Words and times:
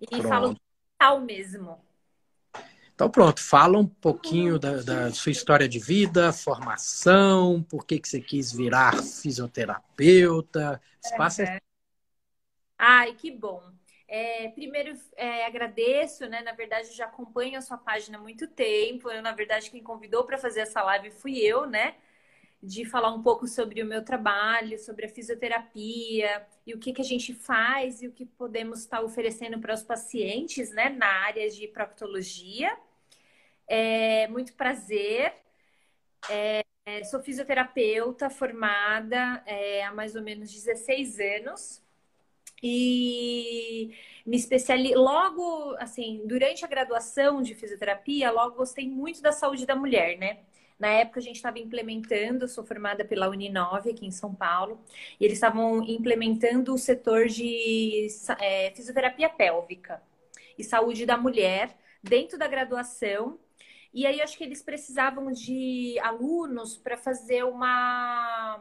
E 0.00 0.06
Pronto. 0.06 0.28
falo 0.28 0.54
de 0.54 0.60
tal 0.98 1.20
mesmo. 1.20 1.80
Então, 2.94 3.10
pronto, 3.10 3.42
fala 3.42 3.78
um 3.78 3.86
pouquinho 3.86 4.58
da, 4.58 4.82
da, 4.82 5.10
sua 5.10 5.32
história 5.32 5.68
de 5.68 5.78
vida, 5.78 6.32
formação, 6.32 7.62
por 7.62 7.86
que, 7.86 7.98
que 7.98 8.08
você 8.08 8.20
quis 8.20 8.52
virar 8.52 9.02
fisioterapeuta. 9.02 10.80
Espaço 11.04 11.42
é... 11.42 11.58
Ai, 12.78 13.14
que 13.14 13.30
bom. 13.30 13.62
É, 14.06 14.48
primeiro, 14.48 14.94
é, 15.16 15.46
agradeço, 15.46 16.28
né? 16.28 16.42
Na 16.42 16.52
verdade, 16.52 16.88
eu 16.88 16.94
já 16.94 17.06
acompanho 17.06 17.58
a 17.58 17.62
sua 17.62 17.78
página 17.78 18.18
há 18.18 18.20
muito 18.20 18.46
tempo. 18.46 19.10
Eu, 19.10 19.22
na 19.22 19.32
verdade, 19.32 19.70
quem 19.70 19.82
convidou 19.82 20.24
para 20.24 20.36
fazer 20.36 20.60
essa 20.60 20.82
live 20.82 21.10
fui 21.10 21.38
eu, 21.38 21.66
né? 21.66 21.94
De 22.62 22.84
falar 22.84 23.12
um 23.12 23.22
pouco 23.22 23.48
sobre 23.48 23.82
o 23.82 23.86
meu 23.86 24.04
trabalho, 24.04 24.78
sobre 24.78 25.06
a 25.06 25.08
fisioterapia 25.08 26.46
e 26.66 26.74
o 26.74 26.78
que, 26.78 26.92
que 26.92 27.00
a 27.00 27.04
gente 27.04 27.34
faz 27.34 28.02
e 28.02 28.06
o 28.06 28.12
que 28.12 28.24
podemos 28.24 28.80
estar 28.80 29.02
oferecendo 29.02 29.58
para 29.58 29.74
os 29.74 29.82
pacientes, 29.82 30.70
né? 30.70 30.88
Na 30.90 31.06
área 31.06 31.50
de 31.50 31.66
proctologia. 31.68 32.76
É, 33.66 34.28
muito 34.28 34.54
prazer. 34.54 35.34
É, 36.84 37.04
sou 37.04 37.20
fisioterapeuta 37.20 38.28
formada 38.30 39.42
é, 39.46 39.84
há 39.84 39.92
mais 39.92 40.16
ou 40.16 40.22
menos 40.22 40.52
16 40.52 41.18
anos. 41.20 41.82
E 42.62 43.92
me 44.24 44.36
especializei 44.36 44.94
logo, 44.96 45.74
assim, 45.78 46.22
durante 46.26 46.64
a 46.64 46.68
graduação 46.68 47.42
de 47.42 47.54
fisioterapia, 47.54 48.30
logo 48.30 48.56
gostei 48.56 48.88
muito 48.88 49.20
da 49.20 49.32
saúde 49.32 49.66
da 49.66 49.74
mulher, 49.76 50.16
né? 50.18 50.40
Na 50.78 50.88
época 50.88 51.20
a 51.20 51.22
gente 51.22 51.36
estava 51.36 51.58
implementando, 51.58 52.48
sou 52.48 52.64
formada 52.64 53.04
pela 53.04 53.28
Uninove 53.28 53.90
aqui 53.90 54.06
em 54.06 54.10
São 54.10 54.34
Paulo, 54.34 54.80
e 55.20 55.24
eles 55.24 55.36
estavam 55.36 55.82
implementando 55.84 56.74
o 56.74 56.78
setor 56.78 57.26
de 57.28 58.08
é, 58.40 58.70
fisioterapia 58.74 59.28
pélvica 59.28 60.02
e 60.58 60.64
saúde 60.64 61.06
da 61.06 61.16
mulher 61.16 61.76
dentro 62.02 62.38
da 62.38 62.48
graduação 62.48 63.38
e 63.92 64.06
aí 64.06 64.22
acho 64.22 64.38
que 64.38 64.44
eles 64.44 64.62
precisavam 64.62 65.30
de 65.32 65.98
alunos 66.00 66.76
para 66.76 66.96
fazer 66.96 67.44
uma 67.44 68.58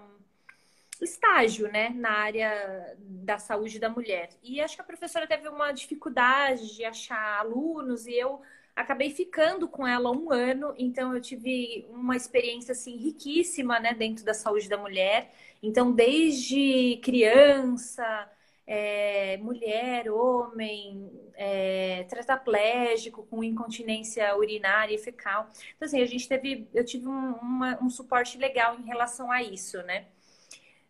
estágio, 1.02 1.72
né, 1.72 1.90
na 1.90 2.12
área 2.12 2.96
da 3.00 3.40
saúde 3.40 3.80
da 3.80 3.90
mulher. 3.90 4.30
E 4.44 4.62
acho 4.62 4.76
que 4.76 4.82
a 4.82 4.86
professora 4.86 5.26
teve 5.26 5.48
uma 5.48 5.72
dificuldade 5.72 6.76
de 6.76 6.86
achar 6.86 7.40
alunos 7.40 8.06
e 8.06 8.14
eu 8.14 8.42
acabei 8.76 9.12
ficando 9.12 9.68
com 9.68 9.86
ela 9.86 10.12
um 10.12 10.32
ano, 10.32 10.74
então 10.78 11.14
eu 11.14 11.22
tive 11.22 11.86
uma 11.90 12.16
experiência 12.16 12.72
assim 12.72 12.98
riquíssima, 12.98 13.80
né, 13.80 13.94
dentro 13.94 14.24
da 14.26 14.34
saúde 14.34 14.70
da 14.70 14.78
mulher. 14.78 15.34
Então, 15.62 15.92
desde 15.92 17.00
criança, 17.04 18.30
é, 18.66 19.38
mulher, 19.38 20.10
homem, 20.10 21.12
é, 21.36 22.04
tetraplégico, 22.04 23.26
com 23.26 23.44
incontinência 23.44 24.36
urinária 24.38 24.96
e 24.96 24.98
fecal. 24.98 25.50
Então, 25.76 25.86
assim, 25.86 26.02
a 26.02 26.06
gente 26.06 26.28
teve, 26.28 26.68
eu 26.74 26.86
tive 26.86 27.08
um, 27.08 27.34
uma, 27.36 27.84
um 27.84 27.90
suporte 27.90 28.38
legal 28.38 28.80
em 28.80 28.86
relação 28.86 29.32
a 29.32 29.44
isso, 29.44 29.78
né? 29.84 30.08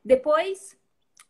Depois, 0.03 0.78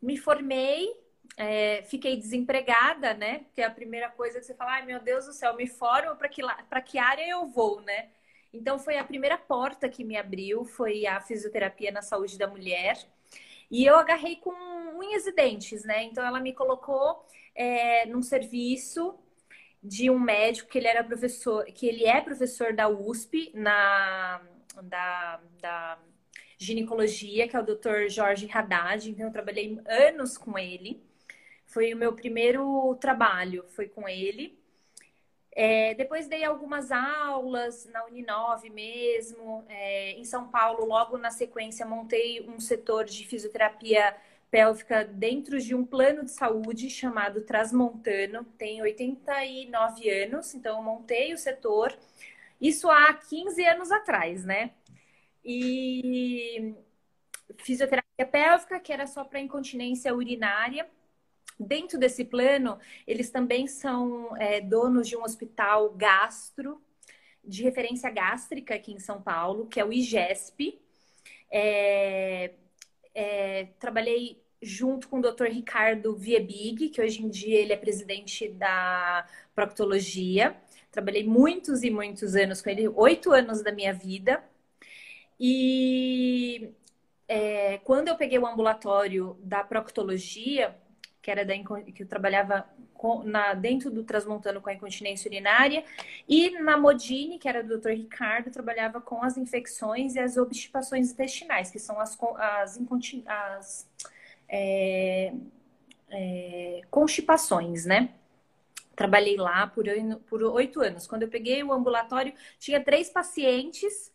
me 0.02 0.18
formei, 0.18 0.90
é, 1.38 1.84
fiquei 1.84 2.18
desempregada, 2.18 3.14
né? 3.14 3.40
Porque 3.40 3.62
a 3.62 3.70
primeira 3.72 4.10
coisa 4.10 4.40
que 4.40 4.46
você 4.46 4.54
fala, 4.54 4.74
ai 4.74 4.86
meu 4.86 5.00
Deus 5.00 5.26
do 5.26 5.34
céu, 5.34 5.56
me 5.56 5.68
formo, 5.68 6.16
para 6.16 6.30
que, 6.30 6.42
que 6.86 6.98
área 6.98 7.28
eu 7.28 7.48
vou, 7.48 7.82
né? 7.82 8.10
Então, 8.54 8.78
foi 8.78 8.98
a 8.98 9.04
primeira 9.04 9.38
porta 9.38 9.88
que 9.90 10.04
me 10.04 10.18
abriu, 10.18 10.66
foi 10.66 11.06
a 11.06 11.22
fisioterapia 11.22 11.92
na 11.92 12.02
saúde 12.02 12.38
da 12.38 12.48
mulher. 12.48 12.98
E 13.72 13.86
eu 13.86 13.96
agarrei 13.96 14.36
com 14.36 14.52
unhas 15.00 15.26
e 15.26 15.32
dentes, 15.32 15.84
né? 15.86 16.04
Então 16.04 16.26
ela 16.26 16.42
me 16.42 16.54
colocou 16.54 17.26
é, 17.56 18.06
num 18.06 18.22
serviço 18.22 19.18
de 19.82 20.10
um 20.10 20.20
médico 20.20 20.70
que 20.70 20.78
ele 20.78 20.88
era 20.88 21.04
professor, 21.04 21.66
que 21.66 21.88
ele 21.88 22.06
é 22.06 22.22
professor 22.22 22.74
da 22.74 22.90
USP 22.90 23.52
na 23.56 24.42
da, 24.84 25.42
da 25.62 26.00
ginecologia, 26.58 27.48
que 27.48 27.56
é 27.56 27.60
o 27.60 27.66
Dr. 27.66 28.10
Jorge 28.10 28.50
Haddad. 28.52 29.10
Então 29.10 29.28
eu 29.28 29.32
trabalhei 29.32 29.80
anos 29.88 30.38
com 30.38 30.58
ele. 30.58 31.02
Foi 31.72 31.94
o 31.94 31.98
meu 31.98 32.14
primeiro 32.14 32.96
trabalho, 33.00 33.66
foi 33.70 33.88
com 33.88 34.08
ele. 34.08 34.60
É, 35.54 35.94
depois 35.96 36.28
dei 36.28 36.44
algumas 36.44 36.92
aulas 36.92 37.86
na 37.88 38.06
Uninove 38.06 38.70
mesmo. 38.70 39.66
É, 39.70 40.12
em 40.12 40.26
São 40.26 40.50
Paulo, 40.50 40.86
logo 40.86 41.18
na 41.18 41.32
sequência, 41.32 41.86
montei 41.86 42.42
um 42.42 42.60
setor 42.60 43.06
de 43.06 43.26
fisioterapia 43.26 44.16
pélvica 44.50 45.06
dentro 45.06 45.60
de 45.62 45.74
um 45.74 45.86
plano 45.86 46.26
de 46.26 46.32
saúde 46.32 46.90
chamado 46.90 47.42
Transmontano. 47.42 48.44
Tem 48.58 48.82
89 48.82 50.10
anos, 50.10 50.54
então 50.54 50.78
eu 50.78 50.84
montei 50.84 51.34
o 51.34 51.38
setor. 51.38 51.98
Isso 52.60 52.90
há 52.90 53.14
15 53.14 53.64
anos 53.66 53.92
atrás, 53.92 54.44
né? 54.46 54.72
E 55.44 56.76
fisioterapia 57.60 58.26
pélvica, 58.30 58.80
que 58.80 58.94
era 58.94 59.08
só 59.08 59.24
para 59.24 59.40
incontinência 59.40 60.14
urinária 60.14 60.88
Dentro 61.62 62.00
desse 62.00 62.26
plano, 62.26 62.80
eles 63.08 63.30
também 63.30 63.68
são 63.68 64.36
é, 64.38 64.62
donos 64.62 65.08
de 65.08 65.16
um 65.16 65.24
hospital 65.24 65.92
gastro. 65.92 66.82
de 67.44 67.64
referência 67.64 68.10
gástrica 68.12 68.76
aqui 68.76 68.94
em 68.94 69.00
São 69.00 69.22
Paulo, 69.22 69.68
que 69.68 69.80
é 69.80 69.86
o 69.86 69.92
IGESP. 69.92 70.80
É, 71.52 72.52
é, 73.16 73.66
trabalhei 73.80 74.42
junto 74.62 75.10
com 75.10 75.20
o 75.20 75.22
Dr. 75.22 75.46
Ricardo 75.46 76.16
Viebig, 76.16 76.90
que 76.90 77.02
hoje 77.02 77.24
em 77.24 77.30
dia 77.30 77.60
ele 77.60 77.74
é 77.74 77.78
presidente 77.78 78.48
da 78.50 79.28
proctologia. 79.56 80.56
Trabalhei 80.92 81.24
muitos 81.26 81.84
e 81.84 81.90
muitos 81.90 82.36
anos 82.36 82.62
com 82.62 82.70
ele, 82.70 82.88
oito 82.90 83.32
anos 83.32 83.64
da 83.64 83.72
minha 83.72 83.94
vida. 83.94 84.44
E 85.40 86.70
é, 87.28 87.80
quando 87.80 88.10
eu 88.10 88.16
peguei 88.16 88.38
o 88.38 88.46
ambulatório 88.46 89.38
da 89.42 89.64
proctologia, 89.64 90.76
que 91.22 91.30
era 91.30 91.46
da 91.46 91.54
que 91.56 92.04
eu 92.04 92.08
trabalhava 92.08 92.68
com, 92.94 93.24
na, 93.24 93.54
dentro 93.54 93.90
do 93.90 94.04
Transmontano 94.04 94.62
com 94.62 94.70
a 94.70 94.74
incontinência 94.74 95.30
urinária, 95.30 95.84
e 96.28 96.52
na 96.60 96.78
Modine, 96.78 97.38
que 97.38 97.48
era 97.48 97.64
do 97.64 97.80
Dr. 97.80 97.90
Ricardo, 97.90 98.52
trabalhava 98.52 99.00
com 99.00 99.24
as 99.24 99.38
infecções 99.38 100.16
e 100.16 100.20
as 100.20 100.38
obstipações 100.38 101.12
intestinais, 101.12 101.72
que 101.72 101.80
são 101.80 102.00
as, 102.00 102.18
as, 102.38 102.80
as 103.26 103.90
é, 104.48 105.34
é, 106.10 106.82
constipações, 106.90 107.86
né? 107.86 108.10
Trabalhei 108.96 109.38
lá 109.38 109.66
por 109.66 110.44
oito 110.44 110.82
anos. 110.82 111.08
Quando 111.08 111.24
eu 111.24 111.30
peguei 111.30 111.64
o 111.64 111.74
ambulatório, 111.74 112.34
tinha 112.60 112.84
três 112.84 113.10
pacientes 113.10 114.11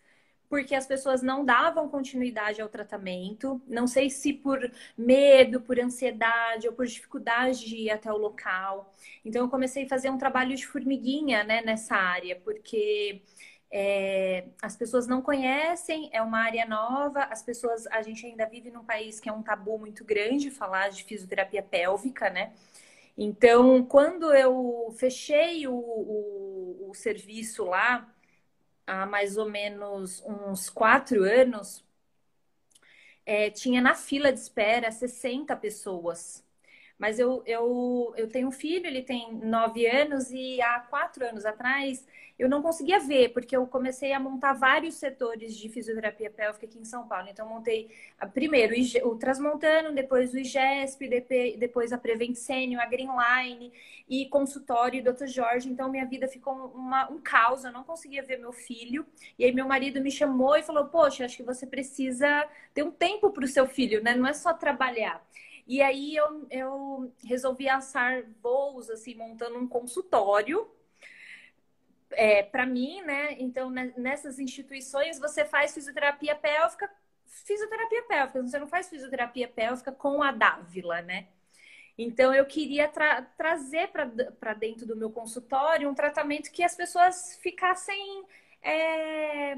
porque 0.49 0.75
as 0.75 0.87
pessoas 0.87 1.23
não 1.23 1.45
davam 1.45 1.89
continuidade 1.89 2.61
ao 2.61 2.69
tratamento. 2.69 3.61
Não 3.67 3.87
sei 3.87 4.11
se 4.11 4.33
por 4.33 4.71
medo, 4.97 5.61
por 5.61 5.79
ansiedade 5.79 6.69
ou 6.69 6.75
por 6.75 6.87
dificuldade 6.87 7.67
de 7.67 7.77
ir 7.77 7.91
até 7.91 8.13
o 8.13 8.17
local. 8.17 8.93
Então, 9.25 9.43
eu 9.43 9.49
comecei 9.49 9.85
a 9.85 9.89
fazer 9.89 10.11
um 10.11 10.19
trabalho 10.19 10.55
de 10.57 10.67
formiguinha 10.67 11.45
né, 11.45 11.63
nessa 11.63 11.97
área, 11.97 12.37
porque 12.37 13.23
é, 13.71 14.47
as 14.63 14.77
pessoas 14.77 15.07
não 15.07 15.21
conhecem, 15.21 16.09
é 16.13 16.23
uma 16.23 16.39
área 16.41 16.65
nova, 16.67 17.25
as 17.25 17.43
pessoas, 17.43 17.87
a 17.89 18.01
gente 18.03 18.25
ainda 18.25 18.47
vive 18.47 18.71
num 18.71 18.85
país 18.85 19.19
que 19.21 19.29
é 19.29 19.33
um 19.33 19.43
tabu 19.43 19.79
muito 19.79 20.05
grande 20.05 20.51
falar 20.51 20.89
de 20.91 21.05
fisioterapia 21.05 21.63
pélvica, 21.63 22.31
né? 22.31 22.53
Então, 23.19 23.85
quando 23.85 24.35
eu 24.35 24.95
fechei 24.99 25.67
o, 25.67 25.75
o, 25.75 26.91
o 26.91 26.95
serviço 26.95 27.65
lá, 27.65 28.07
há 28.87 29.07
mais 29.07 29.37
ou 29.37 29.49
menos 29.51 30.23
uns 30.27 30.71
quatro 30.71 31.23
anos, 31.25 31.85
é, 33.25 33.51
tinha 33.51 33.81
na 33.81 33.95
fila 33.95 34.33
de 34.33 34.39
espera 34.41 34.91
60 34.91 35.57
pessoas. 35.57 36.46
Mas 36.99 37.19
eu, 37.19 37.43
eu, 37.47 38.15
eu 38.17 38.29
tenho 38.29 38.49
um 38.49 38.53
filho, 38.53 38.87
ele 38.87 39.03
tem 39.03 39.35
nove 39.35 39.87
anos, 39.87 40.31
e 40.31 40.61
há 40.63 40.81
quatro 40.81 41.27
anos 41.27 41.45
atrás 41.45 42.07
eu 42.39 42.51
não 42.51 42.61
conseguia 42.61 43.01
ver, 43.01 43.31
porque 43.31 43.57
eu 43.57 43.67
comecei 43.67 44.13
a 44.13 44.21
montar 44.21 44.53
vários 44.53 44.97
setores 44.97 45.57
de 45.57 45.71
fisioterapia 45.71 46.31
pélvica 46.31 46.67
aqui 46.67 46.79
em 46.79 46.85
São 46.85 47.09
Paulo. 47.09 47.29
Então, 47.31 47.49
montei 47.49 47.91
primeiro 48.35 48.75
o 49.05 49.17
Transmontano, 49.17 49.95
depois 49.95 50.35
o 50.35 50.39
IGESP, 50.39 51.09
depois 51.59 51.93
a 51.95 51.99
Prevent 51.99 52.35
Senior, 52.35 52.83
a 52.83 52.87
Greenline 52.87 53.73
e 54.07 54.27
consultório 54.29 55.03
Dr. 55.03 55.27
Jorge. 55.27 55.71
Então, 55.71 55.91
minha 55.91 56.05
vida 56.05 56.29
ficou 56.29 56.55
uma, 56.75 57.11
um 57.11 57.19
caos, 57.19 57.65
eu 57.65 57.73
não 57.73 57.83
conseguia 57.85 58.23
ver 58.23 58.39
meu 58.39 58.53
filho. 58.53 59.07
E 59.39 59.45
aí, 59.45 59.53
meu 59.53 59.67
marido 59.67 60.01
me 60.03 60.11
chamou 60.11 60.57
e 60.57 60.63
falou: 60.63 60.87
Poxa, 60.87 61.25
acho 61.25 61.39
que 61.39 61.43
você 61.43 61.67
precisa 61.67 62.47
ter 62.75 62.83
um 62.83 62.91
tempo 62.91 63.31
para 63.31 63.45
o 63.45 63.49
seu 63.49 63.67
filho, 63.67 64.03
né? 64.03 64.15
Não 64.15 64.27
é 64.27 64.35
só 64.35 64.53
trabalhar. 64.53 65.27
E 65.67 65.83
aí 65.83 66.15
eu, 66.15 66.47
eu 66.49 67.13
resolvi 67.25 67.69
assar 67.69 68.25
voos, 68.41 68.89
assim, 68.89 69.15
montando 69.15 69.59
um 69.59 69.67
consultório 69.67 70.71
é, 72.11 72.43
para 72.45 72.65
mim, 72.65 73.03
né? 73.03 73.37
Então, 73.39 73.71
nessas 73.71 74.39
instituições, 74.39 75.19
você 75.19 75.45
faz 75.45 75.75
fisioterapia 75.75 76.37
pélvica, 76.37 76.89
fisioterapia 77.27 78.03
pélvica, 78.05 78.43
você 78.43 78.59
não 78.59 78.69
faz 78.69 78.89
fisioterapia 78.89 79.49
pélvica 79.49 79.91
com 79.91 80.23
a 80.23 80.31
Dávila, 80.31 81.03
né? 81.03 81.27
Então, 81.99 82.33
eu 82.35 82.47
queria 82.47 82.89
tra 82.89 83.23
trazer 83.23 83.89
para 83.89 84.55
dentro 84.55 84.87
do 84.87 84.97
meu 84.97 85.11
consultório 85.11 85.89
um 85.89 85.95
tratamento 85.95 86.53
que 86.53 86.63
as 86.63 86.77
pessoas 86.77 87.39
ficassem. 87.43 88.25
É, 88.63 89.57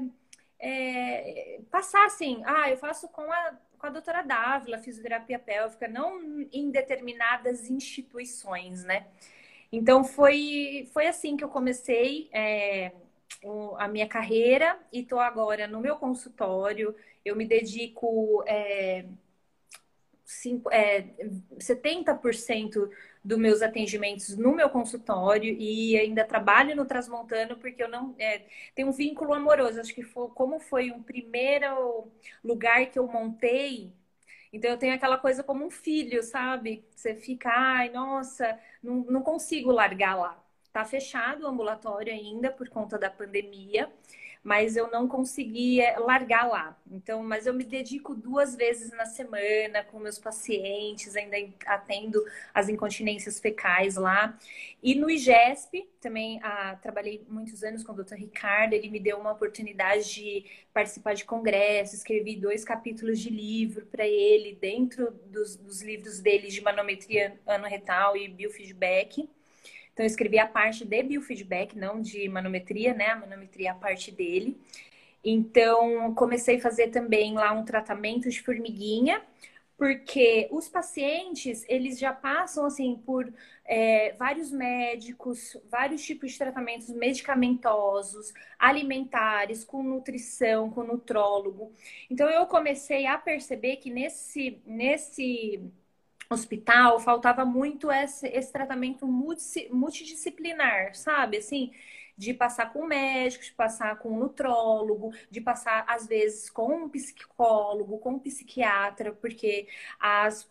é, 0.59 1.61
passassem. 1.71 2.43
Ah, 2.45 2.69
eu 2.69 2.77
faço 2.77 3.07
com 3.09 3.31
a, 3.31 3.57
com 3.79 3.87
a 3.87 3.89
doutora 3.89 4.21
Dávila, 4.21 4.77
fisioterapia 4.77 5.39
pélvica, 5.39 5.87
não 5.87 6.41
em 6.51 6.69
determinadas 6.69 7.69
instituições, 7.69 8.83
né? 8.83 9.07
Então 9.71 10.03
foi, 10.03 10.89
foi 10.93 11.07
assim 11.07 11.37
que 11.37 11.43
eu 11.43 11.49
comecei 11.49 12.29
é, 12.33 12.91
a 13.77 13.87
minha 13.87 14.07
carreira 14.07 14.77
e 14.91 14.99
estou 15.01 15.19
agora 15.19 15.67
no 15.67 15.79
meu 15.79 15.95
consultório. 15.95 16.93
Eu 17.23 17.35
me 17.35 17.45
dedico 17.45 18.43
é, 18.47 19.05
cinco, 20.25 20.69
é, 20.71 21.07
70% 21.57 22.89
dos 23.23 23.37
meus 23.37 23.61
atendimentos 23.61 24.37
no 24.37 24.53
meu 24.53 24.69
consultório 24.69 25.55
e 25.59 25.97
ainda 25.97 26.25
trabalho 26.25 26.75
no 26.75 26.85
Transmontano 26.85 27.57
porque 27.57 27.83
eu 27.83 27.89
não 27.89 28.15
é, 28.19 28.43
tenho 28.75 28.89
um 28.89 28.91
vínculo 28.91 29.33
amoroso. 29.33 29.79
Acho 29.79 29.93
que 29.93 30.03
foi, 30.03 30.29
como 30.29 30.59
foi 30.59 30.91
um 30.91 31.01
primeiro 31.03 32.07
lugar 32.43 32.85
que 32.87 32.97
eu 32.99 33.07
montei 33.07 33.93
então 34.51 34.71
eu 34.71 34.77
tenho 34.77 34.95
aquela 34.95 35.17
coisa 35.17 35.43
como 35.43 35.65
um 35.65 35.69
filho, 35.69 36.23
sabe? 36.23 36.83
Você 36.95 37.15
fica, 37.15 37.49
ai, 37.51 37.89
nossa, 37.89 38.59
não, 38.81 38.95
não 39.05 39.21
consigo 39.21 39.71
largar 39.71 40.15
lá. 40.17 40.43
Tá 40.71 40.85
fechado 40.85 41.43
o 41.43 41.47
ambulatório 41.47 42.13
ainda 42.13 42.51
por 42.51 42.69
conta 42.69 42.97
da 42.97 43.09
pandemia, 43.09 43.91
mas 44.43 44.77
eu 44.77 44.89
não 44.89 45.07
consegui 45.07 45.81
é, 45.81 45.97
largar 45.99 46.47
lá. 46.47 46.77
Então, 46.89 47.21
mas 47.21 47.45
eu 47.45 47.53
me 47.53 47.63
dedico 47.63 48.15
duas 48.15 48.55
vezes 48.55 48.91
na 48.91 49.05
semana 49.05 49.83
com 49.83 49.99
meus 49.99 50.17
pacientes, 50.17 51.15
ainda 51.15 51.37
atendo 51.65 52.23
as 52.53 52.69
incontinências 52.69 53.39
fecais 53.39 53.95
lá. 53.95 54.37
E 54.81 54.95
no 54.95 55.09
IGESP, 55.09 55.89
também 55.99 56.39
ah, 56.41 56.77
trabalhei 56.81 57.25
muitos 57.29 57.63
anos 57.63 57.83
com 57.83 57.91
o 57.91 57.95
Dr. 57.95 58.15
Ricardo, 58.15 58.73
ele 58.73 58.89
me 58.89 58.99
deu 58.99 59.17
uma 59.17 59.31
oportunidade 59.31 60.13
de 60.13 60.45
participar 60.73 61.13
de 61.13 61.25
congressos, 61.25 61.95
escrevi 61.95 62.35
dois 62.37 62.63
capítulos 62.63 63.19
de 63.19 63.29
livro 63.29 63.85
para 63.87 64.07
ele, 64.07 64.55
dentro 64.55 65.11
dos, 65.25 65.57
dos 65.57 65.81
livros 65.81 66.19
dele 66.19 66.47
de 66.47 66.61
manometria 66.61 67.37
anorretal 67.45 68.15
e 68.15 68.29
biofeedback. 68.29 69.29
Então, 69.99 70.05
eu 70.05 70.11
escrevi 70.11 70.39
a 70.39 70.47
parte 70.47 70.85
de 70.85 71.03
biofeedback, 71.03 71.77
não 71.77 72.01
de 72.01 72.29
manometria, 72.29 72.93
né? 72.93 73.07
A 73.07 73.17
manometria 73.17 73.67
é 73.67 73.71
a 73.71 73.75
parte 73.75 74.13
dele. 74.13 74.57
Então, 75.21 76.15
comecei 76.15 76.55
a 76.55 76.61
fazer 76.61 76.87
também 76.87 77.33
lá 77.33 77.51
um 77.51 77.65
tratamento 77.65 78.29
de 78.29 78.41
formiguinha, 78.41 79.21
porque 79.77 80.47
os 80.51 80.69
pacientes, 80.69 81.65
eles 81.67 81.99
já 81.99 82.13
passam, 82.13 82.65
assim, 82.65 82.95
por 83.05 83.29
é, 83.65 84.13
vários 84.13 84.53
médicos, 84.53 85.57
vários 85.69 86.01
tipos 86.01 86.31
de 86.31 86.37
tratamentos 86.37 86.87
medicamentosos, 86.91 88.33
alimentares, 88.57 89.65
com 89.65 89.83
nutrição, 89.83 90.69
com 90.69 90.83
nutrólogo. 90.83 91.73
Então, 92.09 92.29
eu 92.29 92.45
comecei 92.45 93.05
a 93.05 93.17
perceber 93.17 93.75
que 93.75 93.89
nesse, 93.91 94.61
nesse 94.65 95.61
hospital, 96.31 96.99
faltava 96.99 97.45
muito 97.45 97.91
esse, 97.91 98.27
esse 98.27 98.51
tratamento 98.51 99.07
multidisciplinar, 99.07 100.95
sabe? 100.95 101.37
Assim, 101.37 101.71
de 102.17 102.33
passar 102.33 102.71
com 102.73 102.85
médico, 102.85 103.43
de 103.43 103.51
passar 103.53 103.97
com 103.99 104.09
um 104.09 104.19
nutrólogo, 104.19 105.11
de 105.31 105.41
passar, 105.41 105.85
às 105.87 106.05
vezes, 106.07 106.49
com 106.49 106.83
um 106.85 106.89
psicólogo, 106.89 107.97
com 107.99 108.11
um 108.13 108.19
psiquiatra, 108.19 109.13
porque 109.13 109.67
as 109.99 110.49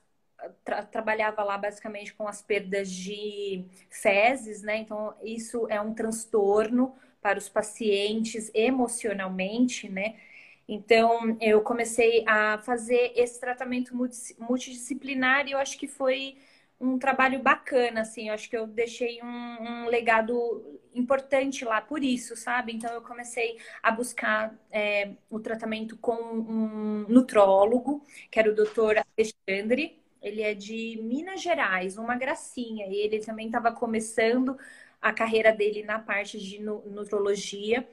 Tra 0.64 0.82
trabalhava 0.85 1.42
lá 1.42 1.58
basicamente 1.58 2.14
com 2.14 2.28
as 2.28 2.40
perdas 2.42 2.90
de 2.90 3.64
fezes, 3.90 4.62
né? 4.62 4.76
Então, 4.78 5.14
isso 5.23 5.66
é 5.68 5.80
um 5.80 5.92
transtorno 5.94 6.94
para 7.20 7.38
os 7.38 7.49
pacientes 7.49 8.50
emocionalmente, 8.54 9.88
né? 9.88 10.16
Então, 10.69 11.37
eu 11.41 11.63
comecei 11.63 12.25
a 12.27 12.59
fazer 12.59 13.13
esse 13.17 13.41
tratamento 13.41 13.95
multidisciplinar 14.39 15.47
e 15.49 15.53
eu 15.53 15.59
acho 15.59 15.79
que 15.79 15.89
foi 15.89 16.37
um 16.81 16.99
trabalho 16.99 17.43
bacana, 17.43 18.03
assim. 18.03 18.29
Eu 18.29 18.35
acho 18.35 18.49
que 18.51 18.57
eu 18.57 18.67
deixei 18.67 19.21
um, 19.23 19.27
um 19.85 19.87
legado 19.89 20.79
importante 20.95 21.65
lá 21.65 21.81
por 21.81 22.05
isso, 22.05 22.37
sabe? 22.37 22.73
Então, 22.75 22.93
eu 22.93 23.01
comecei 23.03 23.57
a 23.83 23.91
buscar 23.91 24.55
é, 24.71 25.13
o 25.31 25.41
tratamento 25.41 25.97
com 25.97 26.15
um 26.15 27.07
nutrólogo, 27.09 28.05
que 28.31 28.39
era 28.39 28.51
o 28.51 28.55
doutor 28.55 28.97
Alexandre. 29.17 29.99
Ele 30.21 30.43
é 30.43 30.53
de 30.55 30.99
Minas 31.03 31.41
Gerais, 31.41 31.97
uma 31.97 32.17
gracinha. 32.17 32.87
E 32.87 32.95
ele 32.97 33.21
também 33.21 33.47
estava 33.47 33.73
começando 33.73 34.57
a 35.01 35.13
carreira 35.13 35.53
dele 35.53 35.83
na 35.83 35.99
parte 35.99 36.39
de 36.39 36.59
nutrologia, 36.61 37.87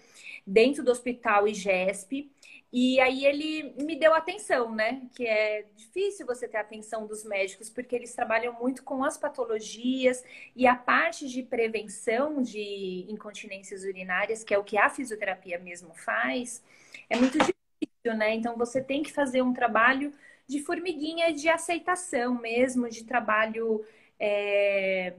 dentro 0.46 0.84
do 0.84 0.91
Hospital 0.91 1.48
IGESP. 1.48 2.32
E 2.72 3.00
aí 3.00 3.25
ele 3.25 3.74
me 3.84 3.95
deu 3.95 4.13
atenção, 4.13 4.74
né? 4.74 5.01
Que 5.15 5.25
é 5.25 5.65
difícil 5.75 6.25
você 6.25 6.48
ter 6.48 6.57
atenção 6.57 7.07
dos 7.07 7.24
médicos, 7.24 7.69
porque 7.69 7.95
eles 7.95 8.13
trabalham 8.13 8.53
muito 8.53 8.84
com 8.84 9.03
as 9.03 9.17
patologias 9.17 10.24
e 10.55 10.67
a 10.67 10.75
parte 10.75 11.27
de 11.29 11.41
prevenção 11.43 12.41
de 12.41 13.05
incontinências 13.10 13.84
urinárias, 13.84 14.43
que 14.43 14.53
é 14.53 14.57
o 14.57 14.63
que 14.63 14.77
a 14.77 14.89
fisioterapia 14.89 15.57
mesmo 15.60 15.93
faz, 15.95 16.63
é 17.10 17.15
muito 17.17 17.38
difícil, 17.38 18.17
né? 18.17 18.34
Então 18.34 18.57
você 18.57 18.81
tem 18.81 19.03
que 19.03 19.12
fazer 19.12 19.41
um 19.41 19.53
trabalho 19.53 20.13
de 20.48 20.60
formiguinha 20.60 21.34
de 21.34 21.50
aceitação 21.50 22.36
mesmo, 22.39 22.89
de 22.89 23.03
trabalho. 23.03 23.86
É 24.19 25.15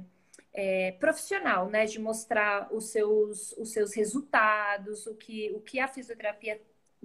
é, 0.57 0.93
profissional, 0.93 1.69
né? 1.69 1.85
De 1.85 2.01
mostrar 2.01 2.69
os 2.73 2.87
seus, 2.89 3.53
os 3.59 3.71
seus 3.73 3.95
resultados, 3.95 5.07
o 5.07 5.15
que, 5.15 5.53
o 5.53 5.61
que 5.61 5.79
a 5.79 5.87
fisioterapia 5.87 6.61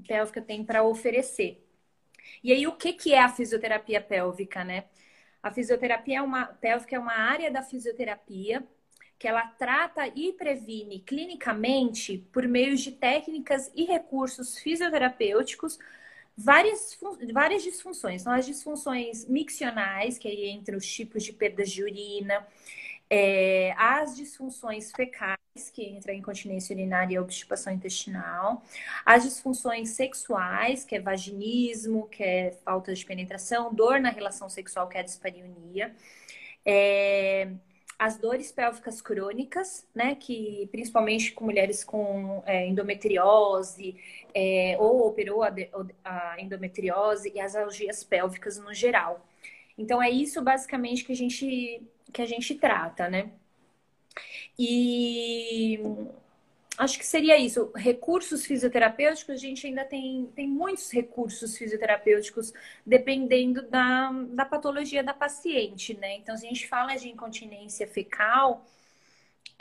pélvica 0.07 0.41
tem 0.41 0.63
para 0.63 0.83
oferecer. 0.83 1.65
E 2.43 2.51
aí, 2.51 2.67
o 2.67 2.73
que, 2.73 2.93
que 2.93 3.13
é 3.13 3.19
a 3.19 3.29
fisioterapia 3.29 4.01
pélvica, 4.01 4.63
né? 4.63 4.85
A 5.41 5.51
fisioterapia 5.51 6.19
é 6.19 6.21
uma, 6.21 6.45
pélvica 6.45 6.95
é 6.95 6.99
uma 6.99 7.13
área 7.13 7.51
da 7.51 7.63
fisioterapia 7.63 8.63
que 9.17 9.27
ela 9.27 9.45
trata 9.45 10.07
e 10.15 10.33
previne 10.33 10.99
clinicamente, 10.99 12.17
por 12.31 12.47
meio 12.47 12.75
de 12.75 12.91
técnicas 12.91 13.71
e 13.75 13.83
recursos 13.83 14.57
fisioterapêuticos, 14.57 15.77
várias, 16.35 16.97
várias 17.31 17.61
disfunções. 17.61 18.23
São 18.23 18.33
as 18.33 18.47
disfunções 18.47 19.27
miccionais, 19.27 20.17
que 20.17 20.27
aí 20.27 20.49
entre 20.49 20.75
os 20.75 20.87
tipos 20.91 21.23
de 21.23 21.33
perdas 21.33 21.69
de 21.69 21.83
urina, 21.83 22.45
é, 23.13 23.73
as 23.77 24.15
disfunções 24.15 24.89
fecais, 24.93 25.37
que 25.73 25.83
entra 25.83 26.13
incontinência 26.13 26.73
urinária 26.73 27.15
e 27.15 27.19
obstipação 27.19 27.73
intestinal, 27.73 28.63
as 29.05 29.23
disfunções 29.23 29.89
sexuais, 29.89 30.85
que 30.85 30.95
é 30.95 30.99
vaginismo, 31.01 32.07
que 32.07 32.23
é 32.23 32.51
falta 32.63 32.93
de 32.93 33.05
penetração, 33.05 33.73
dor 33.73 33.99
na 33.99 34.11
relação 34.11 34.47
sexual, 34.47 34.87
que 34.87 34.97
é 34.97 35.03
dispareunia, 35.03 35.93
é, 36.65 37.49
as 37.99 38.17
dores 38.17 38.49
pélvicas 38.49 39.01
crônicas, 39.01 39.85
né, 39.93 40.15
que 40.15 40.69
principalmente 40.71 41.33
com 41.33 41.43
mulheres 41.43 41.83
com 41.83 42.41
é, 42.45 42.65
endometriose 42.65 43.93
é, 44.33 44.77
ou 44.79 45.05
operou 45.05 45.43
a, 45.43 45.53
a 46.05 46.39
endometriose 46.39 47.29
e 47.35 47.41
as 47.41 47.57
algias 47.57 48.05
pélvicas 48.05 48.57
no 48.57 48.73
geral. 48.73 49.19
Então 49.77 50.01
é 50.01 50.09
isso 50.09 50.41
basicamente 50.41 51.03
que 51.03 51.11
a 51.11 51.15
gente 51.15 51.81
que 52.11 52.21
a 52.21 52.25
gente 52.25 52.55
trata, 52.55 53.09
né? 53.09 53.31
E 54.57 55.79
acho 56.77 56.97
que 56.97 57.05
seria 57.05 57.37
isso. 57.37 57.71
Recursos 57.75 58.45
fisioterapêuticos, 58.45 59.35
a 59.35 59.37
gente 59.37 59.67
ainda 59.67 59.85
tem, 59.85 60.27
tem 60.35 60.47
muitos 60.47 60.91
recursos 60.91 61.57
fisioterapêuticos 61.57 62.53
dependendo 62.85 63.61
da, 63.69 64.11
da 64.29 64.45
patologia 64.45 65.03
da 65.03 65.13
paciente, 65.13 65.95
né? 65.95 66.15
Então, 66.15 66.35
se 66.37 66.45
a 66.45 66.49
gente 66.49 66.67
fala 66.67 66.95
de 66.95 67.09
incontinência 67.09 67.87
fecal, 67.87 68.65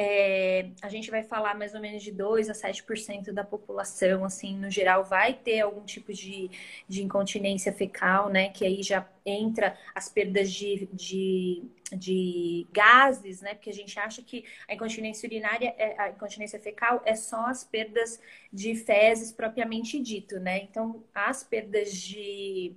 é, 0.03 0.71
a 0.81 0.89
gente 0.89 1.11
vai 1.11 1.23
falar 1.23 1.55
mais 1.55 1.75
ou 1.75 1.81
menos 1.81 2.03
de 2.03 2.11
2 2.11 2.49
a 2.49 2.55
7% 2.55 3.33
da 3.33 3.45
população, 3.45 4.25
assim, 4.25 4.57
no 4.57 4.71
geral, 4.71 5.05
vai 5.05 5.35
ter 5.35 5.61
algum 5.61 5.85
tipo 5.85 6.11
de, 6.11 6.51
de 6.89 7.03
incontinência 7.03 7.71
fecal, 7.71 8.31
né? 8.31 8.49
Que 8.49 8.65
aí 8.65 8.83
já 8.83 9.07
entra 9.27 9.77
as 9.95 10.09
perdas 10.09 10.51
de, 10.51 10.89
de, 10.91 11.65
de 11.97 12.67
gases, 12.73 13.41
né? 13.41 13.55
Porque 13.55 13.71
a 13.71 13.75
gente 13.75 13.99
acha 13.99 14.23
que 14.23 14.45
a 14.69 14.75
incontinência 14.75 15.27
urinária, 15.27 15.75
é, 15.77 16.01
a 16.01 16.11
incontinência 16.11 16.59
fecal 16.59 17.03
é 17.05 17.15
só 17.15 17.47
as 17.47 17.65
perdas 17.65 18.21
de 18.53 18.75
fezes 18.75 19.33
propriamente 19.33 20.01
dito, 20.01 20.39
né? 20.41 20.59
Então, 20.63 21.05
as 21.15 21.43
perdas 21.43 21.93
de 21.93 22.75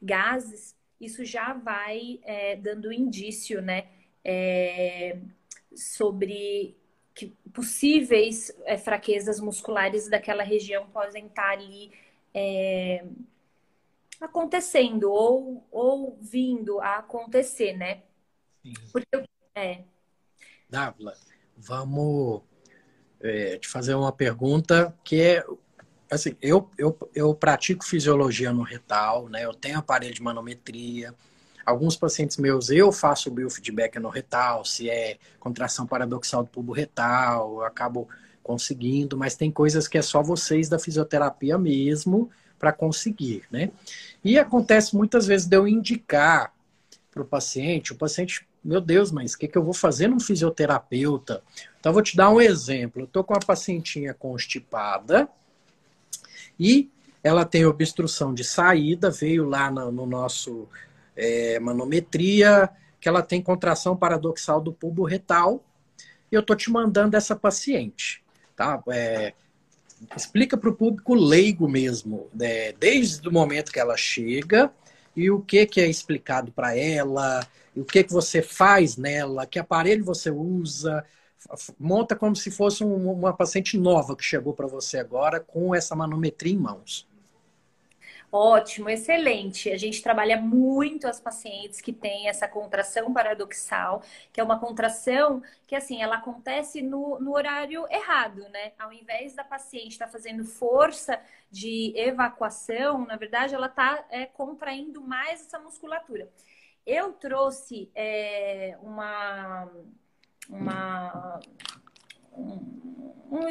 gases, 0.00 0.76
isso 1.00 1.24
já 1.24 1.52
vai 1.52 2.20
é, 2.22 2.56
dando 2.56 2.92
indício, 2.92 3.60
né? 3.60 3.86
É, 4.24 5.18
sobre 5.74 6.76
que 7.14 7.26
possíveis 7.52 8.50
é, 8.64 8.78
fraquezas 8.78 9.40
musculares 9.40 10.08
daquela 10.08 10.42
região 10.42 10.86
podem 10.88 11.26
estar 11.26 11.50
ali 11.50 11.92
é, 12.32 13.04
acontecendo 14.20 15.10
ou, 15.10 15.66
ou 15.70 16.16
vindo 16.20 16.80
a 16.80 16.98
acontecer, 16.98 17.76
né? 17.76 18.02
Porque 18.92 19.06
é. 19.54 19.84
Dávila, 20.68 21.14
vamos 21.56 22.42
é, 23.20 23.58
te 23.58 23.68
fazer 23.68 23.94
uma 23.94 24.12
pergunta 24.12 24.94
que 25.04 25.20
é 25.20 25.44
assim, 26.10 26.36
eu, 26.42 26.70
eu, 26.76 27.10
eu 27.14 27.34
pratico 27.34 27.84
fisiologia 27.84 28.52
no 28.52 28.62
retal, 28.62 29.28
né? 29.28 29.44
Eu 29.44 29.54
tenho 29.54 29.78
aparelho 29.78 30.14
de 30.14 30.22
manometria, 30.22 31.14
Alguns 31.64 31.96
pacientes 31.96 32.36
meus, 32.36 32.70
eu 32.70 32.90
faço 32.90 33.28
o 33.28 33.32
biofeedback 33.32 33.98
no 33.98 34.08
retal, 34.08 34.64
se 34.64 34.90
é 34.90 35.18
contração 35.38 35.86
paradoxal 35.86 36.42
do 36.42 36.50
pubo 36.50 36.72
retal, 36.72 37.54
eu 37.54 37.64
acabo 37.64 38.08
conseguindo, 38.42 39.16
mas 39.16 39.36
tem 39.36 39.50
coisas 39.50 39.86
que 39.86 39.96
é 39.96 40.02
só 40.02 40.22
vocês 40.22 40.68
da 40.68 40.78
fisioterapia 40.78 41.56
mesmo 41.56 42.28
para 42.58 42.72
conseguir, 42.72 43.44
né? 43.50 43.70
E 44.24 44.38
acontece 44.38 44.96
muitas 44.96 45.26
vezes 45.26 45.46
de 45.46 45.56
eu 45.56 45.68
indicar 45.68 46.52
para 47.10 47.22
o 47.22 47.24
paciente, 47.24 47.92
o 47.92 47.96
paciente, 47.96 48.46
meu 48.64 48.80
Deus, 48.80 49.10
mas 49.10 49.34
o 49.34 49.38
que, 49.38 49.48
que 49.48 49.58
eu 49.58 49.64
vou 49.64 49.74
fazer 49.74 50.08
num 50.08 50.20
fisioterapeuta? 50.20 51.42
Então, 51.80 51.92
vou 51.92 52.02
te 52.02 52.16
dar 52.16 52.30
um 52.30 52.40
exemplo. 52.40 53.02
Eu 53.02 53.06
estou 53.06 53.24
com 53.24 53.34
uma 53.34 53.40
pacientinha 53.40 54.14
constipada 54.14 55.28
e 56.58 56.90
ela 57.24 57.44
tem 57.44 57.64
obstrução 57.64 58.32
de 58.32 58.44
saída, 58.44 59.10
veio 59.10 59.48
lá 59.48 59.70
no, 59.70 59.90
no 59.90 60.06
nosso 60.06 60.68
é, 61.16 61.58
manometria, 61.58 62.70
que 63.00 63.08
ela 63.08 63.22
tem 63.22 63.42
contração 63.42 63.96
paradoxal 63.96 64.60
do 64.60 64.72
bulbo 64.72 65.04
retal. 65.04 65.64
E 66.30 66.34
eu 66.34 66.40
estou 66.40 66.54
te 66.54 66.70
mandando 66.70 67.16
essa 67.16 67.34
paciente. 67.34 68.22
Tá? 68.54 68.80
É, 68.88 69.34
explica 70.16 70.56
para 70.56 70.70
o 70.70 70.74
público 70.74 71.14
leigo 71.14 71.68
mesmo, 71.68 72.28
né? 72.32 72.72
desde 72.72 73.28
o 73.28 73.32
momento 73.32 73.72
que 73.72 73.80
ela 73.80 73.96
chega 73.96 74.72
e 75.16 75.30
o 75.30 75.40
que, 75.40 75.66
que 75.66 75.80
é 75.80 75.88
explicado 75.88 76.52
para 76.52 76.76
ela, 76.76 77.46
o 77.76 77.84
que, 77.84 78.04
que 78.04 78.12
você 78.12 78.42
faz 78.42 78.96
nela, 78.96 79.46
que 79.46 79.58
aparelho 79.58 80.04
você 80.04 80.30
usa. 80.30 81.04
Monta 81.78 82.14
como 82.16 82.36
se 82.36 82.50
fosse 82.50 82.84
um, 82.84 83.10
uma 83.10 83.32
paciente 83.32 83.76
nova 83.78 84.16
que 84.16 84.24
chegou 84.24 84.54
para 84.54 84.66
você 84.66 84.98
agora 84.98 85.40
com 85.40 85.74
essa 85.74 85.94
manometria 85.94 86.52
em 86.52 86.58
mãos. 86.58 87.06
Ótimo, 88.34 88.88
excelente. 88.88 89.70
A 89.70 89.76
gente 89.76 90.02
trabalha 90.02 90.40
muito 90.40 91.06
as 91.06 91.20
pacientes 91.20 91.82
que 91.82 91.92
têm 91.92 92.30
essa 92.30 92.48
contração 92.48 93.12
paradoxal, 93.12 94.02
que 94.32 94.40
é 94.40 94.42
uma 94.42 94.58
contração 94.58 95.42
que, 95.66 95.76
assim, 95.76 96.02
ela 96.02 96.16
acontece 96.16 96.80
no, 96.80 97.20
no 97.20 97.34
horário 97.34 97.86
errado, 97.90 98.48
né? 98.48 98.72
Ao 98.78 98.90
invés 98.90 99.34
da 99.34 99.44
paciente 99.44 99.90
estar 99.90 100.06
tá 100.06 100.10
fazendo 100.10 100.46
força 100.46 101.20
de 101.50 101.92
evacuação, 101.94 103.04
na 103.04 103.16
verdade, 103.16 103.54
ela 103.54 103.66
está 103.66 104.02
é, 104.08 104.24
contraindo 104.24 105.02
mais 105.02 105.42
essa 105.42 105.58
musculatura. 105.58 106.26
Eu 106.86 107.12
trouxe 107.12 107.90
é, 107.94 108.78
uma. 108.80 109.70
uma 110.48 111.40
um, 112.32 113.30
um, 113.30 113.46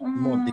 um, 0.00 0.46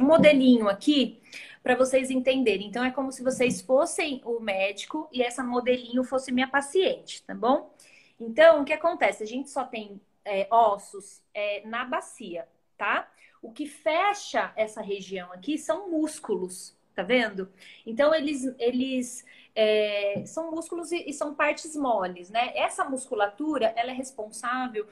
um 0.00 0.04
modelinho 0.04 0.68
aqui 0.68 1.20
para 1.62 1.74
vocês 1.74 2.10
entenderem. 2.10 2.66
Então, 2.68 2.84
é 2.84 2.90
como 2.90 3.12
se 3.12 3.22
vocês 3.22 3.60
fossem 3.60 4.20
o 4.24 4.40
médico 4.40 5.08
e 5.12 5.22
essa 5.22 5.42
modelinho 5.42 6.04
fosse 6.04 6.32
minha 6.32 6.48
paciente, 6.48 7.22
tá 7.22 7.34
bom? 7.34 7.74
Então, 8.18 8.62
o 8.62 8.64
que 8.64 8.72
acontece? 8.72 9.22
A 9.22 9.26
gente 9.26 9.50
só 9.50 9.64
tem 9.64 10.00
é, 10.24 10.46
ossos 10.50 11.22
é, 11.32 11.66
na 11.66 11.84
bacia, 11.84 12.46
tá? 12.76 13.10
O 13.42 13.50
que 13.52 13.66
fecha 13.66 14.52
essa 14.56 14.82
região 14.82 15.32
aqui 15.32 15.56
são 15.56 15.90
músculos, 15.90 16.76
tá 16.94 17.02
vendo? 17.02 17.50
Então, 17.86 18.14
eles, 18.14 18.44
eles 18.58 19.24
é, 19.54 20.22
são 20.26 20.50
músculos 20.50 20.92
e, 20.92 21.08
e, 21.08 21.12
são 21.12 21.34
partes 21.34 21.74
moles, 21.74 22.30
né? 22.30 22.52
Essa 22.54 22.84
musculatura, 22.84 23.72
ela 23.76 23.90
é 23.90 23.94
responsável 23.94 24.86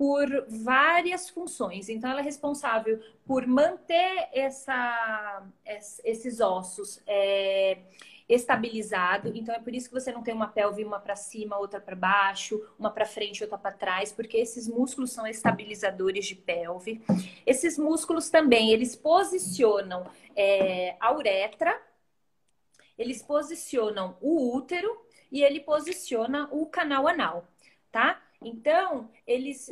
por 0.00 0.46
várias 0.48 1.28
funções. 1.28 1.90
Então, 1.90 2.10
ela 2.10 2.20
é 2.20 2.22
responsável 2.22 2.98
por 3.26 3.46
manter 3.46 4.30
essa, 4.32 5.46
esses 6.02 6.40
ossos 6.40 7.02
é. 7.06 7.76
Então, 9.34 9.54
é 9.54 9.58
por 9.58 9.74
isso 9.74 9.88
que 9.88 9.94
você 9.94 10.10
não 10.10 10.22
tem 10.22 10.32
uma 10.32 10.48
pelve 10.48 10.82
uma 10.82 10.98
para 10.98 11.16
cima, 11.16 11.58
outra 11.58 11.78
para 11.78 11.94
baixo, 11.94 12.66
uma 12.78 12.90
para 12.90 13.04
frente, 13.04 13.42
outra 13.42 13.58
para 13.58 13.72
trás, 13.72 14.10
porque 14.10 14.38
esses 14.38 14.66
músculos 14.66 15.12
são 15.12 15.26
estabilizadores 15.26 16.24
de 16.24 16.34
pelve. 16.34 17.02
Esses 17.44 17.76
músculos 17.76 18.30
também, 18.30 18.70
eles 18.70 18.96
posicionam 18.96 20.06
é, 20.34 20.96
a 20.98 21.12
uretra, 21.12 21.78
eles 22.96 23.20
posicionam 23.20 24.16
o 24.22 24.56
útero 24.56 24.98
e 25.30 25.42
ele 25.42 25.60
posiciona 25.60 26.48
o 26.50 26.64
canal 26.64 27.06
anal, 27.06 27.46
tá? 27.92 28.18
Então, 28.42 29.10
eles, 29.26 29.70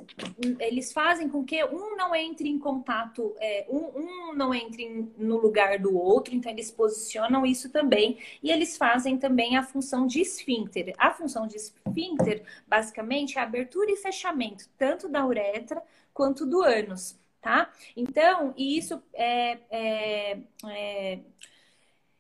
eles 0.60 0.92
fazem 0.92 1.26
com 1.28 1.42
que 1.42 1.64
um 1.64 1.96
não 1.96 2.14
entre 2.14 2.50
em 2.50 2.58
contato, 2.58 3.34
é, 3.38 3.66
um, 3.68 4.30
um 4.30 4.34
não 4.34 4.54
entre 4.54 5.10
no 5.16 5.38
lugar 5.38 5.78
do 5.78 5.96
outro, 5.96 6.34
então 6.34 6.52
eles 6.52 6.70
posicionam 6.70 7.46
isso 7.46 7.70
também. 7.70 8.18
E 8.42 8.50
eles 8.50 8.76
fazem 8.76 9.16
também 9.16 9.56
a 9.56 9.62
função 9.62 10.06
de 10.06 10.20
esfíncter. 10.20 10.94
A 10.98 11.10
função 11.12 11.46
de 11.46 11.56
esfíncter, 11.56 12.44
basicamente, 12.66 13.38
é 13.38 13.40
a 13.40 13.44
abertura 13.44 13.90
e 13.90 13.96
fechamento, 13.96 14.68
tanto 14.76 15.08
da 15.08 15.26
uretra 15.26 15.82
quanto 16.12 16.44
do 16.44 16.62
ânus, 16.62 17.18
tá? 17.40 17.72
Então, 17.96 18.52
e 18.56 18.76
isso 18.76 19.02
é, 19.14 19.58
é, 19.70 20.38
é 20.66 21.18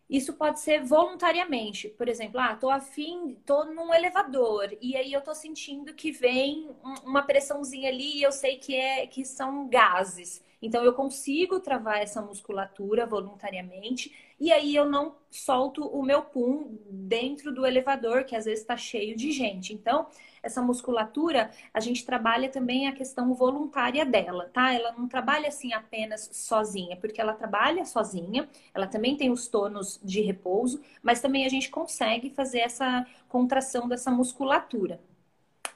isso 0.08 0.32
pode 0.34 0.60
ser 0.60 0.82
voluntariamente. 0.84 1.88
Por 1.88 2.08
exemplo, 2.08 2.40
ah, 2.40 2.56
tô 2.56 2.70
afim, 2.70 3.36
tô 3.44 3.64
num 3.64 3.92
elevador 3.92 4.76
e 4.80 4.96
aí 4.96 5.12
eu 5.12 5.20
tô 5.20 5.34
sentindo 5.34 5.94
que 5.94 6.10
vem 6.10 6.70
uma 7.04 7.22
pressãozinha 7.22 7.88
ali 7.90 8.18
e 8.18 8.22
eu 8.22 8.32
sei 8.32 8.56
que 8.56 8.74
é 8.74 9.06
que 9.06 9.24
são 9.24 9.68
gases. 9.68 10.42
Então 10.60 10.82
eu 10.84 10.92
consigo 10.92 11.60
travar 11.60 11.98
essa 12.02 12.20
musculatura 12.22 13.06
voluntariamente 13.06 14.12
e 14.40 14.52
aí 14.52 14.74
eu 14.74 14.88
não 14.88 15.16
solto 15.30 15.86
o 15.86 16.02
meu 16.02 16.22
pum 16.22 16.78
dentro 16.88 17.52
do 17.52 17.66
elevador, 17.66 18.24
que 18.24 18.36
às 18.36 18.44
vezes 18.44 18.60
está 18.60 18.76
cheio 18.76 19.16
de 19.16 19.30
gente. 19.32 19.74
Então, 19.74 20.06
essa 20.42 20.62
musculatura, 20.62 21.50
a 21.72 21.80
gente 21.80 22.04
trabalha 22.04 22.48
também 22.48 22.86
a 22.86 22.92
questão 22.92 23.34
voluntária 23.34 24.04
dela, 24.06 24.48
tá? 24.52 24.72
Ela 24.72 24.92
não 24.92 25.08
trabalha 25.08 25.48
assim 25.48 25.72
apenas 25.72 26.30
sozinha, 26.32 26.96
porque 26.96 27.20
ela 27.20 27.34
trabalha 27.34 27.84
sozinha, 27.84 28.48
ela 28.72 28.86
também 28.86 29.16
tem 29.16 29.30
os 29.30 29.48
tonos 29.48 30.00
de 30.02 30.20
repouso, 30.20 30.80
mas 31.02 31.20
também 31.20 31.44
a 31.44 31.48
gente 31.48 31.70
consegue 31.70 32.30
fazer 32.30 32.60
essa 32.60 33.06
contração 33.28 33.88
dessa 33.88 34.10
musculatura. 34.10 35.00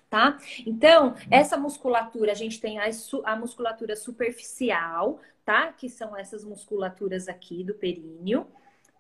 Tá? 0.09 0.37
Então, 0.67 1.15
essa 1.31 1.57
musculatura, 1.57 2.33
a 2.33 2.35
gente 2.35 2.61
tem 2.61 2.79
a, 2.79 2.85
a 3.25 3.35
musculatura 3.35 3.97
superficial, 3.97 5.19
tá? 5.45 5.73
Que 5.73 5.89
são 5.89 6.17
essas 6.17 6.45
musculaturas 6.45 7.29
aqui 7.29 7.65
do 7.65 7.75
períneo 7.75 8.47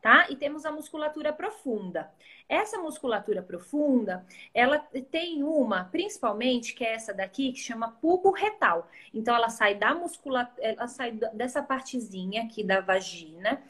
tá? 0.02 0.26
E 0.28 0.36
temos 0.36 0.66
a 0.66 0.72
musculatura 0.72 1.32
profunda. 1.32 2.12
Essa 2.48 2.76
musculatura 2.78 3.40
profunda, 3.40 4.26
ela 4.52 4.78
tem 5.10 5.44
uma, 5.44 5.84
principalmente, 5.84 6.74
que 6.74 6.84
é 6.84 6.94
essa 6.94 7.14
daqui, 7.14 7.52
que 7.52 7.60
chama 7.60 7.92
pubo 7.92 8.32
retal. 8.32 8.90
Então, 9.14 9.34
ela 9.34 9.48
sai 9.48 9.76
da 9.76 9.94
musculatura, 9.94 10.60
ela 10.60 10.88
sai 10.88 11.12
dessa 11.12 11.62
partezinha 11.62 12.42
aqui 12.42 12.64
da 12.64 12.80
vagina, 12.80 13.62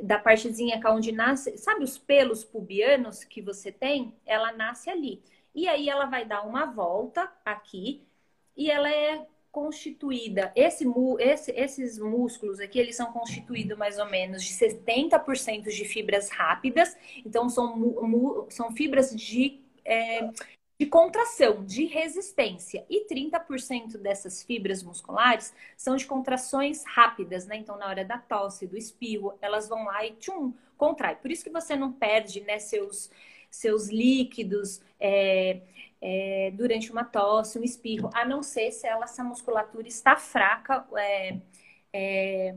da 0.00 0.18
partezinha 0.18 0.80
que 0.80 0.86
é 0.86 0.90
onde 0.90 1.12
nasce, 1.12 1.56
sabe 1.58 1.84
os 1.84 1.98
pelos 1.98 2.42
pubianos 2.42 3.22
que 3.22 3.42
você 3.42 3.70
tem? 3.70 4.14
Ela 4.24 4.52
nasce 4.52 4.90
ali. 4.90 5.22
E 5.54 5.68
aí 5.68 5.88
ela 5.88 6.06
vai 6.06 6.24
dar 6.24 6.42
uma 6.42 6.64
volta 6.64 7.30
aqui 7.44 8.02
e 8.56 8.70
ela 8.70 8.90
é 8.90 9.26
constituída, 9.54 10.52
esse, 10.56 10.84
esse, 11.20 11.52
esses 11.52 11.96
músculos 11.96 12.58
aqui, 12.58 12.76
eles 12.76 12.96
são 12.96 13.12
constituídos 13.12 13.78
mais 13.78 14.00
ou 14.00 14.06
menos 14.06 14.42
de 14.42 14.52
70% 14.52 15.68
de 15.68 15.84
fibras 15.84 16.28
rápidas, 16.28 16.96
então 17.24 17.48
são, 17.48 18.48
são 18.50 18.72
fibras 18.72 19.14
de, 19.14 19.60
é, 19.84 20.28
de 20.76 20.86
contração, 20.86 21.64
de 21.64 21.84
resistência, 21.84 22.84
e 22.90 23.06
30% 23.06 23.96
dessas 23.96 24.42
fibras 24.42 24.82
musculares 24.82 25.54
são 25.76 25.94
de 25.94 26.04
contrações 26.04 26.82
rápidas, 26.84 27.46
né? 27.46 27.56
Então, 27.56 27.78
na 27.78 27.86
hora 27.86 28.04
da 28.04 28.18
tosse, 28.18 28.66
do 28.66 28.76
espirro, 28.76 29.38
elas 29.40 29.68
vão 29.68 29.84
lá 29.84 30.04
e 30.04 30.10
tchum, 30.14 30.52
contrai. 30.76 31.14
Por 31.14 31.30
isso 31.30 31.44
que 31.44 31.50
você 31.50 31.76
não 31.76 31.92
perde, 31.92 32.40
né, 32.40 32.58
seus, 32.58 33.08
seus 33.48 33.88
líquidos, 33.88 34.82
é, 34.98 35.60
é, 36.06 36.52
durante 36.54 36.92
uma 36.92 37.02
tosse, 37.02 37.58
um 37.58 37.64
espirro, 37.64 38.10
a 38.12 38.26
não 38.26 38.42
ser 38.42 38.70
se 38.72 38.86
ela, 38.86 39.04
essa 39.04 39.24
musculatura 39.24 39.88
está 39.88 40.14
fraca 40.16 40.86
é, 40.98 41.38
é, 41.90 42.54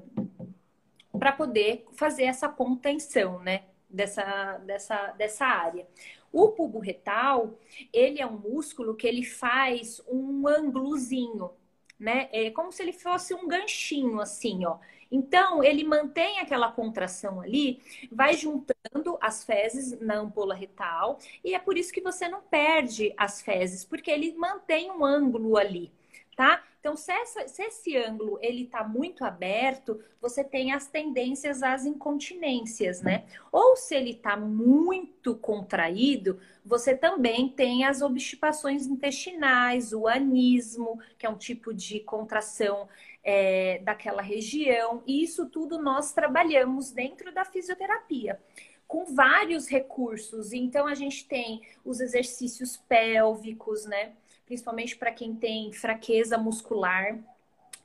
para 1.17 1.31
poder 1.31 1.85
fazer 1.93 2.23
essa 2.23 2.49
contenção, 2.49 3.39
né? 3.39 3.63
Dessa, 3.89 4.57
dessa, 4.65 5.11
dessa 5.13 5.45
área. 5.45 5.87
O 6.29 6.49
pubo 6.49 6.77
retal, 6.77 7.57
ele 7.93 8.21
é 8.21 8.27
um 8.27 8.37
músculo 8.37 8.97
que 8.97 9.07
ele 9.07 9.23
faz 9.23 10.01
um 10.09 10.45
ângulozinho, 10.45 11.51
né? 11.99 12.29
É 12.31 12.51
como 12.51 12.71
se 12.71 12.81
ele 12.83 12.93
fosse 12.93 13.33
um 13.33 13.47
ganchinho, 13.47 14.19
assim, 14.19 14.65
ó. 14.65 14.77
Então, 15.11 15.63
ele 15.63 15.83
mantém 15.83 16.39
aquela 16.39 16.71
contração 16.71 17.39
ali, 17.39 17.81
vai 18.11 18.33
juntando 18.35 19.17
as 19.21 19.43
fezes 19.43 19.99
na 20.01 20.15
ampola 20.15 20.53
retal, 20.53 21.17
e 21.43 21.53
é 21.55 21.59
por 21.59 21.77
isso 21.77 21.93
que 21.93 22.01
você 22.01 22.27
não 22.27 22.41
perde 22.41 23.13
as 23.17 23.41
fezes, 23.41 23.85
porque 23.85 24.11
ele 24.11 24.33
mantém 24.33 24.91
um 24.91 25.05
ângulo 25.05 25.57
ali, 25.57 25.91
tá? 26.37 26.63
Então, 26.79 26.95
se, 26.95 27.11
essa, 27.11 27.47
se 27.47 27.63
esse 27.63 27.97
ângulo 27.97 28.37
ele 28.41 28.63
está 28.63 28.83
muito 28.83 29.25
aberto, 29.25 29.99
você 30.21 30.43
tem 30.43 30.71
as 30.71 30.87
tendências 30.87 31.63
às 31.63 31.83
incontinências, 31.83 33.01
né? 33.01 33.25
Ou 33.51 33.75
se 33.75 33.95
ele 33.95 34.11
está 34.11 34.37
muito 34.37 35.35
contraído, 35.35 36.39
você 36.63 36.95
também 36.95 37.49
tem 37.49 37.83
as 37.83 38.03
obstipações 38.03 38.85
intestinais, 38.85 39.91
o 39.91 40.07
anismo, 40.07 40.99
que 41.17 41.25
é 41.25 41.29
um 41.29 41.37
tipo 41.37 41.73
de 41.73 41.99
contração 42.01 42.87
é, 43.23 43.79
daquela 43.79 44.21
região. 44.21 45.01
E 45.07 45.23
isso 45.23 45.47
tudo 45.47 45.81
nós 45.81 46.13
trabalhamos 46.13 46.91
dentro 46.91 47.33
da 47.33 47.43
fisioterapia 47.43 48.39
com 48.87 49.05
vários 49.05 49.67
recursos. 49.67 50.53
Então, 50.53 50.87
a 50.87 50.93
gente 50.93 51.27
tem 51.27 51.61
os 51.83 51.99
exercícios 51.99 52.77
pélvicos, 52.77 53.85
né? 53.85 54.13
Principalmente 54.47 54.95
para 54.95 55.11
quem 55.11 55.35
tem 55.35 55.71
fraqueza 55.71 56.37
muscular. 56.37 57.19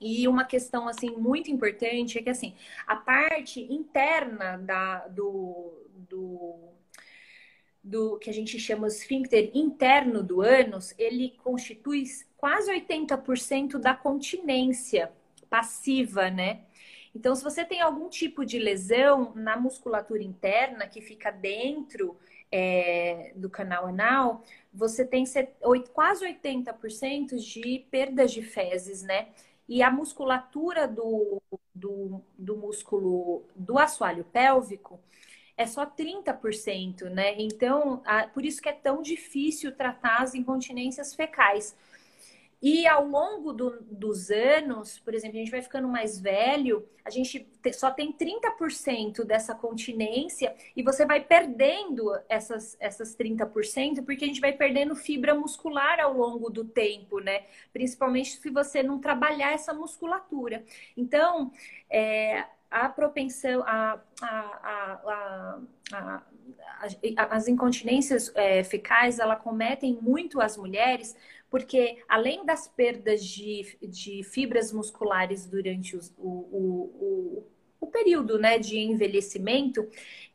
E 0.01 0.27
uma 0.27 0.45
questão, 0.45 0.89
assim, 0.89 1.11
muito 1.11 1.51
importante 1.51 2.19
é 2.19 2.23
que, 2.23 2.31
assim, 2.31 2.55
a 2.87 2.97
parte 2.97 3.61
interna 3.61 4.57
da, 4.57 5.07
do, 5.09 5.75
do, 6.09 6.73
do 7.85 8.19
que 8.19 8.31
a 8.31 8.33
gente 8.33 8.59
chama 8.59 8.87
esfíncter 8.87 9.51
interno 9.55 10.23
do 10.23 10.41
ânus, 10.41 10.95
ele 10.99 11.37
constitui 11.43 12.05
quase 12.37 12.73
80% 12.73 13.79
da 13.79 13.95
continência 13.95 15.13
passiva, 15.51 16.31
né? 16.31 16.63
Então, 17.15 17.35
se 17.35 17.45
você 17.45 17.65
tem 17.65 17.81
algum 17.81 18.09
tipo 18.09 18.45
de 18.45 18.59
lesão 18.59 19.33
na 19.35 19.57
musculatura 19.57 20.23
interna 20.23 20.89
que 20.89 21.01
fica 21.01 21.31
dentro 21.31 22.17
é, 22.53 23.33
do 23.35 23.49
canal 23.49 23.87
anal, 23.87 24.45
você 24.73 25.05
tem 25.05 25.25
quase 25.93 26.25
80% 26.27 27.37
de 27.37 27.85
perdas 27.91 28.31
de 28.31 28.43
fezes, 28.43 29.03
né? 29.03 29.29
E 29.69 29.83
a 29.83 29.91
musculatura 29.91 30.87
do, 30.87 31.41
do, 31.75 32.21
do 32.39 32.57
músculo 32.57 33.43
do 33.57 33.79
assoalho 33.79 34.25
pélvico 34.25 35.01
é 35.57 35.67
só 35.67 35.87
30%, 35.87 37.05
né? 37.05 37.35
Então, 37.39 38.03
a, 38.05 38.27
por 38.27 38.45
isso 38.45 38.61
que 38.61 38.69
é 38.69 38.73
tão 38.73 39.01
difícil 39.01 39.73
tratar 39.73 40.23
as 40.23 40.35
incontinências 40.35 41.15
fecais 41.15 41.75
e 42.63 42.87
ao 42.87 43.05
longo 43.05 43.53
do, 43.53 43.83
dos 43.91 44.31
anos, 44.31 45.01
por 45.01 45.15
exemplo, 45.15 45.37
a 45.37 45.41
gente 45.41 45.51
vai 45.51 45.61
ficando 45.61 45.89
mais 45.89 46.21
velho, 46.21 46.89
a 47.05 47.11
gente 47.11 47.45
só 47.73 47.91
tem 47.91 48.13
30% 48.13 49.25
dessa 49.25 49.53
continência 49.53 50.55
e 50.77 50.83
você 50.83 51.05
vai 51.05 51.21
perdendo 51.21 52.17
essas, 52.29 52.77
essas 52.79 53.17
30% 53.17 54.05
porque 54.05 54.25
a 54.25 54.29
gente 54.29 54.41
vai 54.41 54.53
perdendo 54.53 54.95
fibra 54.95 55.35
muscular 55.35 55.99
ao 55.99 56.17
longo 56.17 56.49
do 56.49 56.65
tempo, 56.65 57.19
né? 57.19 57.47
Principalmente 57.73 58.37
se 58.37 58.49
você 58.49 58.81
não 58.81 59.01
trabalhar 59.01 59.53
essa 59.53 59.75
musculatura. 59.75 60.65
Então, 60.97 61.51
é, 61.91 62.47
a 62.73 62.89
propensão, 62.89 63.63
a, 63.67 64.01
a, 64.23 65.61
a, 65.93 66.23
as 67.31 67.47
incontinências 67.47 68.33
é, 68.35 68.65
fecais, 68.65 69.19
ela 69.19 69.37
cometem 69.37 69.99
muito 70.01 70.41
as 70.41 70.57
mulheres 70.57 71.15
porque 71.53 72.03
além 72.09 72.47
das 72.47 72.67
perdas 72.67 73.23
de, 73.23 73.77
de 73.83 74.25
fibras 74.25 74.73
musculares 74.73 75.45
durante 75.45 75.95
os, 75.95 76.11
o, 76.17 76.31
o, 76.31 76.65
o, 76.99 77.47
o 77.83 77.89
período 77.89 78.39
né, 78.39 78.61
de 78.61 78.79
envelhecimento, 78.79 79.89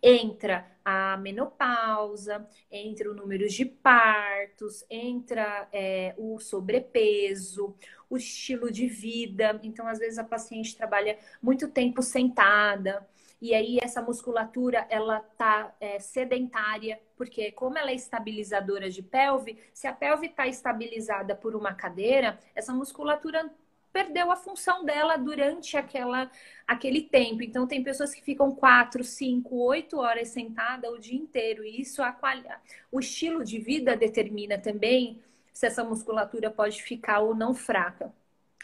entra 0.04 0.70
a 0.84 1.16
menopausa, 1.16 2.46
entra 2.70 3.10
o 3.10 3.16
número 3.16 3.48
de 3.48 3.64
partos, 3.64 4.86
entra 4.90 5.68
é, 5.72 6.14
o 6.18 6.40
sobrepeso, 6.40 7.74
o 8.10 8.18
estilo 8.18 8.70
de 8.70 8.86
vida. 8.86 9.58
Então, 9.64 9.88
às 9.88 9.98
vezes, 9.98 10.20
a 10.20 10.26
paciente 10.26 10.76
trabalha 10.76 11.18
muito 11.42 11.70
tempo 11.70 12.02
sentada 12.02 13.08
e 13.42 13.54
aí 13.54 13.78
essa 13.82 14.02
musculatura 14.02 14.86
ela 14.90 15.20
tá 15.38 15.74
é, 15.80 16.00
sedentária, 16.00 17.00
porque 17.16 17.52
como 17.52 17.78
ela 17.78 17.92
é 17.92 17.96
estabilizadora 17.96 18.90
de 18.90 19.04
pelve, 19.04 19.58
se 19.74 19.88
a 19.88 19.94
pelve 19.94 20.28
está 20.28 20.48
estabilizada 20.48 21.36
por 21.36 21.56
uma 21.56 21.74
cadeira, 21.74 22.40
essa 22.56 22.74
musculatura 22.74 23.50
perdeu 23.92 24.32
a 24.32 24.36
função 24.36 24.86
dela 24.86 25.18
durante 25.18 25.76
aquela, 25.78 26.30
aquele 26.68 27.02
tempo. 27.02 27.42
Então, 27.44 27.68
tem 27.68 27.84
pessoas 27.84 28.14
que 28.14 28.22
ficam 28.22 28.54
quatro, 28.54 29.04
cinco, 29.04 29.56
oito 29.58 29.98
horas 29.98 30.30
sentada 30.30 30.92
o 30.92 31.00
dia 31.00 31.18
inteiro. 31.18 31.64
E 31.64 31.82
isso, 31.82 32.02
a 32.02 32.12
quali... 32.12 32.44
o 32.92 33.00
estilo 33.00 33.44
de 33.44 33.60
vida 33.60 33.96
determina 33.96 34.58
também 34.58 35.22
se 35.52 35.66
essa 35.66 35.84
musculatura 35.84 36.52
pode 36.52 36.82
ficar 36.84 37.20
ou 37.20 37.34
não 37.34 37.54
fraca. 37.54 38.14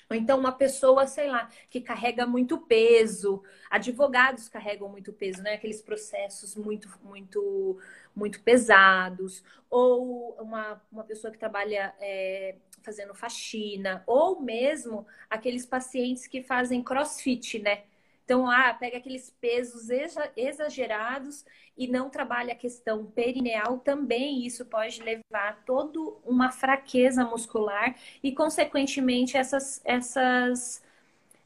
Ou 0.09 0.15
então 0.15 0.37
uma 0.39 0.51
pessoa, 0.51 1.07
sei 1.07 1.27
lá, 1.27 1.49
que 1.69 1.81
carrega 1.81 2.25
muito 2.27 2.57
peso, 2.59 3.41
advogados 3.69 4.47
carregam 4.47 4.89
muito 4.89 5.11
peso, 5.11 5.41
né? 5.41 5.55
Aqueles 5.55 5.81
processos 5.81 6.55
muito, 6.55 6.87
muito, 7.03 7.79
muito 8.15 8.41
pesados, 8.43 9.43
ou 9.69 10.35
uma, 10.39 10.79
uma 10.91 11.03
pessoa 11.03 11.31
que 11.31 11.39
trabalha 11.39 11.95
é, 11.99 12.55
fazendo 12.83 13.15
faxina, 13.15 14.03
ou 14.05 14.41
mesmo 14.41 15.05
aqueles 15.29 15.65
pacientes 15.65 16.27
que 16.27 16.41
fazem 16.43 16.83
crossfit, 16.83 17.59
né? 17.59 17.83
Então, 18.25 18.49
ah, 18.49 18.73
pega 18.73 18.97
aqueles 18.97 19.29
pesos 19.41 19.89
exagerados 20.37 21.45
e 21.77 21.87
não 21.87 22.09
trabalha 22.09 22.53
a 22.53 22.55
questão 22.55 23.05
perineal, 23.05 23.79
também 23.79 24.45
isso 24.45 24.65
pode 24.65 25.01
levar 25.01 25.49
a 25.49 25.53
toda 25.53 25.99
uma 26.25 26.51
fraqueza 26.51 27.25
muscular 27.25 27.95
e, 28.23 28.31
consequentemente, 28.31 29.35
essas, 29.35 29.81
essas, 29.83 30.81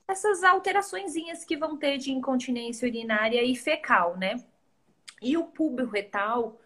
essas 0.07 0.43
alterações 0.43 1.15
que 1.45 1.57
vão 1.57 1.77
ter 1.77 1.97
de 1.97 2.11
incontinência 2.11 2.87
urinária 2.87 3.43
e 3.43 3.55
fecal, 3.55 4.15
né? 4.15 4.43
E 5.21 5.35
o 5.35 5.45
púbio 5.45 5.87
retal, 5.87 6.59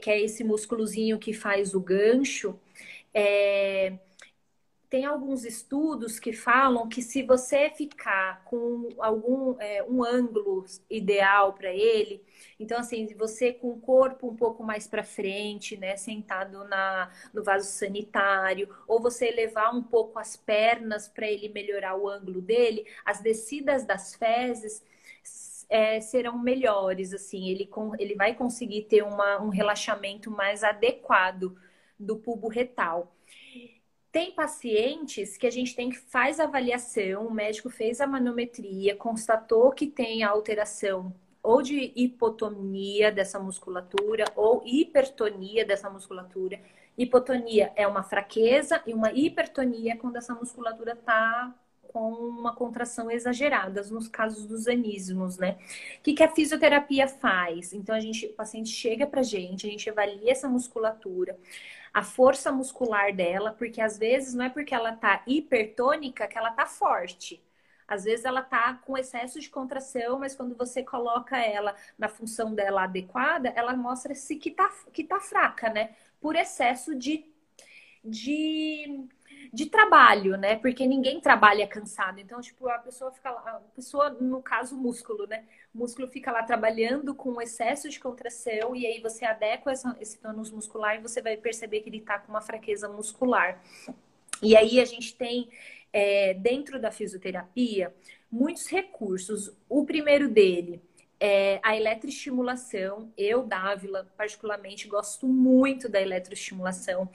que 0.00 0.10
é 0.10 0.20
esse 0.20 0.44
músculozinho 0.44 1.18
que 1.18 1.32
faz 1.32 1.74
o 1.74 1.80
gancho, 1.80 2.56
é 3.14 3.98
tem 4.90 5.04
alguns 5.04 5.44
estudos 5.44 6.18
que 6.18 6.32
falam 6.32 6.88
que 6.88 7.00
se 7.00 7.22
você 7.22 7.70
ficar 7.70 8.42
com 8.44 8.88
algum 8.98 9.54
é, 9.60 9.84
um 9.84 10.02
ângulo 10.04 10.64
ideal 10.90 11.52
para 11.52 11.72
ele, 11.72 12.20
então 12.58 12.76
assim, 12.76 13.06
você 13.14 13.52
com 13.52 13.70
o 13.70 13.80
corpo 13.80 14.28
um 14.28 14.34
pouco 14.34 14.64
mais 14.64 14.88
para 14.88 15.04
frente, 15.04 15.76
né, 15.76 15.96
sentado 15.96 16.64
na, 16.64 17.08
no 17.32 17.44
vaso 17.44 17.68
sanitário, 17.70 18.68
ou 18.88 19.00
você 19.00 19.28
elevar 19.28 19.72
um 19.72 19.82
pouco 19.82 20.18
as 20.18 20.36
pernas 20.36 21.06
para 21.06 21.30
ele 21.30 21.48
melhorar 21.48 21.94
o 21.96 22.08
ângulo 22.08 22.42
dele, 22.42 22.84
as 23.04 23.20
descidas 23.20 23.84
das 23.84 24.16
fezes 24.16 24.82
é, 25.68 26.00
serão 26.00 26.36
melhores, 26.36 27.14
assim, 27.14 27.48
ele, 27.48 27.64
com, 27.64 27.94
ele 27.96 28.16
vai 28.16 28.34
conseguir 28.34 28.82
ter 28.86 29.02
uma, 29.04 29.40
um 29.40 29.50
relaxamento 29.50 30.32
mais 30.32 30.64
adequado 30.64 31.56
do 32.00 32.16
pubo 32.16 32.48
retal. 32.48 33.14
Tem 34.10 34.32
pacientes 34.32 35.36
que 35.36 35.46
a 35.46 35.50
gente 35.50 35.76
tem 35.76 35.90
que 35.90 35.98
faz 35.98 36.40
avaliação, 36.40 37.26
o 37.26 37.32
médico 37.32 37.70
fez 37.70 38.00
a 38.00 38.06
manometria, 38.06 38.96
constatou 38.96 39.70
que 39.70 39.86
tem 39.86 40.24
a 40.24 40.30
alteração 40.30 41.14
ou 41.42 41.62
de 41.62 41.92
hipotonia 41.94 43.12
dessa 43.12 43.38
musculatura 43.38 44.24
ou 44.34 44.62
hipertonia 44.64 45.64
dessa 45.64 45.88
musculatura. 45.88 46.60
Hipotonia 46.98 47.72
é 47.76 47.86
uma 47.86 48.02
fraqueza 48.02 48.82
e 48.86 48.92
uma 48.92 49.12
hipertonia 49.12 49.92
é 49.92 49.96
quando 49.96 50.16
essa 50.16 50.34
musculatura 50.34 50.92
está 50.92 51.54
com 51.92 52.12
uma 52.12 52.54
contração 52.54 53.10
exagerada, 53.10 53.82
nos 53.84 54.06
casos 54.06 54.46
dos 54.46 54.68
anismos, 54.68 55.38
né? 55.38 55.58
O 55.98 56.02
que, 56.02 56.14
que 56.14 56.22
a 56.22 56.28
fisioterapia 56.28 57.08
faz? 57.08 57.72
Então, 57.72 57.94
a 57.94 58.00
gente, 58.00 58.26
o 58.26 58.32
paciente 58.32 58.70
chega 58.70 59.06
pra 59.06 59.22
gente, 59.22 59.66
a 59.66 59.70
gente 59.70 59.90
avalia 59.90 60.30
essa 60.30 60.48
musculatura, 60.48 61.36
a 61.92 62.02
força 62.02 62.52
muscular 62.52 63.14
dela, 63.14 63.52
porque 63.52 63.80
às 63.80 63.98
vezes 63.98 64.34
não 64.34 64.44
é 64.44 64.48
porque 64.50 64.74
ela 64.74 64.92
tá 64.92 65.22
hipertônica 65.26 66.26
que 66.28 66.38
ela 66.38 66.50
tá 66.52 66.66
forte. 66.66 67.42
Às 67.86 68.04
vezes 68.04 68.24
ela 68.24 68.42
tá 68.42 68.74
com 68.74 68.96
excesso 68.96 69.40
de 69.40 69.50
contração, 69.50 70.20
mas 70.20 70.34
quando 70.36 70.56
você 70.56 70.82
coloca 70.82 71.36
ela 71.38 71.74
na 71.98 72.08
função 72.08 72.54
dela 72.54 72.84
adequada, 72.84 73.52
ela 73.56 73.74
mostra-se 73.76 74.36
que 74.36 74.52
tá, 74.52 74.70
que 74.92 75.02
tá 75.02 75.18
fraca, 75.18 75.68
né? 75.70 75.96
Por 76.20 76.36
excesso 76.36 76.94
de, 76.94 77.26
de 78.04 79.08
de 79.52 79.66
trabalho, 79.66 80.36
né? 80.36 80.56
Porque 80.56 80.86
ninguém 80.86 81.20
trabalha 81.20 81.66
cansado. 81.66 82.20
Então, 82.20 82.40
tipo, 82.40 82.68
a 82.68 82.78
pessoa 82.78 83.10
fica 83.10 83.30
lá, 83.30 83.40
a 83.40 83.60
pessoa, 83.74 84.10
no 84.10 84.40
caso, 84.40 84.76
o 84.76 84.78
músculo, 84.78 85.26
né? 85.26 85.44
O 85.74 85.78
músculo 85.78 86.08
fica 86.08 86.30
lá 86.30 86.42
trabalhando 86.42 87.14
com 87.14 87.40
excesso 87.40 87.88
de 87.88 87.98
contração 87.98 88.76
e 88.76 88.86
aí 88.86 89.00
você 89.00 89.24
adequa 89.24 89.72
esse 90.00 90.18
tônus 90.18 90.50
muscular 90.50 90.96
e 90.96 91.00
você 91.00 91.20
vai 91.20 91.36
perceber 91.36 91.80
que 91.80 91.88
ele 91.88 92.00
tá 92.00 92.18
com 92.18 92.30
uma 92.30 92.40
fraqueza 92.40 92.88
muscular. 92.88 93.60
E 94.40 94.56
aí 94.56 94.80
a 94.80 94.84
gente 94.84 95.14
tem, 95.16 95.48
é, 95.92 96.32
dentro 96.34 96.80
da 96.80 96.90
fisioterapia, 96.92 97.94
muitos 98.30 98.68
recursos. 98.68 99.52
O 99.68 99.84
primeiro 99.84 100.28
dele 100.28 100.80
é 101.18 101.60
a 101.62 101.76
eletroestimulação. 101.76 103.12
Eu, 103.18 103.42
Dávila, 103.42 104.08
particularmente, 104.16 104.86
gosto 104.86 105.26
muito 105.26 105.88
da 105.88 106.00
eletroestimulação 106.00 107.08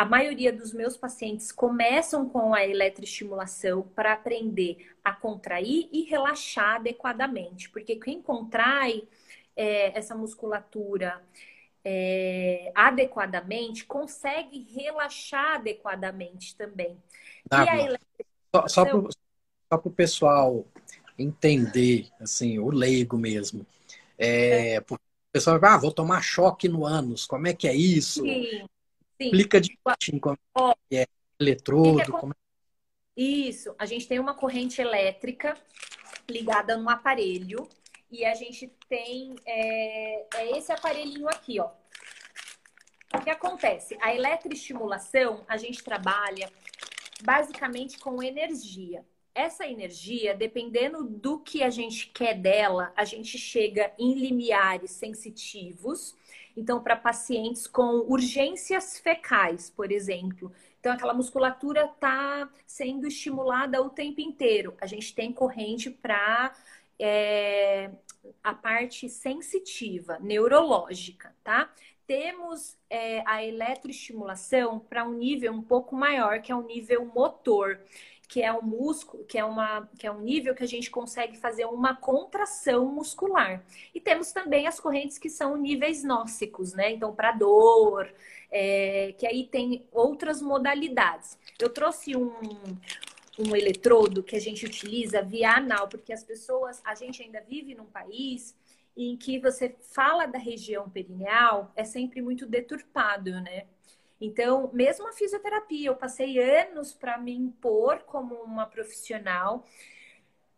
a 0.00 0.04
maioria 0.06 0.50
dos 0.50 0.72
meus 0.72 0.96
pacientes 0.96 1.52
começam 1.52 2.26
com 2.26 2.54
a 2.54 2.66
eletroestimulação 2.66 3.82
para 3.94 4.14
aprender 4.14 4.78
a 5.04 5.12
contrair 5.12 5.90
e 5.92 6.04
relaxar 6.04 6.76
adequadamente, 6.76 7.68
porque 7.68 7.96
quem 7.96 8.22
contrai 8.22 9.06
é, 9.54 9.98
essa 9.98 10.14
musculatura 10.14 11.22
é, 11.84 12.72
adequadamente 12.74 13.84
consegue 13.84 14.66
relaxar 14.74 15.56
adequadamente 15.56 16.56
também. 16.56 16.96
Tá, 17.46 17.66
só, 18.68 18.68
só 18.68 18.84
para 19.68 19.80
o 19.84 19.90
pessoal 19.90 20.64
entender, 21.18 22.08
assim, 22.18 22.58
o 22.58 22.70
leigo 22.70 23.18
mesmo. 23.18 23.66
É, 24.16 24.76
é. 24.76 24.80
O 24.80 24.98
pessoal 25.30 25.60
vai, 25.60 25.72
ah, 25.72 25.76
vou 25.76 25.92
tomar 25.92 26.22
choque 26.22 26.70
no 26.70 26.86
ânus, 26.86 27.26
como 27.26 27.46
é 27.46 27.52
que 27.52 27.68
é 27.68 27.74
isso? 27.74 28.22
Sim. 28.22 28.64
Sim. 29.20 29.26
Explica 29.26 29.60
direitinho 29.60 30.18
como 30.18 30.38
é, 30.90 31.06
eletrodo. 31.38 31.98
Que 31.98 32.04
que 32.04 32.10
é... 32.10 32.20
Como... 32.20 32.34
Isso, 33.14 33.74
a 33.78 33.84
gente 33.84 34.08
tem 34.08 34.18
uma 34.18 34.32
corrente 34.32 34.80
elétrica 34.80 35.54
ligada 36.28 36.78
no 36.78 36.88
aparelho 36.88 37.68
e 38.10 38.24
a 38.24 38.34
gente 38.34 38.72
tem 38.88 39.36
é, 39.44 40.26
é 40.36 40.58
esse 40.58 40.72
aparelhinho 40.72 41.28
aqui, 41.28 41.60
ó. 41.60 41.70
O 43.12 43.20
que 43.20 43.28
acontece? 43.28 43.98
A 44.00 44.14
eletroestimulação, 44.14 45.44
a 45.46 45.58
gente 45.58 45.84
trabalha 45.84 46.50
basicamente 47.22 47.98
com 47.98 48.22
energia. 48.22 49.04
Essa 49.34 49.66
energia, 49.66 50.34
dependendo 50.34 51.04
do 51.04 51.40
que 51.40 51.62
a 51.62 51.68
gente 51.68 52.06
quer 52.06 52.34
dela, 52.34 52.90
a 52.96 53.04
gente 53.04 53.36
chega 53.36 53.92
em 53.98 54.14
limiares 54.14 54.92
sensitivos 54.92 56.14
então, 56.56 56.82
para 56.82 56.96
pacientes 56.96 57.66
com 57.66 58.00
urgências 58.08 58.98
fecais, 58.98 59.70
por 59.70 59.90
exemplo. 59.90 60.52
Então, 60.78 60.92
aquela 60.92 61.14
musculatura 61.14 61.84
está 61.84 62.48
sendo 62.66 63.06
estimulada 63.06 63.82
o 63.82 63.90
tempo 63.90 64.20
inteiro. 64.20 64.74
A 64.80 64.86
gente 64.86 65.14
tem 65.14 65.32
corrente 65.32 65.90
para 65.90 66.54
é, 66.98 67.90
a 68.42 68.54
parte 68.54 69.08
sensitiva, 69.08 70.18
neurológica, 70.20 71.34
tá? 71.42 71.70
Temos 72.06 72.76
é, 72.88 73.22
a 73.26 73.44
eletroestimulação 73.44 74.80
para 74.80 75.04
um 75.04 75.14
nível 75.14 75.52
um 75.52 75.62
pouco 75.62 75.94
maior, 75.94 76.40
que 76.40 76.50
é 76.50 76.56
o 76.56 76.62
nível 76.62 77.04
motor 77.04 77.78
que 78.30 78.40
é 78.40 78.52
um 78.52 78.62
músculo, 78.62 79.24
que 79.24 79.36
é, 79.36 79.44
uma, 79.44 79.90
que 79.98 80.06
é 80.06 80.10
um 80.10 80.20
nível 80.20 80.54
que 80.54 80.62
a 80.62 80.66
gente 80.66 80.88
consegue 80.88 81.36
fazer 81.36 81.64
uma 81.64 81.96
contração 81.96 82.86
muscular. 82.86 83.60
E 83.92 84.00
temos 84.00 84.30
também 84.30 84.68
as 84.68 84.78
correntes 84.78 85.18
que 85.18 85.28
são 85.28 85.56
níveis 85.56 86.04
nóxicos, 86.04 86.72
né? 86.72 86.92
Então, 86.92 87.12
para 87.12 87.32
dor, 87.32 88.08
é, 88.48 89.16
que 89.18 89.26
aí 89.26 89.48
tem 89.48 89.84
outras 89.90 90.40
modalidades. 90.40 91.36
Eu 91.58 91.70
trouxe 91.70 92.16
um, 92.16 92.32
um 93.36 93.56
eletrodo 93.56 94.22
que 94.22 94.36
a 94.36 94.40
gente 94.40 94.64
utiliza 94.64 95.22
via 95.22 95.56
anal, 95.56 95.88
porque 95.88 96.12
as 96.12 96.22
pessoas, 96.22 96.80
a 96.84 96.94
gente 96.94 97.20
ainda 97.24 97.40
vive 97.40 97.74
num 97.74 97.86
país 97.86 98.54
em 98.96 99.16
que 99.16 99.40
você 99.40 99.74
fala 99.80 100.26
da 100.26 100.38
região 100.38 100.88
perineal, 100.88 101.72
é 101.74 101.82
sempre 101.82 102.22
muito 102.22 102.46
deturpado, 102.46 103.32
né? 103.40 103.66
Então, 104.20 104.70
mesmo 104.72 105.08
a 105.08 105.12
fisioterapia, 105.12 105.88
eu 105.88 105.96
passei 105.96 106.38
anos 106.38 106.92
para 106.92 107.16
me 107.16 107.32
impor 107.32 108.00
como 108.00 108.34
uma 108.34 108.66
profissional, 108.66 109.64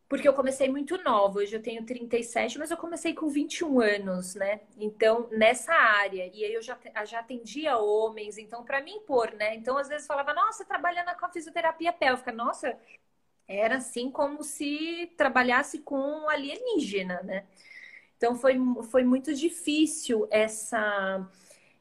porque 0.08 0.28
eu 0.28 0.34
comecei 0.34 0.68
muito 0.68 1.02
nova. 1.02 1.38
Hoje 1.38 1.56
eu 1.56 1.62
tenho 1.62 1.86
37, 1.86 2.58
mas 2.58 2.70
eu 2.70 2.76
comecei 2.76 3.14
com 3.14 3.28
21 3.28 3.80
anos, 3.80 4.34
né? 4.34 4.60
Então, 4.76 5.28
nessa 5.30 5.72
área. 5.72 6.26
E 6.34 6.44
aí 6.44 6.52
eu 6.52 6.60
já, 6.60 6.78
já 7.06 7.20
atendia 7.20 7.78
homens, 7.78 8.36
então, 8.36 8.62
para 8.64 8.82
me 8.82 8.90
impor, 8.92 9.32
né? 9.32 9.54
Então, 9.54 9.78
às 9.78 9.88
vezes 9.88 10.06
falava, 10.06 10.34
nossa, 10.34 10.64
trabalhando 10.66 11.16
com 11.16 11.24
a 11.24 11.30
fisioterapia 11.30 11.92
pélvica. 11.92 12.30
Nossa, 12.32 12.76
era 13.48 13.76
assim 13.76 14.10
como 14.10 14.42
se 14.44 15.12
trabalhasse 15.16 15.78
com 15.80 16.28
alienígena, 16.28 17.22
né? 17.22 17.46
Então, 18.16 18.36
foi, 18.36 18.56
foi 18.90 19.04
muito 19.04 19.34
difícil 19.34 20.28
essa 20.30 21.26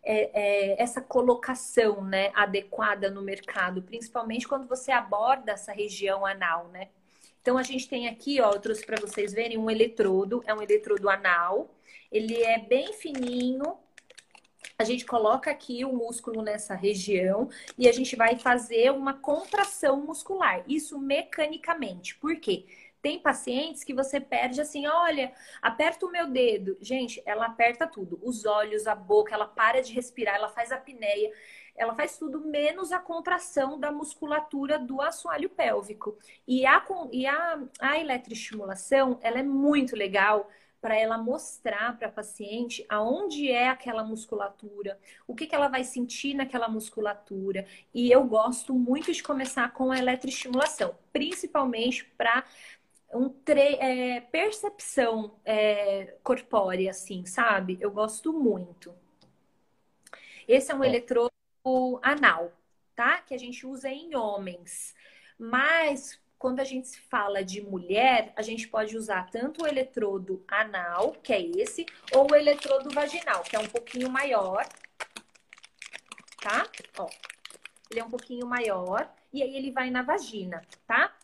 é, 0.03 0.31
é, 0.33 0.81
essa 0.81 1.01
colocação 1.01 2.03
né, 2.03 2.31
adequada 2.33 3.09
no 3.09 3.21
mercado, 3.21 3.81
principalmente 3.81 4.47
quando 4.47 4.67
você 4.67 4.91
aborda 4.91 5.51
essa 5.51 5.71
região 5.71 6.25
anal, 6.25 6.67
né? 6.69 6.89
Então 7.41 7.57
a 7.57 7.63
gente 7.63 7.87
tem 7.87 8.07
aqui, 8.07 8.39
ó, 8.39 8.51
eu 8.51 8.59
trouxe 8.59 8.85
para 8.85 9.01
vocês 9.01 9.33
verem 9.33 9.57
um 9.57 9.69
eletrodo, 9.69 10.43
é 10.45 10.53
um 10.53 10.61
eletrodo 10.61 11.09
anal. 11.09 11.73
Ele 12.11 12.43
é 12.43 12.59
bem 12.59 12.93
fininho, 12.93 13.77
a 14.77 14.83
gente 14.83 15.05
coloca 15.05 15.49
aqui 15.49 15.83
o 15.85 15.93
músculo 15.93 16.41
nessa 16.41 16.75
região 16.75 17.49
e 17.77 17.87
a 17.87 17.91
gente 17.91 18.15
vai 18.15 18.37
fazer 18.37 18.91
uma 18.91 19.13
contração 19.13 20.01
muscular. 20.01 20.63
Isso 20.67 20.99
mecanicamente. 20.99 22.15
Por 22.15 22.35
quê? 22.37 22.65
Tem 23.01 23.19
pacientes 23.19 23.83
que 23.83 23.93
você 23.93 24.19
perde 24.19 24.61
assim, 24.61 24.85
olha, 24.87 25.33
aperta 25.61 26.05
o 26.05 26.11
meu 26.11 26.27
dedo. 26.27 26.77
Gente, 26.79 27.21
ela 27.25 27.47
aperta 27.47 27.87
tudo. 27.87 28.19
Os 28.21 28.45
olhos, 28.45 28.85
a 28.87 28.93
boca, 28.93 29.33
ela 29.33 29.47
para 29.47 29.81
de 29.81 29.93
respirar, 29.93 30.35
ela 30.35 30.49
faz 30.49 30.71
apneia. 30.71 31.31
Ela 31.75 31.95
faz 31.95 32.17
tudo 32.17 32.41
menos 32.41 32.91
a 32.91 32.99
contração 32.99 33.79
da 33.79 33.91
musculatura 33.91 34.77
do 34.77 35.01
assoalho 35.01 35.49
pélvico. 35.49 36.17
E 36.47 36.65
a, 36.65 36.85
e 37.11 37.25
a, 37.25 37.59
a 37.79 37.97
eletroestimulação, 37.97 39.19
ela 39.21 39.39
é 39.39 39.43
muito 39.43 39.95
legal 39.95 40.47
para 40.81 40.97
ela 40.97 41.17
mostrar 41.17 41.97
para 41.97 42.07
a 42.07 42.11
paciente 42.11 42.83
aonde 42.89 43.49
é 43.49 43.69
aquela 43.69 44.03
musculatura, 44.03 44.97
o 45.27 45.35
que, 45.35 45.45
que 45.45 45.53
ela 45.53 45.67
vai 45.67 45.83
sentir 45.83 46.33
naquela 46.33 46.67
musculatura. 46.67 47.67
E 47.93 48.11
eu 48.11 48.23
gosto 48.23 48.73
muito 48.73 49.13
de 49.13 49.21
começar 49.21 49.71
com 49.73 49.91
a 49.91 49.99
eletroestimulação, 49.99 50.95
principalmente 51.13 52.03
para 52.17 52.43
um 53.13 53.30
tre 53.30 53.76
é, 53.76 54.21
percepção 54.21 55.39
é, 55.45 56.15
corpórea, 56.24 56.91
assim, 56.91 57.26
sabe? 57.26 57.78
Eu 57.82 57.91
gosto 57.91 58.34
muito. 58.34 58.93
Esse 60.47 60.71
é 60.71 60.76
um 60.76 60.84
é. 60.84 60.88
eletrodo 60.88 61.32
anal, 62.02 62.52
tá? 62.95 63.21
Que 63.21 63.34
a 63.34 63.38
gente 63.38 63.65
usa 63.65 63.89
em 63.89 64.15
homens. 64.15 64.95
Mas 65.38 66.19
quando 66.41 66.60
a 66.60 66.63
gente 66.63 67.00
fala 67.02 67.43
de 67.43 67.62
mulher, 67.62 68.34
a 68.36 68.41
gente 68.41 68.67
pode 68.67 68.97
usar 68.97 69.30
tanto 69.30 69.63
o 69.63 69.67
eletrodo 69.67 70.43
anal, 70.47 71.12
que 71.21 71.32
é 71.32 71.39
esse, 71.39 71.86
ou 72.12 72.32
o 72.32 72.36
eletrodo 72.36 72.89
vaginal, 72.89 73.43
que 73.43 73.56
é 73.56 73.60
um 73.60 73.67
pouquinho 73.67 74.10
maior, 74.10 74.67
tá? 76.41 76.67
Ó, 76.97 77.08
ele 77.91 78.00
é 78.00 78.04
um 78.04 78.10
pouquinho 78.10 78.47
maior 78.47 79.08
e 79.32 79.43
aí 79.43 79.56
ele 79.56 79.71
vai 79.71 79.91
na 79.91 80.02
vagina, 80.02 80.63
tá? 80.88 81.15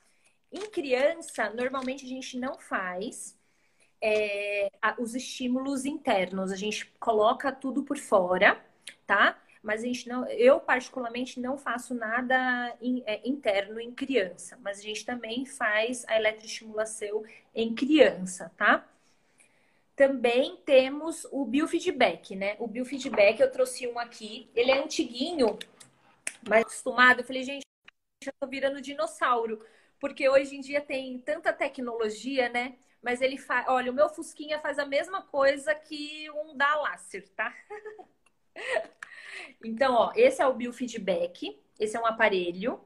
Em 0.52 0.70
criança, 0.70 1.50
normalmente 1.50 2.06
a 2.06 2.08
gente 2.08 2.38
não 2.38 2.58
faz 2.60 3.38
é, 4.02 4.70
os 5.00 5.16
estímulos 5.16 5.86
internos, 5.86 6.52
a 6.52 6.56
gente 6.56 6.86
coloca 7.00 7.52
tudo 7.52 7.84
por 7.84 7.98
fora, 7.98 8.64
tá? 9.06 9.42
mas 9.68 9.84
a 9.84 9.86
gente 9.86 10.08
não, 10.08 10.26
eu 10.28 10.62
particularmente 10.62 11.42
não 11.42 11.58
faço 11.58 11.94
nada 11.94 12.74
in, 12.82 13.04
é, 13.06 13.28
interno 13.28 13.82
em 13.82 13.92
criança, 13.92 14.58
mas 14.62 14.80
a 14.80 14.82
gente 14.82 15.06
também 15.06 15.46
faz 15.46 16.06
a 16.08 16.16
eletroestimulação 16.16 17.22
em 17.54 17.76
criança, 17.76 18.50
tá? 18.56 18.88
Também 19.94 20.56
temos 20.66 21.28
o 21.32 21.44
biofeedback, 21.44 22.34
né? 22.34 22.56
O 22.60 22.68
biofeedback 22.68 23.42
eu 23.42 23.52
trouxe 23.52 23.86
um 23.88 24.00
aqui, 24.00 24.50
ele 24.56 24.72
é 24.72 24.82
antiguinho, 24.82 25.60
mas 26.48 26.62
acostumado. 26.62 27.20
Eu 27.20 27.26
falei, 27.26 27.44
gente, 27.44 27.66
eu 28.26 28.34
tô 28.40 28.48
virando 28.48 28.80
dinossauro, 28.80 29.60
porque 30.00 30.28
hoje 30.30 30.56
em 30.56 30.62
dia 30.62 30.82
tem 30.82 31.20
tanta 31.20 31.52
tecnologia, 31.54 32.50
né? 32.50 32.76
Mas 33.02 33.22
ele 33.22 33.38
faz, 33.38 33.66
olha, 33.68 33.92
o 33.92 33.96
meu 33.96 34.10
Fusquinha 34.10 34.60
faz 34.60 34.80
a 34.80 34.86
mesma 34.86 35.22
coisa 35.22 35.74
que 35.74 36.30
um 36.32 36.56
da 36.56 36.76
Láser, 36.76 37.28
tá? 37.30 37.54
Então, 39.64 39.94
ó, 39.94 40.12
esse 40.16 40.42
é 40.42 40.48
o 40.48 40.54
biofeedback, 40.54 41.60
esse 41.80 41.96
é 41.96 42.00
um 42.00 42.06
aparelho 42.06 42.80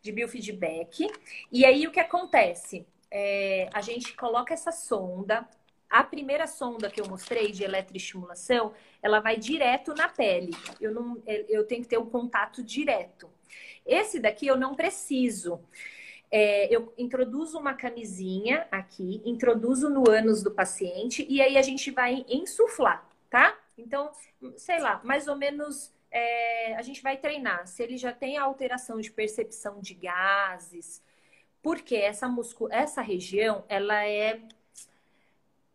de 0.00 0.12
biofeedback. 0.12 1.06
E 1.52 1.64
aí 1.64 1.86
o 1.86 1.90
que 1.90 2.00
acontece? 2.00 2.86
É, 3.10 3.68
a 3.72 3.80
gente 3.80 4.14
coloca 4.14 4.54
essa 4.54 4.72
sonda. 4.72 5.48
A 5.88 6.04
primeira 6.04 6.46
sonda 6.46 6.90
que 6.90 7.00
eu 7.00 7.08
mostrei 7.08 7.50
de 7.50 7.64
eletroestimulação, 7.64 8.74
ela 9.02 9.20
vai 9.20 9.36
direto 9.36 9.94
na 9.94 10.08
pele. 10.08 10.52
Eu, 10.80 10.92
não, 10.92 11.22
eu 11.26 11.66
tenho 11.66 11.82
que 11.82 11.88
ter 11.88 11.98
um 11.98 12.08
contato 12.08 12.62
direto. 12.62 13.30
Esse 13.86 14.20
daqui 14.20 14.46
eu 14.46 14.56
não 14.56 14.74
preciso. 14.74 15.60
É, 16.30 16.74
eu 16.74 16.92
introduzo 16.98 17.58
uma 17.58 17.74
camisinha 17.74 18.66
aqui, 18.70 19.22
introduzo 19.24 19.88
no 19.88 20.10
ânus 20.10 20.42
do 20.42 20.50
paciente 20.50 21.26
e 21.28 21.40
aí 21.40 21.56
a 21.56 21.62
gente 21.62 21.90
vai 21.90 22.24
insuflar, 22.28 23.08
tá? 23.30 23.56
Então, 23.76 24.10
sei 24.56 24.78
lá, 24.78 25.00
mais 25.02 25.26
ou 25.26 25.36
menos 25.36 25.92
é, 26.10 26.74
a 26.74 26.82
gente 26.82 27.02
vai 27.02 27.16
treinar 27.16 27.66
se 27.66 27.82
ele 27.82 27.96
já 27.96 28.12
tem 28.12 28.36
alteração 28.36 29.00
de 29.00 29.10
percepção 29.10 29.80
de 29.80 29.94
gases, 29.94 31.02
porque 31.62 31.96
essa 31.96 32.28
muscu 32.28 32.68
essa 32.70 33.00
região 33.00 33.64
ela 33.68 34.06
é 34.06 34.40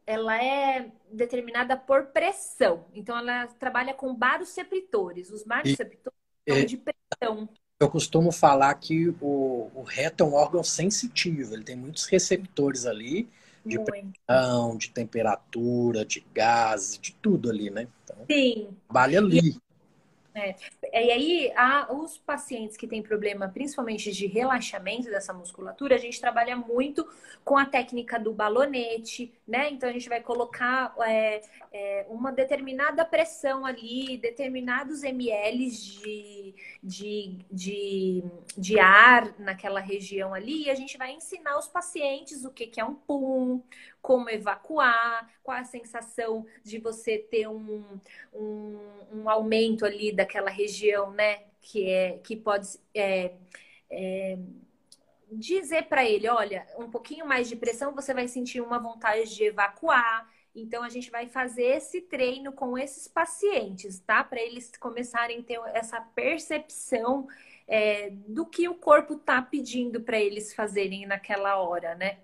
ela 0.06 0.42
é 0.44 0.92
determinada 1.12 1.78
por 1.78 2.08
pressão. 2.08 2.86
Então 2.94 3.18
ela 3.18 3.48
trabalha 3.48 3.94
com 3.94 4.14
baroceptores. 4.14 5.32
Os 5.32 5.44
baroceptores 5.44 6.20
são 6.48 6.58
é, 6.58 6.66
de 6.66 6.78
pressão. 6.78 7.50
Eu 7.80 7.90
costumo 7.90 8.32
falar 8.32 8.74
que 8.76 9.10
o, 9.20 9.70
o 9.76 9.84
reto 9.84 10.24
é 10.24 10.28
um 10.28 10.34
órgão 10.34 10.64
sensitivo, 10.64 11.54
ele 11.54 11.64
tem 11.64 11.76
muitos 11.76 12.06
receptores 12.06 12.86
ali 12.86 13.28
de 13.66 13.78
Muito. 13.78 13.92
pressão, 14.26 14.78
de 14.78 14.90
temperatura, 14.90 16.06
de 16.06 16.26
gases, 16.34 16.98
de 16.98 17.14
tudo 17.14 17.50
ali, 17.50 17.70
né? 17.70 17.88
Então, 18.04 18.18
Sim. 18.30 18.70
Trabalha 18.88 19.20
ali. 19.20 19.58
É. 20.36 20.56
E 20.94 21.12
aí, 21.12 21.52
a, 21.56 21.92
os 21.92 22.20
pacientes 22.20 22.78
que 22.78 22.88
têm 22.88 23.02
problema, 23.02 23.50
principalmente 23.50 24.12
de 24.12 24.28
relaxamento 24.28 25.10
dessa 25.10 25.34
musculatura, 25.34 25.96
a 25.96 25.98
gente 25.98 26.22
trabalha 26.22 26.56
muito 26.56 27.04
com 27.44 27.58
a 27.58 27.66
técnica 27.66 28.20
do 28.20 28.32
balonete, 28.32 29.34
né? 29.48 29.72
Então, 29.72 29.90
a 29.90 29.92
gente 29.92 30.08
vai 30.08 30.22
colocar 30.22 30.94
é, 31.08 31.42
é, 31.72 32.06
uma 32.10 32.32
determinada 32.32 33.04
pressão 33.04 33.66
ali, 33.66 34.20
determinados 34.20 35.04
ml 35.04 35.68
de, 35.72 36.56
de, 36.84 37.40
de, 37.52 38.24
de 38.56 38.80
ar 38.80 39.34
naquela 39.40 39.80
região 39.80 40.32
ali, 40.32 40.66
e 40.66 40.70
a 40.70 40.76
gente 40.76 40.96
vai 40.96 41.12
ensinar 41.12 41.58
os 41.58 41.68
pacientes 41.68 42.46
o 42.46 42.52
que, 42.52 42.68
que 42.68 42.80
é 42.80 42.86
um 42.86 42.94
pum, 42.94 43.64
como 44.04 44.30
evacuar, 44.30 45.30
qual 45.42 45.58
a 45.58 45.64
sensação 45.64 46.46
de 46.62 46.78
você 46.78 47.18
ter 47.18 47.48
um, 47.48 47.84
um, 48.34 48.78
um 49.14 49.30
aumento 49.30 49.86
ali 49.86 50.12
daquela 50.12 50.50
região, 50.50 50.83
né? 51.12 51.44
Que, 51.62 51.90
é, 51.90 52.18
que 52.20 52.36
pode 52.36 52.68
é, 52.94 53.34
é, 53.90 54.38
dizer 55.32 55.84
para 55.84 56.06
ele, 56.06 56.28
olha, 56.28 56.68
um 56.78 56.90
pouquinho 56.90 57.26
mais 57.26 57.48
de 57.48 57.56
pressão, 57.56 57.94
você 57.94 58.14
vai 58.14 58.28
sentir 58.28 58.62
uma 58.62 58.80
vontade 58.80 59.34
de 59.34 59.46
evacuar. 59.46 60.30
Então, 60.56 60.84
a 60.84 60.90
gente 60.90 61.10
vai 61.10 61.28
fazer 61.28 61.64
esse 61.64 62.02
treino 62.02 62.52
com 62.52 62.78
esses 62.78 63.08
pacientes, 63.08 64.00
tá? 64.00 64.24
Para 64.24 64.42
eles 64.42 64.72
começarem 64.80 65.40
a 65.40 65.44
ter 65.44 65.60
essa 65.74 66.00
percepção 66.00 67.28
é, 67.68 68.10
do 68.12 68.46
que 68.46 68.68
o 68.68 68.76
corpo 68.76 69.18
tá 69.18 69.42
pedindo 69.42 70.02
para 70.02 70.20
eles 70.20 70.54
fazerem 70.54 71.06
naquela 71.06 71.58
hora, 71.58 71.96
né? 71.96 72.20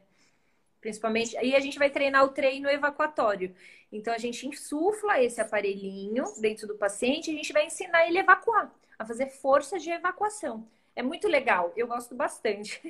Principalmente, 0.81 1.35
aí 1.37 1.55
a 1.55 1.59
gente 1.59 1.77
vai 1.77 1.89
treinar 1.89 2.23
o 2.23 2.29
treino 2.29 2.69
evacuatório. 2.69 3.53
Então 3.91 4.13
a 4.13 4.17
gente 4.17 4.47
insufla 4.47 5.21
esse 5.21 5.41
aparelhinho 5.41 6.23
dentro 6.39 6.67
do 6.67 6.75
paciente 6.75 7.29
e 7.29 7.33
a 7.33 7.37
gente 7.37 7.51
vai 7.51 7.65
ensinar 7.65 8.07
ele 8.07 8.19
a 8.19 8.21
evacuar, 8.21 8.71
a 8.97 9.05
fazer 9.05 9.27
força 9.27 9.77
de 9.77 9.89
evacuação. 9.89 10.67
É 10.95 11.01
muito 11.01 11.27
legal, 11.27 11.73
eu 11.75 11.87
gosto 11.87 12.15
bastante. 12.15 12.81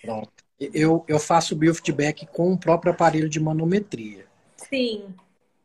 Pronto. 0.00 0.32
Eu, 0.58 1.04
eu 1.08 1.18
faço 1.18 1.56
biofeedback 1.56 2.26
com 2.26 2.52
o 2.52 2.58
próprio 2.58 2.92
aparelho 2.92 3.28
de 3.28 3.40
manometria. 3.40 4.26
Sim. 4.56 5.14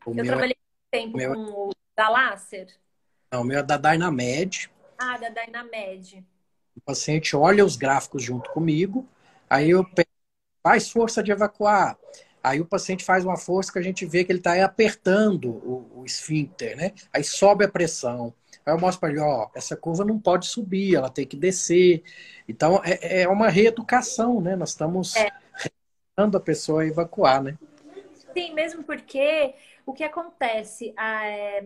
O 0.04 0.12
eu 0.12 0.24
trabalhei 0.24 0.56
é... 0.92 0.98
tempo 0.98 1.16
meu... 1.16 1.34
com 1.34 1.68
o 1.68 1.70
da 1.96 2.08
Láser. 2.08 2.68
Não, 3.30 3.42
o 3.42 3.44
meu 3.44 3.58
é 3.58 3.62
da 3.62 3.76
Dynamed. 3.76 4.70
Ah, 4.96 5.18
da 5.18 5.28
Dynamed. 5.28 6.24
O 6.76 6.80
paciente 6.80 7.36
olha 7.36 7.64
os 7.64 7.76
gráficos 7.76 8.22
junto 8.22 8.50
comigo, 8.50 9.06
aí 9.50 9.70
eu 9.70 9.84
pego 9.84 10.07
faz 10.68 10.90
força 10.90 11.22
de 11.22 11.32
evacuar. 11.32 11.96
Aí 12.42 12.60
o 12.60 12.66
paciente 12.66 13.02
faz 13.02 13.24
uma 13.24 13.38
força 13.38 13.72
que 13.72 13.78
a 13.78 13.82
gente 13.82 14.04
vê 14.04 14.22
que 14.22 14.30
ele 14.30 14.38
está 14.38 14.62
apertando 14.62 15.48
o, 15.48 16.00
o 16.00 16.04
esfíncter, 16.04 16.76
né? 16.76 16.92
Aí 17.10 17.24
sobe 17.24 17.64
a 17.64 17.68
pressão. 17.68 18.34
Aí 18.66 18.74
eu 18.74 18.78
mostro 18.78 19.00
para 19.00 19.08
ele, 19.08 19.20
ó, 19.20 19.48
essa 19.54 19.74
curva 19.74 20.04
não 20.04 20.18
pode 20.18 20.46
subir, 20.46 20.94
ela 20.94 21.08
tem 21.08 21.26
que 21.26 21.38
descer. 21.38 22.02
Então 22.46 22.82
é, 22.84 23.22
é 23.22 23.28
uma 23.28 23.48
reeducação, 23.48 24.42
né? 24.42 24.56
Nós 24.56 24.70
estamos 24.70 25.16
é. 25.16 25.30
a 26.18 26.40
pessoa 26.40 26.82
a 26.82 26.86
evacuar, 26.86 27.42
né? 27.42 27.56
Sim, 28.34 28.52
mesmo 28.52 28.84
porque 28.84 29.54
o 29.86 29.94
que 29.94 30.04
acontece, 30.04 30.94
é, 30.98 31.64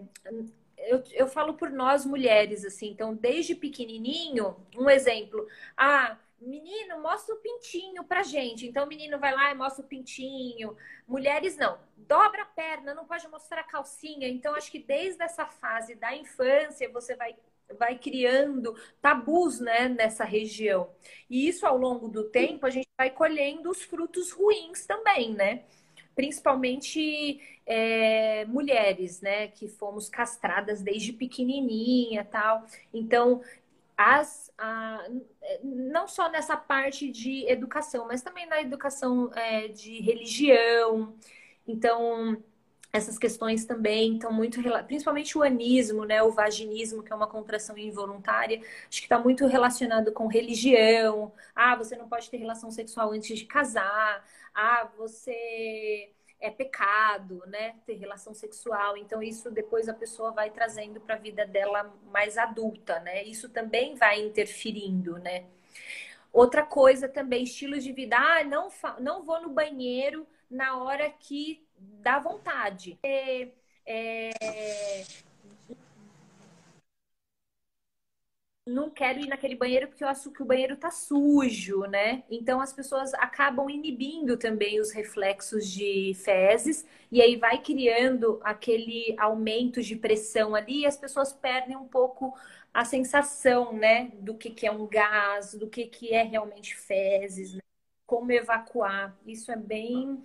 eu, 0.78 1.02
eu 1.12 1.26
falo 1.26 1.54
por 1.54 1.70
nós 1.70 2.06
mulheres, 2.06 2.64
assim, 2.64 2.90
então 2.90 3.14
desde 3.14 3.56
pequenininho, 3.56 4.54
um 4.76 4.88
exemplo, 4.88 5.44
ah, 5.76 6.16
menino, 6.48 7.00
mostra 7.00 7.34
o 7.34 7.38
pintinho 7.38 8.04
pra 8.04 8.22
gente. 8.22 8.66
Então 8.66 8.84
o 8.84 8.88
menino 8.88 9.18
vai 9.18 9.34
lá 9.34 9.50
e 9.50 9.54
mostra 9.54 9.84
o 9.84 9.88
pintinho. 9.88 10.76
Mulheres 11.06 11.56
não, 11.56 11.78
dobra 11.96 12.42
a 12.42 12.46
perna, 12.46 12.94
não 12.94 13.06
pode 13.06 13.26
mostrar 13.28 13.60
a 13.60 13.64
calcinha. 13.64 14.28
Então 14.28 14.54
acho 14.54 14.70
que 14.70 14.78
desde 14.78 15.22
essa 15.22 15.46
fase 15.46 15.94
da 15.94 16.14
infância 16.14 16.90
você 16.90 17.16
vai 17.16 17.36
vai 17.78 17.98
criando 17.98 18.74
tabus, 19.00 19.58
né, 19.58 19.88
nessa 19.88 20.24
região. 20.24 20.90
E 21.30 21.48
isso 21.48 21.66
ao 21.66 21.78
longo 21.78 22.06
do 22.06 22.24
tempo 22.24 22.66
a 22.66 22.70
gente 22.70 22.88
vai 22.98 23.08
colhendo 23.08 23.70
os 23.70 23.82
frutos 23.82 24.30
ruins 24.30 24.84
também, 24.84 25.32
né? 25.32 25.64
principalmente 26.14 27.40
é, 27.66 28.44
mulheres, 28.46 29.20
né, 29.20 29.48
que 29.48 29.68
fomos 29.68 30.08
castradas 30.08 30.82
desde 30.82 31.12
pequenininha, 31.12 32.24
tal. 32.24 32.66
Então, 32.92 33.40
as, 34.02 34.52
a, 34.58 35.04
não 35.62 36.08
só 36.08 36.30
nessa 36.30 36.56
parte 36.56 37.10
de 37.10 37.46
educação, 37.48 38.06
mas 38.06 38.22
também 38.22 38.46
na 38.46 38.60
educação 38.60 39.30
é, 39.34 39.68
de 39.68 40.00
religião. 40.00 41.14
Então, 41.66 42.42
essas 42.92 43.18
questões 43.18 43.64
também 43.64 44.14
estão 44.14 44.32
muito, 44.32 44.60
principalmente 44.86 45.38
o 45.38 45.42
anismo, 45.42 46.04
né, 46.04 46.22
o 46.22 46.30
vaginismo, 46.30 47.02
que 47.02 47.12
é 47.12 47.16
uma 47.16 47.26
contração 47.26 47.78
involuntária, 47.78 48.60
acho 48.60 49.00
que 49.00 49.06
está 49.06 49.18
muito 49.18 49.46
relacionado 49.46 50.12
com 50.12 50.26
religião. 50.26 51.32
Ah, 51.54 51.74
você 51.76 51.96
não 51.96 52.08
pode 52.08 52.28
ter 52.30 52.36
relação 52.36 52.70
sexual 52.70 53.12
antes 53.12 53.38
de 53.38 53.46
casar. 53.46 54.24
Ah, 54.54 54.88
você 54.96 56.10
é 56.42 56.50
pecado, 56.50 57.42
né, 57.46 57.76
ter 57.86 57.94
relação 57.94 58.34
sexual. 58.34 58.96
Então 58.96 59.22
isso 59.22 59.50
depois 59.50 59.88
a 59.88 59.94
pessoa 59.94 60.32
vai 60.32 60.50
trazendo 60.50 61.00
para 61.00 61.14
a 61.14 61.18
vida 61.18 61.46
dela 61.46 61.94
mais 62.10 62.36
adulta, 62.36 62.98
né? 63.00 63.22
Isso 63.22 63.48
também 63.48 63.94
vai 63.94 64.20
interferindo, 64.20 65.18
né? 65.20 65.46
Outra 66.32 66.64
coisa 66.64 67.08
também, 67.08 67.44
estilo 67.44 67.78
de 67.78 67.92
vida. 67.92 68.16
Ah, 68.18 68.42
não, 68.42 68.68
não 68.98 69.22
vou 69.22 69.40
no 69.40 69.50
banheiro 69.50 70.26
na 70.50 70.82
hora 70.82 71.08
que 71.10 71.64
dá 71.78 72.18
vontade. 72.18 72.98
É, 73.02 73.48
é, 73.86 74.30
não 78.66 78.88
quero 78.90 79.20
ir 79.20 79.28
naquele 79.28 79.56
banheiro 79.56 79.88
porque 79.88 80.04
eu 80.04 80.08
acho 80.08 80.30
que 80.30 80.42
o 80.42 80.44
banheiro 80.46 80.76
tá 80.76 80.90
sujo, 80.90 81.80
né? 81.86 82.22
Então 82.30 82.60
as 82.60 82.72
pessoas 82.72 83.12
acabam 83.14 83.68
inibindo 83.68 84.36
também 84.36 84.80
os 84.80 84.92
reflexos 84.92 85.68
de 85.68 86.12
fezes 86.14 86.86
e 87.10 87.20
aí 87.20 87.36
vai 87.36 87.60
criando 87.60 88.40
aquele 88.44 89.16
aumento 89.18 89.82
de 89.82 89.96
pressão 89.96 90.54
ali 90.54 90.82
e 90.82 90.86
as 90.86 90.96
pessoas 90.96 91.32
perdem 91.32 91.76
um 91.76 91.88
pouco 91.88 92.34
a 92.72 92.84
sensação, 92.84 93.72
né, 93.74 94.12
do 94.20 94.34
que, 94.34 94.48
que 94.48 94.66
é 94.66 94.72
um 94.72 94.86
gás, 94.86 95.54
do 95.54 95.68
que, 95.68 95.84
que 95.86 96.14
é 96.14 96.22
realmente 96.22 96.74
fezes, 96.74 97.52
né? 97.54 97.60
como 98.06 98.32
evacuar. 98.32 99.14
Isso 99.26 99.52
é 99.52 99.56
bem 99.56 100.22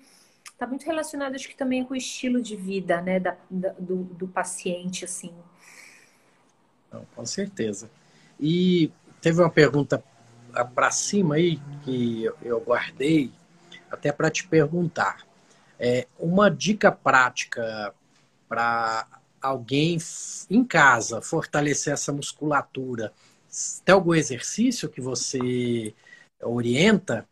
está 0.57 0.65
muito 0.65 0.85
relacionado, 0.85 1.35
acho 1.35 1.47
que 1.47 1.55
também 1.55 1.83
com 1.85 1.93
o 1.93 1.97
estilo 1.97 2.41
de 2.41 2.55
vida, 2.55 2.99
né, 2.99 3.19
da, 3.19 3.37
da 3.49 3.69
do, 3.73 4.03
do, 4.05 4.27
paciente, 4.27 5.05
assim. 5.05 5.31
Não, 6.91 7.05
com 7.15 7.23
certeza. 7.25 7.91
E 8.39 8.91
teve 9.21 9.41
uma 9.41 9.49
pergunta 9.49 10.03
para 10.73 10.91
cima 10.91 11.35
aí 11.35 11.59
que 11.83 12.25
eu 12.41 12.59
guardei 12.59 13.31
até 13.89 14.11
para 14.11 14.29
te 14.29 14.47
perguntar. 14.47 15.25
É, 15.79 16.07
uma 16.19 16.49
dica 16.49 16.91
prática 16.91 17.93
para 18.49 19.07
alguém 19.41 19.97
em 20.49 20.63
casa 20.63 21.21
fortalecer 21.21 21.93
essa 21.93 22.11
musculatura. 22.11 23.13
Tem 23.85 23.93
algum 23.93 24.13
exercício 24.13 24.89
que 24.89 25.01
você 25.01 25.93
orienta? 26.41 27.27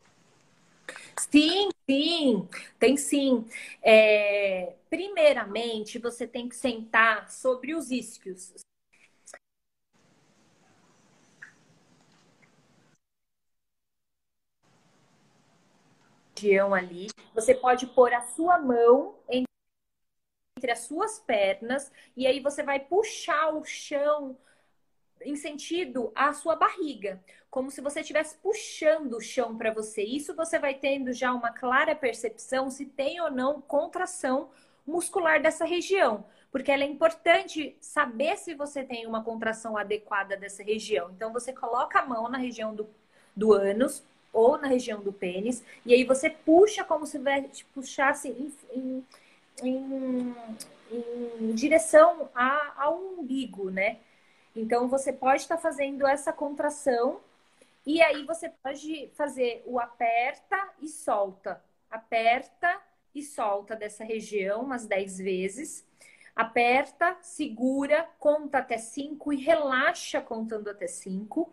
Sim, 1.18 1.70
sim, 1.90 2.48
tem 2.78 2.98
sim. 2.98 3.46
É, 3.82 4.74
primeiramente, 4.90 5.98
você 5.98 6.28
tem 6.28 6.48
que 6.50 6.56
sentar 6.56 7.32
sobre 7.32 7.74
os 7.74 7.90
isquios. 7.90 8.54
Ali, 16.74 17.08
você 17.34 17.54
pode 17.54 17.88
pôr 17.88 18.14
a 18.14 18.22
sua 18.22 18.58
mão 18.60 19.16
entre 19.30 20.72
as 20.72 20.80
suas 20.80 21.20
pernas 21.20 21.92
e 22.16 22.26
aí 22.26 22.40
você 22.40 22.64
vai 22.64 22.80
puxar 22.80 23.54
o 23.54 23.64
chão 23.64 24.38
em 25.22 25.36
sentido 25.36 26.12
à 26.14 26.34
sua 26.34 26.56
barriga, 26.56 27.24
como 27.50 27.72
se 27.72 27.82
você 27.82 28.02
estivesse 28.02 28.38
puxando 28.38 29.14
o 29.14 29.22
chão 29.22 29.58
para 29.58 29.74
você. 29.74 30.04
Isso 30.04 30.36
você 30.36 30.60
vai 30.60 30.76
tendo 30.76 31.12
já 31.14 31.34
uma 31.34 31.52
clara 31.52 31.96
percepção 31.96 32.70
se 32.70 32.86
tem 32.86 33.20
ou 33.22 33.32
não 33.32 33.62
contração 33.62 34.50
muscular 34.86 35.42
dessa 35.42 35.66
região, 35.66 36.26
porque 36.52 36.72
ela 36.72 36.84
é 36.84 36.88
importante 36.88 37.76
saber 37.82 38.38
se 38.38 38.54
você 38.54 38.84
tem 38.84 39.08
uma 39.08 39.24
contração 39.24 39.76
adequada 39.76 40.38
dessa 40.38 40.62
região. 40.64 41.10
Então 41.12 41.34
você 41.34 41.52
coloca 41.52 42.00
a 42.00 42.06
mão 42.06 42.30
na 42.30 42.38
região 42.38 42.76
do, 42.76 42.88
do 43.36 43.52
ânus 43.52 44.04
ou 44.36 44.58
na 44.58 44.68
região 44.68 45.02
do 45.02 45.14
pênis 45.14 45.64
e 45.86 45.94
aí 45.94 46.04
você 46.04 46.30
puxa 46.30 46.84
como 46.84 47.06
se 47.06 47.18
puxasse 47.74 48.28
em, 48.30 48.54
em, 48.72 49.06
em, 49.64 50.36
em 51.40 51.56
direção 51.56 52.30
a, 52.36 52.84
ao 52.84 53.00
umbigo, 53.00 53.72
né? 53.72 53.98
Então, 54.56 54.88
você 54.88 55.12
pode 55.12 55.42
estar 55.42 55.58
fazendo 55.58 56.08
essa 56.08 56.32
contração 56.32 57.20
e 57.86 58.02
aí 58.02 58.24
você 58.26 58.50
pode 58.50 59.10
fazer 59.16 59.62
o 59.66 59.80
aperta 59.80 60.70
e 60.82 60.88
solta. 60.88 61.62
Aperta 61.90 62.82
e 63.14 63.22
solta 63.22 63.76
dessa 63.76 64.04
região 64.04 64.64
umas 64.64 64.86
10 64.86 65.18
vezes. 65.18 65.86
Aperta, 66.36 67.18
segura, 67.22 68.10
conta 68.20 68.60
até 68.60 68.78
5 68.78 69.32
e 69.32 69.38
relaxa 69.38 70.22
contando 70.22 70.70
até 70.70 70.88
5. 70.88 71.52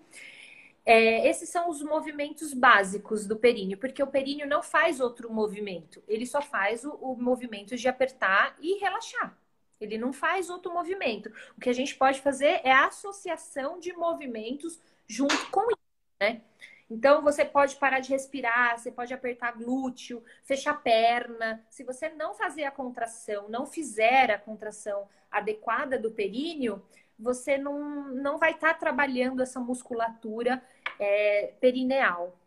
É, 0.85 1.29
esses 1.29 1.49
são 1.49 1.71
os 1.71 1.81
movimentos 1.81 2.53
básicos 2.53 3.27
do 3.27 3.37
períneo, 3.37 3.79
porque 3.79 4.03
o 4.03 4.07
períneo 4.07 4.49
não 4.49 4.63
faz 4.63 5.01
outro 5.01 5.33
movimento, 5.33 6.03
ele 6.09 6.27
só 6.27 6.43
faz 6.43 6.85
o, 6.85 6.91
o 6.95 7.17
movimento 7.17 7.77
de 7.77 7.87
apertar 7.89 8.57
e 8.61 8.79
relaxar. 8.81 9.37
Ele 9.81 9.99
não 9.99 10.13
faz 10.13 10.49
outro 10.49 10.73
movimento. 10.73 11.33
O 11.57 11.61
que 11.61 11.69
a 11.69 11.73
gente 11.73 11.97
pode 11.97 12.21
fazer 12.21 12.61
é 12.65 12.71
a 12.71 12.87
associação 12.87 13.81
de 13.81 13.93
movimentos 13.93 14.81
junto 15.09 15.51
com 15.51 15.63
isso, 15.63 15.81
né? 16.21 16.41
Então 16.89 17.23
você 17.23 17.45
pode 17.45 17.77
parar 17.77 18.01
de 18.01 18.11
respirar, 18.11 18.79
você 18.79 18.93
pode 18.93 19.15
apertar 19.15 19.53
glúteo, 19.53 20.23
fechar 20.45 20.75
perna. 20.83 21.65
Se 21.71 21.83
você 21.83 22.11
não 22.11 22.35
fazer 22.35 22.65
a 22.65 22.71
contração, 22.71 23.49
não 23.49 23.67
fizer 23.67 24.31
a 24.31 24.39
contração 24.39 25.09
adequada 25.31 25.99
do 25.99 26.11
períneo, 26.11 26.83
você 27.23 27.57
não, 27.57 28.09
não 28.15 28.39
vai 28.39 28.53
estar 28.53 28.75
tá 28.75 28.75
trabalhando 28.75 29.43
essa 29.43 29.61
musculatura 29.61 30.63
é, 30.99 31.55
perineal. 31.61 32.39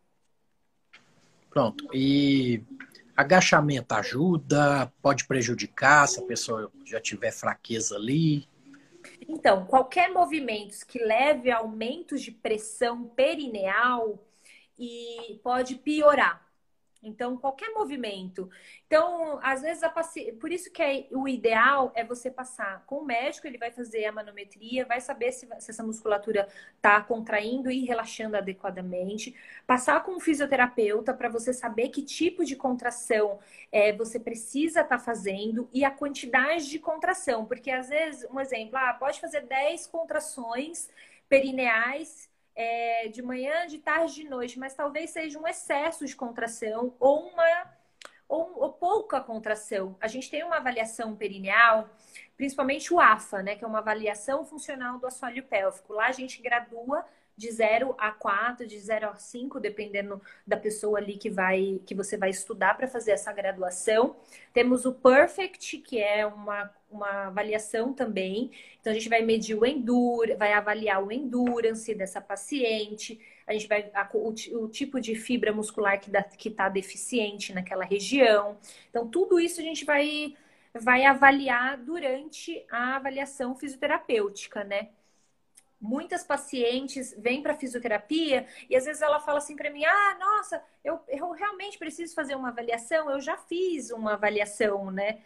Pronto. 1.49 1.88
E 1.93 2.61
Agachamento 3.15 3.93
ajuda, 3.95 4.91
pode 5.01 5.25
prejudicar 5.25 6.05
se 6.05 6.19
a 6.19 6.25
pessoa 6.25 6.69
já 6.83 6.99
tiver 6.99 7.31
fraqueza 7.31 7.95
ali. 7.95 8.45
Então, 9.25 9.65
qualquer 9.65 10.11
movimento 10.11 10.85
que 10.85 10.99
leve 10.99 11.49
a 11.49 11.59
aumentos 11.59 12.21
de 12.21 12.31
pressão 12.31 13.07
perineal 13.07 14.21
e 14.77 15.39
pode 15.41 15.75
piorar. 15.75 16.44
Então, 17.05 17.37
qualquer 17.37 17.69
movimento. 17.69 18.49
Então, 18.87 19.39
às 19.41 19.61
vezes, 19.61 19.83
a 19.83 19.89
paci... 19.89 20.31
por 20.33 20.51
isso 20.51 20.71
que 20.71 20.81
é... 20.81 21.07
o 21.11 21.27
ideal 21.27 21.91
é 21.95 22.03
você 22.03 22.31
passar 22.31 22.83
com 22.85 22.99
o 22.99 23.05
médico, 23.05 23.47
ele 23.47 23.57
vai 23.57 23.71
fazer 23.71 24.05
a 24.05 24.11
manometria, 24.11 24.85
vai 24.85 24.99
saber 24.99 25.31
se, 25.31 25.47
se 25.59 25.71
essa 25.71 25.83
musculatura 25.83 26.47
está 26.75 26.99
contraindo 27.01 27.71
e 27.71 27.85
relaxando 27.85 28.35
adequadamente. 28.35 29.35
Passar 29.67 30.03
com 30.03 30.13
um 30.13 30.19
fisioterapeuta 30.19 31.13
para 31.13 31.29
você 31.29 31.53
saber 31.53 31.89
que 31.89 32.01
tipo 32.01 32.43
de 32.43 32.55
contração 32.55 33.39
é, 33.71 33.93
você 33.93 34.19
precisa 34.19 34.81
estar 34.81 34.97
tá 34.97 35.03
fazendo 35.03 35.69
e 35.73 35.85
a 35.85 35.91
quantidade 35.91 36.69
de 36.69 36.79
contração. 36.79 37.45
Porque, 37.45 37.71
às 37.71 37.89
vezes, 37.89 38.27
um 38.31 38.39
exemplo, 38.39 38.77
ah, 38.77 38.93
pode 38.93 39.19
fazer 39.19 39.41
10 39.41 39.87
contrações 39.87 40.89
perineais 41.29 42.29
é, 42.55 43.07
de 43.09 43.21
manhã, 43.21 43.67
de 43.67 43.79
tarde, 43.79 44.15
de 44.15 44.23
noite, 44.23 44.57
mas 44.57 44.73
talvez 44.73 45.09
seja 45.09 45.37
um 45.37 45.47
excesso 45.47 46.05
de 46.05 46.15
contração 46.15 46.95
ou 46.99 47.27
uma 47.29 47.75
ou, 48.27 48.59
ou, 48.59 48.73
pouca 48.73 49.21
contração. 49.21 49.95
A 50.01 50.07
gente 50.07 50.31
tem 50.31 50.43
uma 50.43 50.57
avaliação 50.57 51.15
perineal, 51.15 51.87
principalmente 52.35 52.91
o 52.91 52.99
AFA, 52.99 53.43
né, 53.43 53.55
que 53.55 53.63
é 53.63 53.67
uma 53.67 53.79
avaliação 53.79 54.43
funcional 54.43 54.97
do 54.97 55.05
assoalho 55.05 55.43
pélvico. 55.43 55.93
Lá 55.93 56.07
a 56.07 56.11
gente 56.11 56.41
gradua 56.41 57.05
de 57.38 57.51
0 57.51 57.95
a 57.97 58.11
4, 58.11 58.65
de 58.65 58.79
0 58.79 59.09
a 59.09 59.15
5, 59.15 59.59
dependendo 59.59 60.21
da 60.45 60.57
pessoa 60.57 60.99
ali 60.99 61.17
que 61.17 61.29
vai 61.29 61.81
que 61.86 61.93
você 61.93 62.17
vai 62.17 62.29
estudar 62.29 62.75
para 62.75 62.88
fazer 62.88 63.11
essa 63.11 63.31
graduação. 63.33 64.15
Temos 64.53 64.86
o 64.86 64.93
Perfect, 64.93 65.79
que 65.79 66.01
é 66.01 66.25
uma, 66.25 66.71
uma 66.89 67.27
avaliação 67.27 67.93
também. 67.93 68.51
Então 68.79 68.91
a 68.91 68.93
gente 68.93 69.09
vai 69.09 69.21
medir 69.21 69.55
o 69.55 69.65
endurance, 69.65 70.38
vai 70.38 70.53
avaliar 70.53 71.03
o 71.03 71.11
endurance 71.11 71.93
dessa 71.93 72.21
paciente, 72.21 73.19
a 73.47 73.53
gente 73.53 73.67
vai 73.67 73.89
a, 73.93 74.09
o, 74.13 74.29
o, 74.29 74.67
tipo 74.69 74.99
de 74.99 75.15
fibra 75.15 75.53
muscular 75.53 75.99
que 75.99 76.47
está 76.47 76.67
deficiente 76.69 77.53
naquela 77.53 77.86
região. 77.86 78.57
Então, 78.89 79.07
tudo 79.07 79.39
isso 79.39 79.59
a 79.61 79.63
gente 79.63 79.86
vai, 79.86 80.36
vai 80.73 81.05
avaliar 81.05 81.77
durante 81.77 82.65
a 82.71 82.95
avaliação 82.95 83.55
fisioterapêutica, 83.55 84.63
né? 84.63 84.89
Muitas 85.86 86.23
pacientes 86.23 87.13
vêm 87.17 87.41
para 87.41 87.53
fisioterapia 87.55 88.47
e 88.69 88.75
às 88.75 88.86
vezes 88.86 89.01
ela 89.01 89.19
fala 89.19 89.38
assim 89.38 89.55
para 89.55 89.69
mim: 89.69 89.86
ah, 89.86 90.17
nossa, 90.19 90.61
eu, 90.83 90.99
eu 91.07 91.31
realmente 91.31 91.77
preciso 91.77 92.15
fazer 92.15 92.36
uma 92.36 92.49
avaliação. 92.49 93.09
Eu 93.09 93.21
já 93.21 93.38
fiz 93.38 93.91
uma 93.91 94.13
avaliação, 94.13 94.91
né? 94.91 95.19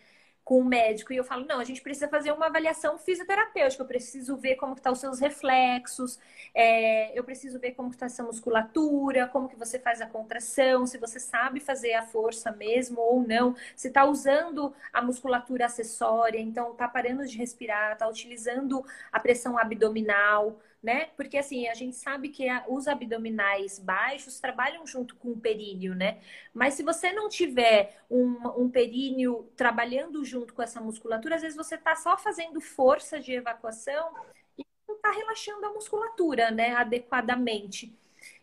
Com 0.50 0.62
o 0.62 0.66
médico. 0.66 1.14
E 1.14 1.16
eu 1.16 1.24
falo, 1.24 1.46
não, 1.46 1.60
a 1.60 1.64
gente 1.64 1.80
precisa 1.80 2.08
fazer 2.08 2.32
uma 2.32 2.48
avaliação 2.48 2.98
fisioterapêutica, 2.98 3.84
eu 3.84 3.88
preciso 3.88 4.36
ver 4.36 4.56
como 4.56 4.76
que 4.76 4.82
tá 4.82 4.92
os 4.92 5.00
seus 5.00 5.20
reflexos, 5.20 6.18
é, 6.56 7.16
eu 7.18 7.24
preciso 7.24 7.60
ver 7.60 7.74
como 7.74 7.92
que 7.92 7.98
tá 7.98 8.08
essa 8.08 8.24
musculatura, 8.24 9.28
como 9.28 9.48
que 9.48 9.56
você 9.56 9.78
faz 9.78 10.02
a 10.02 10.08
contração, 10.08 10.88
se 10.88 10.98
você 10.98 11.20
sabe 11.20 11.60
fazer 11.60 11.94
a 11.94 12.02
força 12.02 12.52
mesmo 12.52 13.00
ou 13.00 13.22
não, 13.22 13.56
se 13.76 13.90
está 13.90 14.04
usando 14.06 14.74
a 14.92 15.04
musculatura 15.04 15.68
acessória, 15.68 16.40
então 16.40 16.74
tá 16.74 16.88
parando 16.88 17.28
de 17.28 17.38
respirar, 17.38 17.96
tá 17.96 18.08
utilizando 18.10 18.84
a 19.12 19.20
pressão 19.20 19.56
abdominal, 19.56 20.58
né? 20.82 21.08
Porque 21.18 21.38
assim, 21.38 21.68
a 21.68 21.74
gente 21.74 21.96
sabe 21.96 22.30
que 22.30 22.48
os 22.68 22.88
abdominais 22.88 23.80
baixos 23.80 24.40
trabalham 24.40 24.86
junto 24.88 25.16
com 25.16 25.32
o 25.32 25.40
períneo, 25.40 25.94
né? 25.94 26.20
Mas 26.54 26.76
se 26.76 26.84
você 26.84 27.12
não 27.12 27.28
tiver 27.28 28.02
um, 28.10 28.64
um 28.64 28.70
períneo 28.70 29.50
trabalhando 29.58 30.24
junto 30.24 30.54
com 30.54 30.62
essa 30.62 30.80
musculatura, 30.80 31.36
às 31.36 31.42
vezes 31.42 31.58
você 31.58 31.76
está 31.76 31.96
só 31.96 32.18
fazendo 32.18 32.62
força 32.62 33.20
de 33.20 33.34
evacuação 33.34 34.14
e 34.58 34.66
não 34.88 34.96
está 34.96 35.12
relaxando 35.12 35.66
a 35.66 35.74
musculatura, 35.74 36.50
né? 36.50 36.74
Adequadamente. 36.76 37.94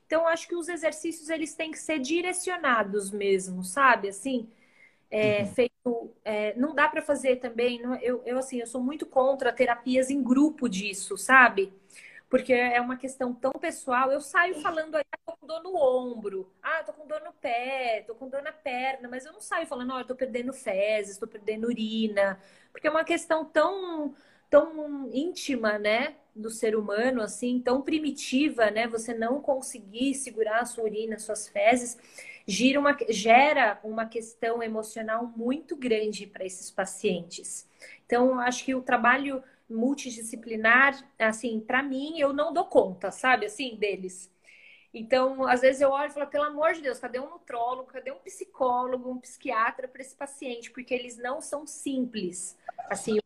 Então, 0.07 0.27
acho 0.27 0.47
que 0.47 0.55
os 0.55 0.69
exercícios 0.69 1.29
eles 1.31 1.55
têm 1.55 1.73
que 1.73 1.79
ser 1.79 1.99
direcionados 1.99 3.11
mesmo, 3.11 3.65
sabe? 3.65 4.09
Assim, 4.09 4.49
é, 5.11 5.41
uhum. 5.43 5.47
feito. 5.47 6.15
É, 6.25 6.55
não 6.57 6.75
dá 6.75 6.89
para 6.89 7.03
fazer 7.03 7.37
também. 7.37 7.81
Eu, 8.03 8.23
eu, 8.25 8.39
assim, 8.39 8.59
eu 8.61 8.67
sou 8.67 8.81
muito 8.81 9.07
contra 9.07 9.53
terapias 9.53 10.11
em 10.11 10.23
grupo 10.23 10.69
disso, 10.69 11.17
sabe? 11.17 11.73
Porque 12.29 12.53
é 12.53 12.81
uma 12.81 12.97
questão 12.97 13.33
tão 13.33 13.53
pessoal. 13.53 14.11
Eu 14.11 14.21
saio 14.21 14.61
falando 14.61 14.97
aí, 14.97 15.05
ah, 15.13 15.19
tô 15.25 15.37
com 15.37 15.47
dor 15.47 15.63
no 15.63 15.77
ombro, 15.77 16.53
ah, 16.63 16.83
tô 16.85 16.93
com 16.93 17.07
dor 17.07 17.21
no 17.23 17.33
pé, 17.33 18.05
tô 18.07 18.15
com 18.15 18.29
dor 18.29 18.43
na 18.43 18.53
perna, 18.53 19.09
mas 19.09 19.25
eu 19.25 19.33
não 19.33 19.41
saio 19.41 19.67
falando, 19.67 19.93
ó, 19.93 20.01
oh, 20.01 20.05
tô 20.05 20.15
perdendo 20.15 20.53
fezes, 20.53 21.19
tô 21.19 21.27
perdendo 21.27 21.67
urina, 21.67 22.39
porque 22.73 22.87
é 22.87 22.91
uma 22.91 23.05
questão 23.05 23.45
tão 23.45 24.15
tão 24.49 25.09
íntima, 25.13 25.79
né, 25.79 26.15
do 26.35 26.51
ser 26.51 26.77
humano, 26.77 27.21
assim, 27.21 27.61
tão 27.61 27.83
primitiva, 27.83 28.71
né, 28.71 28.87
você 28.87 29.13
não 29.13 29.41
conseguir 29.41 30.15
segurar 30.15 30.61
a 30.61 30.65
sua 30.65 30.85
urina, 30.85 31.19
suas 31.19 31.49
fezes, 31.49 31.99
gira 32.47 32.79
uma, 32.79 32.97
gera 33.09 33.81
uma 33.83 34.07
questão 34.07 34.63
emocional 34.63 35.27
muito 35.37 35.75
grande 35.77 36.27
para 36.27 36.45
esses 36.45 36.71
pacientes. 36.71 37.69
Então, 38.05 38.39
acho 38.39 38.65
que 38.65 38.75
o 38.75 38.83
trabalho 38.83 39.43
multidisciplinar, 39.69 40.97
assim, 41.19 41.61
para 41.61 41.83
mim, 41.83 42.19
eu 42.19 42.33
não 42.33 42.53
dou 42.53 42.65
conta, 42.67 43.11
sabe, 43.11 43.47
assim, 43.47 43.77
deles. 43.77 44.31
Então, 44.95 45.47
às 45.47 45.61
vezes 45.61 45.83
eu 45.83 45.91
olho 45.91 46.09
e 46.09 46.13
falo, 46.15 46.27
pelo 46.29 46.45
amor 46.45 46.73
de 46.73 46.81
Deus, 46.81 46.99
cadê 46.99 47.21
um 47.21 47.29
nutrólogo, 47.29 47.91
cadê 47.91 48.11
um 48.11 48.19
psicólogo, 48.19 49.11
um 49.11 49.19
psiquiatra 49.19 49.87
para 49.87 50.01
esse 50.01 50.15
paciente? 50.15 50.71
Porque 50.71 50.95
eles 50.95 51.19
não 51.19 51.41
são 51.43 51.67
simples. 51.67 52.57
Assim, 52.89 53.19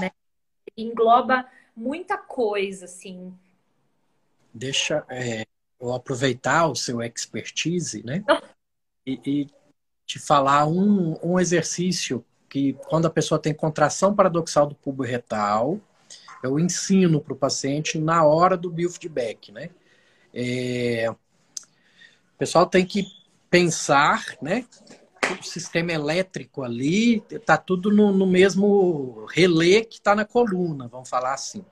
né? 0.00 0.10
engloba 0.76 1.48
muita 1.76 2.18
coisa, 2.18 2.86
assim. 2.86 3.32
Deixa 4.52 5.04
é, 5.08 5.46
eu 5.80 5.92
aproveitar 5.92 6.66
o 6.66 6.74
seu 6.74 7.02
expertise, 7.02 8.04
né? 8.04 8.24
E, 9.04 9.20
e 9.26 9.50
te 10.06 10.20
falar 10.20 10.64
um, 10.68 11.18
um 11.24 11.40
exercício 11.40 12.24
que 12.52 12.74
quando 12.86 13.06
a 13.06 13.10
pessoa 13.10 13.38
tem 13.38 13.54
contração 13.54 14.14
paradoxal 14.14 14.66
do 14.66 14.74
pubo 14.74 15.02
retal, 15.02 15.80
eu 16.42 16.58
ensino 16.58 17.18
para 17.18 17.32
o 17.32 17.36
paciente 17.36 17.98
na 17.98 18.26
hora 18.26 18.58
do 18.58 18.68
biofeedback, 18.68 19.50
né? 19.50 19.70
É... 20.34 21.08
O 21.10 21.16
pessoal 22.36 22.66
tem 22.66 22.84
que 22.84 23.06
pensar, 23.48 24.36
né? 24.42 24.66
O 25.40 25.42
sistema 25.42 25.92
elétrico 25.92 26.62
ali 26.62 27.24
está 27.30 27.56
tudo 27.56 27.90
no, 27.90 28.12
no, 28.12 28.26
mesmo 28.26 29.24
relé 29.30 29.82
que 29.82 29.94
está 29.94 30.14
na 30.14 30.26
coluna, 30.26 30.88
vamos 30.88 31.08
falar 31.08 31.32
assim. 31.32 31.64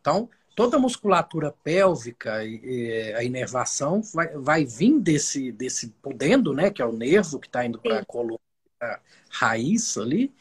Então, 0.00 0.30
toda 0.56 0.78
a 0.78 0.80
musculatura 0.80 1.54
pélvica 1.62 2.42
e 2.42 3.12
a 3.12 3.22
inervação 3.22 4.00
vai, 4.14 4.28
vai 4.28 4.64
vir 4.64 4.98
desse, 4.98 5.52
desse 5.52 5.88
podendo, 6.00 6.54
né? 6.54 6.70
Que 6.70 6.80
é 6.80 6.86
o 6.86 6.92
nervo 6.92 7.38
que 7.38 7.48
está 7.48 7.66
indo 7.66 7.78
para 7.78 7.98
a 7.98 8.04
coluna 8.06 8.40
raiz 9.30 9.96
ali. 9.96 10.32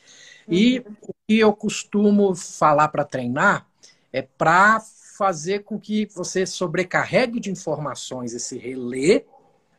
Uhum. 0.48 0.54
E 0.54 0.80
o 0.80 1.14
que 1.28 1.40
eu 1.40 1.54
costumo 1.54 2.36
falar 2.36 2.88
para 2.90 3.06
treinar 3.06 3.68
é 4.12 4.22
para 4.22 4.82
fazer 5.18 5.64
com 5.64 5.80
que 5.80 6.08
você 6.08 6.46
sobrecarregue 6.46 7.40
de 7.40 7.52
informações 7.52 8.34
esse 8.34 8.58
relé 8.58 9.24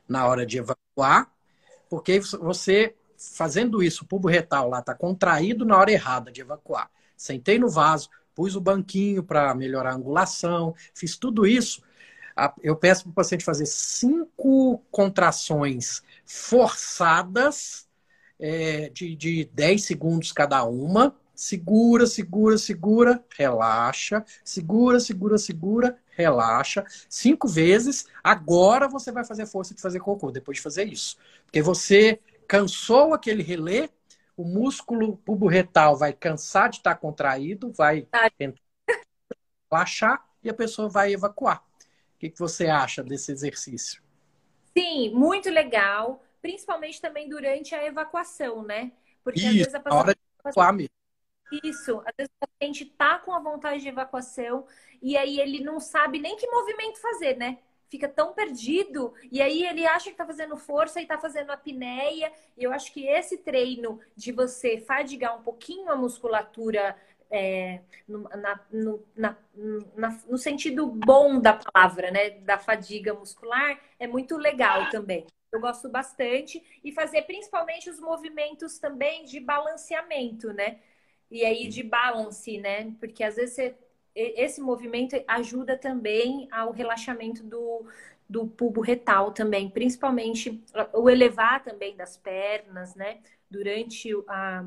na 0.09 0.27
hora 0.27 0.47
de 0.47 0.59
evacuar, 0.59 1.31
porque 1.89 2.21
você 2.21 2.95
fazendo 3.17 3.83
isso, 3.83 4.05
o 4.05 4.07
pubo 4.07 4.29
retal 4.29 4.69
lá 4.69 4.81
está 4.81 4.95
contraído 4.95 5.65
na 5.65 5.79
hora 5.79 5.93
errada 5.93 6.31
de 6.33 6.41
evacuar. 6.41 6.91
Sentei 7.17 7.59
no 7.59 7.69
vaso, 7.69 8.09
pus 8.35 8.57
o 8.57 8.61
banquinho 8.61 9.23
para 9.23 9.55
melhorar 9.55 9.93
a 9.93 9.95
angulação, 9.95 10.75
fiz 10.95 11.17
tudo 11.17 11.47
isso. 11.47 11.83
Eu 12.63 12.75
peço 12.77 13.05
para 13.05 13.11
o 13.11 13.15
paciente 13.15 13.45
fazer 13.45 13.67
cinco 13.67 14.83
contrações 14.91 16.03
forçadas 16.25 17.87
é, 18.43 18.89
de, 18.89 19.15
de 19.15 19.45
10 19.55 19.85
segundos 19.85 20.33
cada 20.33 20.65
uma. 20.65 21.17
Segura, 21.33 22.07
segura, 22.07 22.59
segura, 22.59 23.25
relaxa. 23.39 24.25
Segura, 24.45 24.99
segura, 24.99 25.39
segura, 25.39 25.99
relaxa. 26.11 26.85
Cinco 27.09 27.47
vezes. 27.47 28.07
Agora 28.23 28.89
você 28.89 29.13
vai 29.13 29.25
fazer 29.25 29.47
força 29.47 29.75
de 29.75 29.81
fazer 29.81 30.01
cocô, 30.01 30.33
depois 30.33 30.57
de 30.57 30.63
fazer 30.63 30.89
isso. 30.89 31.17
Porque 31.45 31.63
você 31.63 32.19
cansou 32.49 33.15
aquele 33.15 33.45
relé, 33.45 33.89
o 34.37 34.45
músculo 34.45 35.17
pubo-retal 35.19 35.97
vai 35.97 36.13
cansar 36.13 36.69
de 36.69 36.79
estar 36.79 36.97
contraído, 36.97 37.71
vai 37.73 38.03
tá. 38.03 38.29
relaxar 39.71 40.27
e 40.43 40.51
a 40.51 40.55
pessoa 40.55 40.89
vai 40.89 41.13
evacuar. 41.13 41.63
O 42.17 42.19
que, 42.19 42.29
que 42.29 42.39
você 42.39 42.67
acha 42.67 43.05
desse 43.05 43.31
exercício? 43.31 44.03
Sim, 44.77 45.11
muito 45.15 45.49
legal 45.49 46.23
principalmente 46.43 47.01
também 47.01 47.29
durante 47.29 47.75
a 47.75 47.87
evacuação, 47.87 48.63
né? 48.63 48.93
Porque 49.23 49.41
Isso, 49.41 49.49
às 49.49 49.55
vezes 49.55 49.75
a 49.75 49.81
paciente... 49.81 50.03
hora 50.03 50.15
de 50.15 50.21
evacuar 50.41 50.73
mesmo. 50.75 50.91
Isso, 51.63 52.03
às 52.05 52.15
vezes 52.17 52.33
o 52.35 52.47
paciente 52.47 52.85
tá 52.87 53.19
com 53.19 53.33
a 53.33 53.39
vontade 53.39 53.81
de 53.81 53.89
evacuação 53.89 54.67
e 55.01 55.17
aí 55.17 55.39
ele 55.39 55.63
não 55.63 55.79
sabe 55.79 56.19
nem 56.19 56.37
que 56.37 56.47
movimento 56.49 57.01
fazer, 57.01 57.37
né? 57.37 57.59
Fica 57.89 58.09
tão 58.09 58.33
perdido 58.33 59.13
e 59.31 59.41
aí 59.41 59.65
ele 59.65 59.87
acha 59.87 60.11
que 60.11 60.17
tá 60.17 60.27
fazendo 60.27 60.57
força 60.57 61.01
e 61.01 61.07
tá 61.07 61.19
fazendo 61.19 61.53
apneia. 61.53 62.33
E 62.57 62.65
eu 62.65 62.73
acho 62.73 62.91
que 62.93 63.07
esse 63.07 63.39
treino 63.39 64.01
de 64.17 64.33
você 64.33 64.79
fadigar 64.81 65.39
um 65.39 65.43
pouquinho 65.43 65.91
a 65.91 65.97
musculatura 65.97 66.97
é, 67.31 67.81
no, 68.09 68.23
na, 68.23 68.61
no, 68.73 69.05
na, 69.15 69.37
na, 69.95 70.19
no 70.27 70.39
sentido 70.39 70.87
bom 70.87 71.39
da 71.39 71.53
palavra, 71.53 72.11
né? 72.11 72.31
Da 72.31 72.59
fadiga 72.59 73.13
muscular, 73.13 73.79
é 73.99 74.07
muito 74.07 74.39
legal 74.39 74.89
também 74.89 75.27
eu 75.53 75.61
gosto 75.61 75.89
bastante. 75.89 76.63
E 76.83 76.93
fazer 76.93 77.23
principalmente 77.23 77.91
os 77.91 78.01
movimentos 78.01 78.79
também 78.79 79.25
de 79.25 79.41
balanceamento, 79.41 80.53
né? 80.53 80.81
E 81.31 81.45
aí 81.45 81.69
de 81.69 81.83
balance, 81.83 82.59
né? 82.59 82.95
Porque 83.01 83.23
às 83.25 83.37
vezes 83.37 83.55
você, 83.55 83.77
esse 84.15 84.61
movimento 84.61 85.17
ajuda 85.27 85.77
também 85.79 86.49
ao 86.51 86.73
relaxamento 86.73 87.43
do, 87.43 87.87
do 88.29 88.47
pubo 88.47 88.81
retal 88.81 89.33
também, 89.33 89.71
principalmente 89.71 90.63
o 90.93 91.09
elevar 91.11 91.63
também 91.65 91.97
das 91.97 92.17
pernas, 92.17 92.95
né? 92.95 93.21
Durante 93.51 94.11
a, 94.29 94.65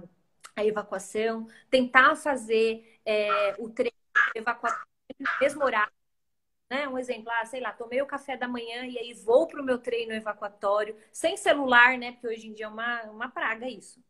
a 0.55 0.65
evacuação, 0.65 1.47
tentar 1.69 2.15
fazer 2.15 2.99
é, 3.05 3.55
o 3.59 3.69
treino 3.69 3.95
de 4.33 4.39
evacuação 4.41 4.85
no 5.19 5.27
mesmo 5.41 5.63
horário 5.63 5.91
né? 6.69 6.87
Um 6.87 6.97
exemplo, 6.97 7.29
ah, 7.31 7.45
sei 7.45 7.59
lá, 7.61 7.71
tomei 7.73 8.01
o 8.01 8.05
café 8.07 8.37
da 8.37 8.47
manhã 8.47 8.85
e 8.85 8.97
aí 8.97 9.13
vou 9.13 9.47
para 9.47 9.61
o 9.61 9.65
meu 9.65 9.77
treino 9.79 10.13
evacuatório, 10.13 10.95
sem 11.11 11.37
celular, 11.37 11.97
né? 11.97 12.13
Porque 12.13 12.27
hoje 12.27 12.47
em 12.47 12.53
dia 12.53 12.65
é 12.65 12.69
uma, 12.69 13.03
uma 13.03 13.29
praga 13.29 13.67
isso. 13.69 14.03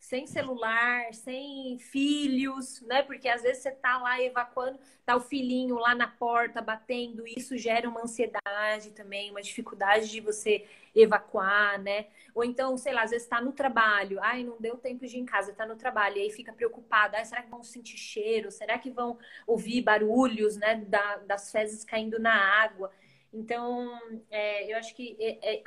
Sem 0.00 0.26
celular, 0.26 1.12
sem 1.14 1.78
filhos, 1.78 2.80
né? 2.82 3.02
Porque 3.02 3.28
às 3.28 3.42
vezes 3.42 3.62
você 3.62 3.70
tá 3.70 3.98
lá 3.98 4.20
evacuando, 4.20 4.78
tá 5.04 5.14
o 5.14 5.20
filhinho 5.20 5.76
lá 5.76 5.94
na 5.94 6.08
porta 6.08 6.62
batendo, 6.62 7.24
isso 7.28 7.56
gera 7.58 7.88
uma 7.88 8.02
ansiedade 8.02 8.90
também, 8.92 9.30
uma 9.30 9.42
dificuldade 9.42 10.10
de 10.10 10.20
você 10.20 10.66
evacuar, 10.94 11.78
né? 11.80 12.06
Ou 12.34 12.42
então, 12.42 12.76
sei 12.78 12.92
lá, 12.94 13.02
às 13.02 13.10
vezes 13.10 13.26
está 13.26 13.40
no 13.40 13.52
trabalho, 13.52 14.18
ai, 14.22 14.42
não 14.42 14.56
deu 14.58 14.76
tempo 14.78 15.06
de 15.06 15.16
ir 15.16 15.20
em 15.20 15.26
casa, 15.26 15.50
está 15.52 15.66
no 15.66 15.76
trabalho, 15.76 16.16
e 16.16 16.22
aí 16.22 16.30
fica 16.30 16.52
preocupado, 16.52 17.14
ai, 17.16 17.24
será 17.24 17.42
que 17.42 17.50
vão 17.50 17.62
sentir 17.62 17.98
cheiro? 17.98 18.50
Será 18.50 18.78
que 18.78 18.90
vão 18.90 19.18
ouvir 19.46 19.82
barulhos, 19.82 20.56
né, 20.56 20.76
da, 20.76 21.18
das 21.18 21.52
fezes 21.52 21.84
caindo 21.84 22.18
na 22.18 22.34
água? 22.34 22.90
Então, 23.32 23.98
é, 24.30 24.72
eu 24.72 24.76
acho 24.78 24.94
que 24.94 25.16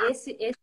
esse, 0.10 0.36
esse, 0.40 0.60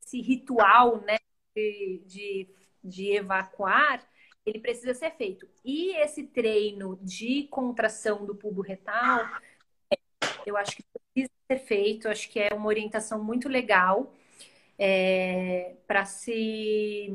esse, 0.00 0.20
ritual, 0.20 1.00
né, 1.02 1.18
de, 1.54 2.02
de, 2.06 2.48
de 2.82 3.16
evacuar, 3.16 4.02
ele 4.44 4.58
precisa 4.58 4.94
ser 4.94 5.10
feito. 5.12 5.48
E 5.64 5.96
esse 5.96 6.24
treino 6.24 6.98
de 7.02 7.48
contração 7.50 8.24
do 8.24 8.34
pubo 8.34 8.62
retal, 8.62 9.26
eu 10.46 10.56
acho 10.56 10.76
que 10.76 10.84
precisa 11.14 11.32
ser 11.50 11.58
feito, 11.58 12.08
acho 12.08 12.28
que 12.30 12.40
é 12.40 12.54
uma 12.54 12.66
orientação 12.66 13.22
muito 13.22 13.48
legal 13.48 14.14
é, 14.78 15.74
para 15.86 16.04
se 16.04 17.14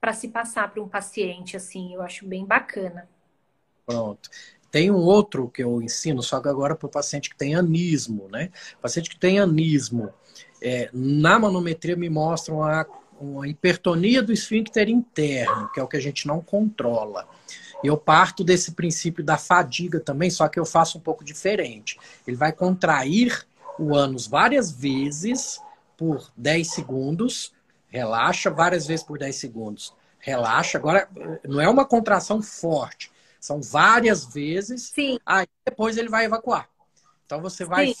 para 0.00 0.12
se 0.12 0.28
passar 0.28 0.68
para 0.72 0.82
um 0.82 0.88
paciente, 0.88 1.56
assim, 1.56 1.94
eu 1.94 2.02
acho 2.02 2.26
bem 2.26 2.44
bacana. 2.44 3.08
Pronto. 3.86 4.28
Tem 4.68 4.90
um 4.90 4.96
outro 4.96 5.48
que 5.48 5.62
eu 5.62 5.80
ensino, 5.80 6.20
só 6.22 6.40
que 6.40 6.48
agora 6.48 6.74
para 6.74 6.86
o 6.86 6.90
paciente 6.90 7.30
que 7.30 7.36
tem 7.36 7.54
anismo, 7.54 8.28
né? 8.28 8.50
Paciente 8.80 9.08
que 9.08 9.18
tem 9.18 9.38
anismo, 9.38 10.12
é, 10.60 10.90
na 10.92 11.38
manometria 11.38 11.94
me 11.94 12.10
mostram 12.10 12.64
a, 12.64 12.84
uma 13.22 13.48
hipertonia 13.48 14.22
do 14.22 14.32
esfíncter 14.32 14.88
interno, 14.88 15.70
que 15.72 15.80
é 15.80 15.82
o 15.82 15.88
que 15.88 15.96
a 15.96 16.00
gente 16.00 16.26
não 16.26 16.40
controla. 16.40 17.28
Eu 17.82 17.96
parto 17.96 18.44
desse 18.44 18.72
princípio 18.72 19.24
da 19.24 19.36
fadiga 19.36 19.98
também, 20.00 20.30
só 20.30 20.48
que 20.48 20.58
eu 20.58 20.64
faço 20.64 20.98
um 20.98 21.00
pouco 21.00 21.24
diferente. 21.24 21.98
Ele 22.26 22.36
vai 22.36 22.52
contrair 22.52 23.46
o 23.78 23.94
ânus 23.94 24.26
várias 24.26 24.70
vezes 24.70 25.60
por 25.96 26.30
10 26.36 26.70
segundos, 26.72 27.52
relaxa 27.88 28.50
várias 28.50 28.86
vezes 28.86 29.04
por 29.04 29.18
10 29.18 29.34
segundos, 29.34 29.94
relaxa. 30.18 30.78
Agora, 30.78 31.08
não 31.44 31.60
é 31.60 31.68
uma 31.68 31.84
contração 31.84 32.42
forte, 32.42 33.10
são 33.40 33.60
várias 33.60 34.24
vezes. 34.24 34.92
Sim. 34.94 35.18
Aí 35.26 35.46
depois 35.64 35.96
ele 35.96 36.08
vai 36.08 36.24
evacuar. 36.24 36.68
Então 37.26 37.40
você 37.40 37.64
vai 37.64 37.88
Sim. 37.88 37.94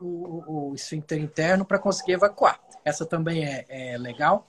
O, 0.00 0.06
o, 0.06 0.70
o 0.70 0.74
esfíncter 0.74 1.18
interno 1.18 1.64
para 1.64 1.78
conseguir 1.78 2.12
evacuar. 2.12 2.60
Essa 2.84 3.06
também 3.06 3.44
é, 3.44 3.64
é 3.68 3.98
legal? 3.98 4.48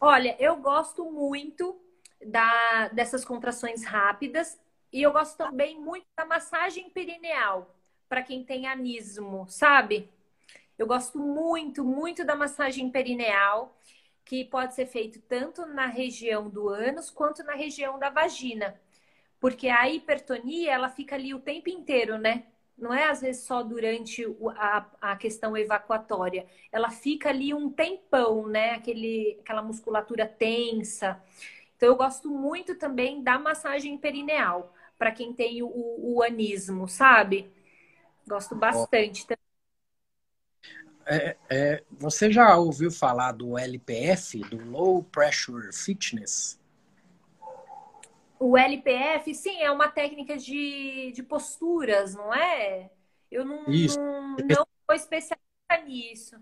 Olha, 0.00 0.36
eu 0.38 0.56
gosto 0.56 1.04
muito 1.10 1.80
da, 2.24 2.88
dessas 2.88 3.24
contrações 3.24 3.84
rápidas 3.84 4.58
e 4.92 5.02
eu 5.02 5.12
gosto 5.12 5.36
também 5.36 5.80
muito 5.80 6.06
da 6.16 6.24
massagem 6.24 6.90
perineal 6.90 7.74
para 8.08 8.22
quem 8.22 8.44
tem 8.44 8.66
anismo, 8.66 9.46
sabe? 9.48 10.10
Eu 10.78 10.86
gosto 10.86 11.18
muito, 11.18 11.84
muito 11.84 12.24
da 12.24 12.34
massagem 12.34 12.90
perineal, 12.90 13.76
que 14.24 14.44
pode 14.44 14.74
ser 14.74 14.86
feito 14.86 15.20
tanto 15.22 15.64
na 15.66 15.86
região 15.86 16.48
do 16.48 16.68
ânus 16.68 17.10
quanto 17.10 17.42
na 17.42 17.54
região 17.54 17.98
da 17.98 18.10
vagina. 18.10 18.80
Porque 19.40 19.68
a 19.68 19.88
hipertonia, 19.88 20.72
ela 20.72 20.88
fica 20.88 21.14
ali 21.14 21.32
o 21.34 21.40
tempo 21.40 21.70
inteiro, 21.70 22.18
né? 22.18 22.44
Não 22.76 22.92
é 22.92 23.08
às 23.08 23.20
vezes 23.20 23.44
só 23.44 23.62
durante 23.62 24.24
a, 24.56 24.86
a 25.00 25.16
questão 25.16 25.56
evacuatória. 25.56 26.46
Ela 26.70 26.90
fica 26.90 27.28
ali 27.28 27.54
um 27.54 27.70
tempão, 27.70 28.48
né? 28.48 28.70
Aquele, 28.70 29.38
aquela 29.40 29.62
musculatura 29.62 30.26
tensa. 30.26 31.22
Então, 31.76 31.88
eu 31.88 31.96
gosto 31.96 32.30
muito 32.30 32.76
também 32.76 33.22
da 33.22 33.38
massagem 33.38 33.98
perineal, 33.98 34.72
para 34.96 35.10
quem 35.10 35.32
tem 35.32 35.64
o, 35.64 35.68
o, 35.68 36.22
anismo, 36.22 36.86
sabe? 36.86 37.50
Gosto 38.24 38.54
bastante 38.54 39.26
também. 39.26 39.42
É, 41.04 41.36
é, 41.50 41.84
você 41.90 42.30
já 42.30 42.56
ouviu 42.56 42.88
falar 42.88 43.32
do 43.32 43.58
LPF, 43.58 44.38
do 44.42 44.64
Low 44.70 45.02
Pressure 45.02 45.72
Fitness? 45.72 46.61
O 48.44 48.58
LPF, 48.58 49.32
sim, 49.36 49.60
é 49.60 49.70
uma 49.70 49.86
técnica 49.86 50.36
de, 50.36 51.12
de 51.12 51.22
posturas, 51.22 52.16
não 52.16 52.34
é? 52.34 52.90
Eu 53.30 53.44
não, 53.44 53.70
Isso. 53.70 53.96
não, 53.96 54.36
não 54.36 54.66
sou 54.84 54.96
especialista 54.96 55.86
nisso. 55.86 56.36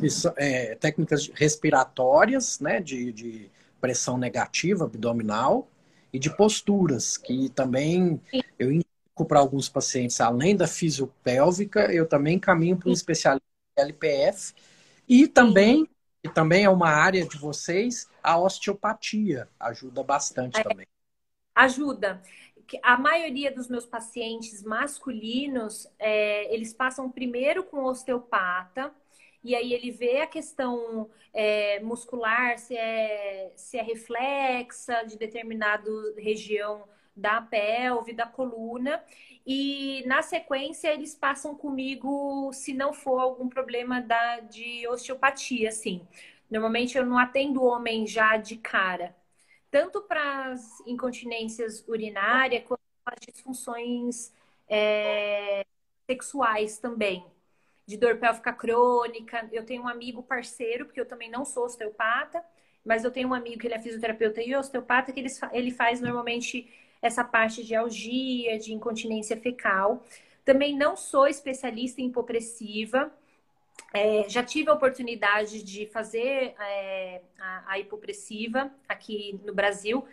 Isso, 0.00 0.32
é, 0.36 0.76
técnicas 0.76 1.28
respiratórias, 1.34 2.60
né, 2.60 2.80
de, 2.80 3.12
de 3.12 3.50
pressão 3.80 4.16
negativa 4.16 4.84
abdominal 4.84 5.66
e 6.12 6.18
de 6.20 6.30
posturas, 6.30 7.16
que 7.16 7.48
também 7.48 8.20
Sim. 8.30 8.42
eu 8.56 8.70
indico 8.70 9.24
para 9.26 9.40
alguns 9.40 9.68
pacientes, 9.68 10.20
além 10.20 10.54
da 10.54 10.68
fisiopélvica, 10.68 11.92
eu 11.92 12.06
também 12.06 12.38
caminho 12.38 12.76
para 12.76 12.88
um 12.88 12.92
especialista 12.92 13.44
em 13.76 13.82
LPF 13.82 14.54
e 15.08 15.26
também, 15.26 15.88
também 16.32 16.62
é 16.62 16.70
uma 16.70 16.90
área 16.90 17.26
de 17.26 17.36
vocês, 17.36 18.08
a 18.22 18.38
osteopatia 18.38 19.48
ajuda 19.58 20.04
bastante 20.04 20.60
é, 20.60 20.62
também. 20.62 20.86
Ajuda. 21.56 22.22
A 22.82 22.98
maioria 22.98 23.50
dos 23.50 23.68
meus 23.68 23.86
pacientes 23.86 24.62
masculinos, 24.62 25.88
é, 25.98 26.52
eles 26.54 26.74
passam 26.74 27.10
primeiro 27.10 27.64
com 27.64 27.84
osteopata, 27.84 28.92
e 29.42 29.54
aí 29.56 29.72
ele 29.72 29.90
vê 29.90 30.20
a 30.20 30.26
questão 30.26 31.08
é, 31.32 31.80
muscular, 31.80 32.58
se 32.58 32.76
é, 32.76 33.52
se 33.56 33.78
é 33.78 33.82
reflexa 33.82 35.04
de 35.04 35.16
determinada 35.16 35.90
região 36.18 36.84
da 37.16 37.40
pelve, 37.40 38.12
da 38.12 38.26
coluna, 38.26 39.02
e 39.46 40.04
na 40.06 40.22
sequência 40.22 40.92
eles 40.92 41.14
passam 41.14 41.54
comigo 41.54 42.52
se 42.52 42.74
não 42.74 42.92
for 42.92 43.18
algum 43.20 43.48
problema 43.48 44.00
da, 44.02 44.40
de 44.40 44.86
osteopatia, 44.88 45.70
assim. 45.70 46.06
Normalmente 46.50 46.98
eu 46.98 47.06
não 47.06 47.18
atendo 47.18 47.64
homem 47.64 48.06
já 48.06 48.36
de 48.36 48.56
cara, 48.56 49.14
tanto 49.76 50.00
para 50.00 50.52
as 50.52 50.80
incontinências 50.86 51.84
urinárias 51.86 52.64
quanto 52.66 52.80
para 53.04 53.14
as 53.20 53.26
disfunções 53.26 54.32
é, 54.66 55.66
sexuais 56.06 56.78
também 56.78 57.26
de 57.84 57.98
dor 57.98 58.16
pélvica 58.16 58.54
crônica. 58.54 59.46
Eu 59.52 59.66
tenho 59.66 59.82
um 59.82 59.88
amigo 59.88 60.22
parceiro, 60.22 60.86
porque 60.86 60.98
eu 60.98 61.04
também 61.04 61.30
não 61.30 61.44
sou 61.44 61.66
osteopata, 61.66 62.42
mas 62.82 63.04
eu 63.04 63.10
tenho 63.10 63.28
um 63.28 63.34
amigo 63.34 63.58
que 63.58 63.66
ele 63.66 63.74
é 63.74 63.78
fisioterapeuta 63.78 64.40
e 64.40 64.56
osteopata, 64.56 65.12
que 65.12 65.20
ele, 65.20 65.28
ele 65.52 65.70
faz 65.70 66.00
normalmente 66.00 66.72
essa 67.02 67.22
parte 67.22 67.62
de 67.62 67.74
algia, 67.74 68.58
de 68.58 68.72
incontinência 68.72 69.36
fecal. 69.36 70.02
Também 70.42 70.74
não 70.74 70.96
sou 70.96 71.28
especialista 71.28 72.00
em 72.00 72.06
hipopressiva. 72.06 73.12
É, 73.92 74.28
já 74.28 74.42
tive 74.42 74.68
a 74.68 74.74
oportunidade 74.74 75.62
de 75.62 75.86
fazer 75.86 76.54
é, 76.58 77.22
a, 77.38 77.72
a, 77.72 77.78
hipopressiva 77.78 78.70
aqui 78.88 79.40
no 79.44 79.54
Brasil, 79.54 80.06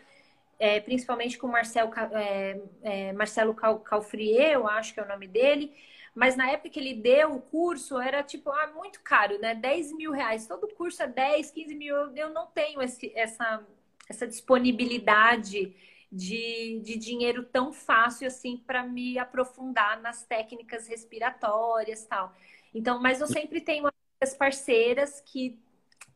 é, 0.60 0.80
principalmente 0.80 1.38
com 1.38 1.48
Marcel, 1.48 1.92
é, 2.14 2.62
é, 2.82 3.14
Marcelo 3.14 3.54
Calfrier, 3.54 4.54
eu 4.54 4.68
acho 4.68 4.94
que 4.94 5.00
é 5.00 5.04
o 5.04 5.08
nome 5.08 5.28
dele. 5.28 5.74
Mas 6.16 6.36
na 6.36 6.50
época 6.50 6.70
que 6.70 6.80
ele 6.80 6.94
deu 6.94 7.34
o 7.34 7.42
curso, 7.42 8.00
era 8.00 8.22
tipo, 8.22 8.52
ah, 8.52 8.72
muito 8.76 9.02
caro, 9.02 9.40
né? 9.40 9.56
10 9.56 9.94
mil 9.94 10.12
reais. 10.12 10.46
Todo 10.46 10.68
curso 10.68 11.02
é 11.02 11.08
10, 11.08 11.50
15 11.52 11.76
mil. 11.76 11.96
Eu 12.16 12.30
não 12.30 12.46
tenho 12.48 12.82
esse, 12.82 13.12
essa, 13.16 13.66
essa 14.08 14.28
disponibilidade 14.28 15.76
de, 16.12 16.80
de 16.84 16.98
dinheiro 16.98 17.44
tão 17.44 17.74
fácil 17.74 18.28
assim 18.28 18.58
para 18.58 18.84
me 18.84 19.18
aprofundar 19.18 20.00
nas 20.02 20.24
técnicas 20.24 20.88
respiratórias 20.88 22.06
tal. 22.06 22.32
Então, 22.74 23.02
mas 23.02 23.22
eu 23.22 23.28
sempre 23.28 23.62
tenho 23.62 23.90
as 24.20 24.34
parceiras 24.34 25.22
que 25.22 25.60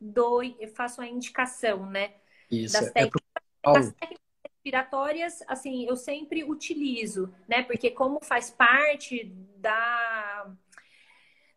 dou, 0.00 0.42
eu 0.42 0.68
faço 0.68 1.00
a 1.00 1.06
indicação, 1.06 1.86
né? 1.86 2.14
Isso, 2.50 2.74
das 2.74 2.90
técnicas, 2.90 3.22
é 3.66 3.72
das 3.72 3.92
técnicas 3.92 4.26
respiratórias, 4.44 5.42
assim, 5.46 5.86
eu 5.86 5.96
sempre 5.96 6.44
utilizo, 6.44 7.32
né? 7.46 7.62
Porque 7.62 7.90
como 7.90 8.18
faz 8.22 8.50
parte 8.50 9.24
da 9.56 10.54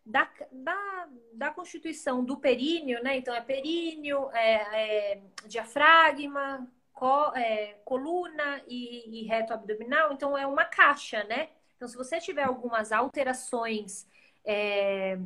da, 0.04 0.28
da, 0.50 1.08
da 1.32 1.50
constituição 1.50 2.24
do 2.24 2.36
períneo, 2.36 3.02
né? 3.02 3.16
Então 3.16 3.34
é 3.34 3.40
períneo, 3.40 4.30
é, 4.32 5.12
é 5.14 5.22
diafragma, 5.46 6.68
co, 6.92 7.32
é, 7.36 7.78
coluna 7.84 8.62
e, 8.66 9.20
e 9.20 9.26
reto 9.26 9.52
abdominal, 9.52 10.12
então 10.12 10.36
é 10.36 10.46
uma 10.46 10.64
caixa, 10.64 11.22
né? 11.24 11.50
Então, 11.76 11.88
se 11.88 11.96
você 11.96 12.20
tiver 12.20 12.44
algumas 12.44 12.92
alterações 12.92 14.06
é, 14.44 15.18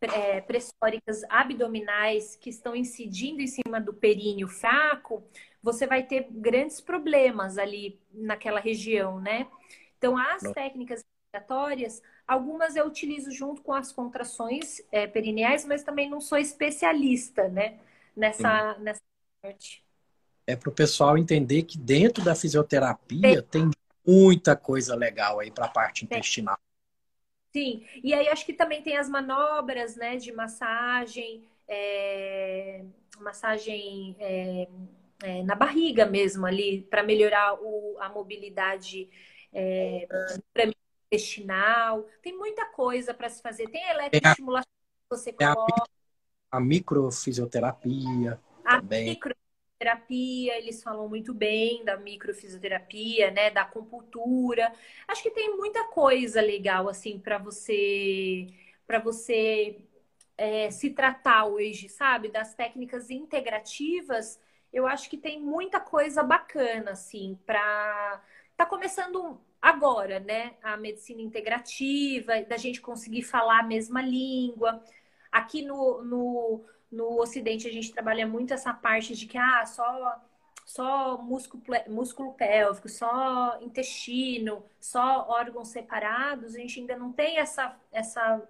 é, 0.00 0.40
pressóricas 0.40 1.22
abdominais 1.28 2.36
que 2.36 2.50
estão 2.50 2.74
incidindo 2.74 3.40
em 3.40 3.46
cima 3.46 3.80
do 3.80 3.92
períneo 3.92 4.48
fraco, 4.48 5.22
você 5.62 5.86
vai 5.86 6.02
ter 6.02 6.26
grandes 6.30 6.80
problemas 6.80 7.56
ali 7.56 8.00
naquela 8.12 8.60
região, 8.60 9.20
né? 9.20 9.46
Então, 9.96 10.18
as 10.18 10.42
Não. 10.42 10.52
técnicas 10.52 11.04
respiratórias, 11.32 12.02
algumas 12.26 12.74
eu 12.74 12.86
utilizo 12.86 13.30
junto 13.30 13.62
com 13.62 13.72
as 13.72 13.92
contrações 13.92 14.82
é, 14.90 15.06
perineais, 15.06 15.64
mas 15.64 15.84
também 15.84 16.10
não 16.10 16.20
sou 16.20 16.38
especialista, 16.38 17.48
né? 17.48 17.78
Nessa, 18.14 18.76
nessa 18.78 19.00
parte. 19.40 19.82
É 20.46 20.56
para 20.56 20.68
o 20.68 20.72
pessoal 20.72 21.16
entender 21.16 21.62
que 21.62 21.78
dentro 21.78 22.24
da 22.24 22.34
fisioterapia 22.34 23.42
tem, 23.42 23.70
tem 23.70 23.70
muita 24.06 24.56
coisa 24.56 24.94
legal 24.96 25.38
aí 25.38 25.50
para 25.50 25.66
a 25.66 25.68
parte 25.68 26.04
intestinal. 26.04 26.58
Sim, 27.52 27.84
e 28.02 28.14
aí 28.14 28.28
acho 28.28 28.46
que 28.46 28.54
também 28.54 28.82
tem 28.82 28.96
as 28.96 29.10
manobras, 29.10 29.94
né, 29.94 30.16
de 30.16 30.32
massagem, 30.32 31.44
é, 31.68 32.82
massagem 33.20 34.16
é, 34.18 34.68
é, 35.22 35.42
na 35.42 35.54
barriga 35.54 36.06
mesmo 36.06 36.46
ali, 36.46 36.82
para 36.88 37.02
melhorar 37.02 37.54
o, 37.60 37.98
a 38.00 38.08
mobilidade 38.08 39.08
é, 39.52 40.08
intestinal. 41.12 42.06
Tem 42.22 42.36
muita 42.36 42.64
coisa 42.66 43.12
para 43.12 43.28
se 43.28 43.42
fazer. 43.42 43.68
Tem 43.68 43.86
eletroestimulação 43.90 44.72
que 45.10 45.16
você 45.16 45.32
coloca. 45.32 45.84
A, 46.50 46.56
a 46.56 46.60
microfisioterapia 46.60 48.40
a 48.64 48.80
também. 48.80 49.20
Terapia, 49.82 50.56
eles 50.58 50.82
falam 50.82 51.08
muito 51.08 51.34
bem 51.34 51.84
da 51.84 51.96
microfisioterapia, 51.96 53.32
né, 53.32 53.50
da 53.50 53.62
acupuntura. 53.62 54.72
Acho 55.08 55.22
que 55.22 55.30
tem 55.30 55.56
muita 55.56 55.84
coisa 55.86 56.40
legal 56.40 56.88
assim 56.88 57.18
para 57.18 57.38
você 57.38 58.46
para 58.86 58.98
você 59.00 59.80
é, 60.36 60.70
se 60.70 60.90
tratar 60.90 61.46
hoje, 61.46 61.88
sabe? 61.88 62.28
Das 62.28 62.54
técnicas 62.54 63.10
integrativas, 63.10 64.40
eu 64.72 64.86
acho 64.86 65.08
que 65.10 65.16
tem 65.16 65.40
muita 65.40 65.80
coisa 65.80 66.22
bacana 66.22 66.92
assim 66.92 67.38
para 67.46 68.22
tá 68.56 68.66
começando 68.66 69.40
agora, 69.60 70.20
né? 70.20 70.54
A 70.62 70.76
medicina 70.76 71.22
integrativa, 71.22 72.42
da 72.42 72.56
gente 72.56 72.80
conseguir 72.80 73.22
falar 73.22 73.60
a 73.60 73.62
mesma 73.64 74.02
língua. 74.02 74.82
Aqui 75.32 75.62
no, 75.62 76.02
no 76.04 76.64
no 76.92 77.18
Ocidente, 77.20 77.66
a 77.66 77.72
gente 77.72 77.92
trabalha 77.92 78.26
muito 78.26 78.52
essa 78.52 78.72
parte 78.72 79.16
de 79.16 79.26
que, 79.26 79.38
ah, 79.38 79.64
só, 79.64 80.20
só 80.64 81.18
músculo, 81.18 81.62
músculo 81.88 82.34
pélvico, 82.34 82.88
só 82.88 83.58
intestino, 83.62 84.62
só 84.78 85.26
órgãos 85.28 85.68
separados. 85.68 86.54
A 86.54 86.58
gente 86.58 86.80
ainda 86.80 86.96
não 86.96 87.10
tem 87.10 87.38
essa, 87.38 87.74
essa 87.90 88.46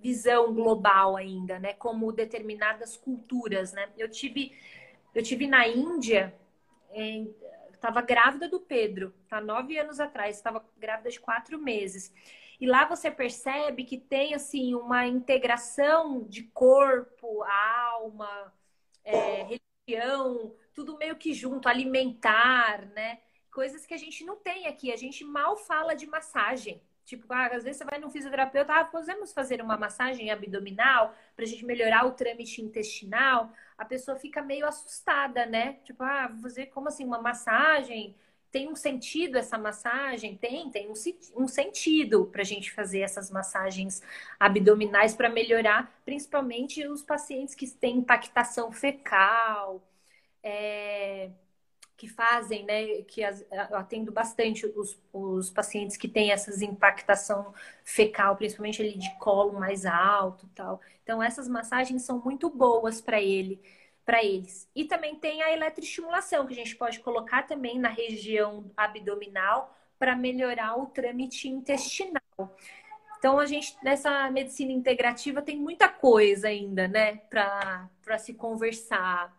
visão 0.00 0.52
global 0.54 1.16
ainda, 1.16 1.58
né? 1.58 1.72
Como 1.72 2.12
determinadas 2.12 2.96
culturas, 2.96 3.72
né? 3.72 3.88
Eu 3.96 4.10
tive, 4.10 4.52
eu 5.14 5.22
tive 5.22 5.46
na 5.46 5.66
Índia, 5.66 6.34
estava 7.72 8.02
grávida 8.02 8.48
do 8.48 8.60
Pedro, 8.60 9.14
tá? 9.28 9.40
Nove 9.40 9.78
anos 9.78 10.00
atrás, 10.00 10.36
estava 10.36 10.64
grávida 10.76 11.10
de 11.10 11.18
quatro 11.18 11.58
meses. 11.58 12.12
E 12.60 12.66
lá 12.66 12.86
você 12.86 13.10
percebe 13.10 13.84
que 13.84 13.98
tem 13.98 14.34
assim 14.34 14.74
uma 14.74 15.06
integração 15.06 16.24
de 16.24 16.44
corpo, 16.44 17.42
alma, 17.44 18.52
é, 19.04 19.58
religião, 19.86 20.54
tudo 20.74 20.96
meio 20.98 21.16
que 21.16 21.32
junto, 21.32 21.68
alimentar, 21.68 22.86
né? 22.86 23.20
Coisas 23.50 23.86
que 23.86 23.94
a 23.94 23.98
gente 23.98 24.24
não 24.24 24.36
tem 24.36 24.66
aqui. 24.66 24.92
A 24.92 24.96
gente 24.96 25.24
mal 25.24 25.56
fala 25.56 25.94
de 25.94 26.06
massagem. 26.06 26.80
Tipo, 27.04 27.32
ah, 27.32 27.46
às 27.46 27.62
vezes 27.62 27.78
você 27.78 27.84
vai 27.84 28.00
num 28.00 28.10
fisioterapeuta, 28.10 28.74
ah, 28.74 28.84
podemos 28.84 29.32
fazer 29.32 29.62
uma 29.62 29.76
massagem 29.78 30.30
abdominal 30.30 31.14
para 31.36 31.44
a 31.44 31.48
gente 31.48 31.64
melhorar 31.64 32.04
o 32.04 32.12
trâmite 32.12 32.60
intestinal. 32.60 33.52
A 33.78 33.84
pessoa 33.84 34.18
fica 34.18 34.42
meio 34.42 34.66
assustada, 34.66 35.46
né? 35.46 35.74
Tipo, 35.84 36.02
ah, 36.02 36.28
fazer 36.42 36.66
como 36.66 36.88
assim 36.88 37.04
uma 37.04 37.22
massagem? 37.22 38.16
Tem 38.50 38.68
um 38.68 38.76
sentido 38.76 39.36
essa 39.36 39.58
massagem? 39.58 40.36
Tem, 40.36 40.70
tem 40.70 40.88
um, 40.88 40.94
um 41.36 41.48
sentido 41.48 42.26
para 42.26 42.42
a 42.42 42.44
gente 42.44 42.72
fazer 42.72 43.00
essas 43.00 43.30
massagens 43.30 44.02
abdominais 44.38 45.14
para 45.14 45.28
melhorar, 45.28 45.92
principalmente 46.04 46.86
os 46.86 47.02
pacientes 47.02 47.54
que 47.54 47.66
têm 47.68 47.98
impactação 47.98 48.72
fecal, 48.72 49.82
é, 50.42 51.30
que 51.96 52.08
fazem, 52.08 52.64
né? 52.64 53.02
Que 53.02 53.22
eu 53.22 53.76
atendo 53.76 54.12
bastante 54.12 54.66
os, 54.66 54.98
os 55.12 55.50
pacientes 55.50 55.96
que 55.96 56.08
têm 56.08 56.30
essas 56.30 56.62
impactação 56.62 57.54
fecal, 57.84 58.36
principalmente 58.36 58.82
ali 58.82 58.98
de 58.98 59.10
colo 59.18 59.58
mais 59.58 59.86
alto 59.86 60.48
tal. 60.54 60.80
Então, 61.02 61.22
essas 61.22 61.48
massagens 61.48 62.02
são 62.02 62.20
muito 62.20 62.50
boas 62.50 63.00
para 63.00 63.20
ele 63.20 63.60
para 64.06 64.24
eles. 64.24 64.68
E 64.74 64.84
também 64.84 65.16
tem 65.16 65.42
a 65.42 65.52
eletroestimulação, 65.52 66.46
que 66.46 66.52
a 66.52 66.56
gente 66.56 66.76
pode 66.76 67.00
colocar 67.00 67.42
também 67.42 67.76
na 67.76 67.88
região 67.88 68.70
abdominal 68.76 69.76
para 69.98 70.14
melhorar 70.14 70.78
o 70.78 70.86
trâmite 70.86 71.48
intestinal. 71.48 72.22
Então, 73.18 73.38
a 73.40 73.46
gente, 73.46 73.76
nessa 73.82 74.30
medicina 74.30 74.70
integrativa, 74.70 75.42
tem 75.42 75.58
muita 75.58 75.88
coisa 75.88 76.46
ainda, 76.46 76.86
né, 76.86 77.16
para 77.28 78.18
se 78.18 78.34
conversar. 78.34 79.36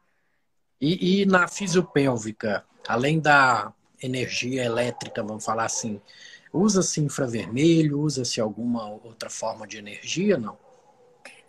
E, 0.82 1.22
e 1.22 1.26
na 1.26 1.48
fisiopélvica, 1.48 2.66
além 2.88 3.22
da 3.22 3.74
energia 4.04 4.66
elétrica, 4.66 5.24
vamos 5.24 5.46
falar 5.46 5.66
assim, 5.66 6.02
usa-se 6.52 7.00
infravermelho, 7.00 8.00
usa-se 8.02 8.42
alguma 8.42 8.90
outra 8.90 9.30
forma 9.30 9.66
de 9.66 9.78
energia, 9.78 10.38
não? 10.38 10.67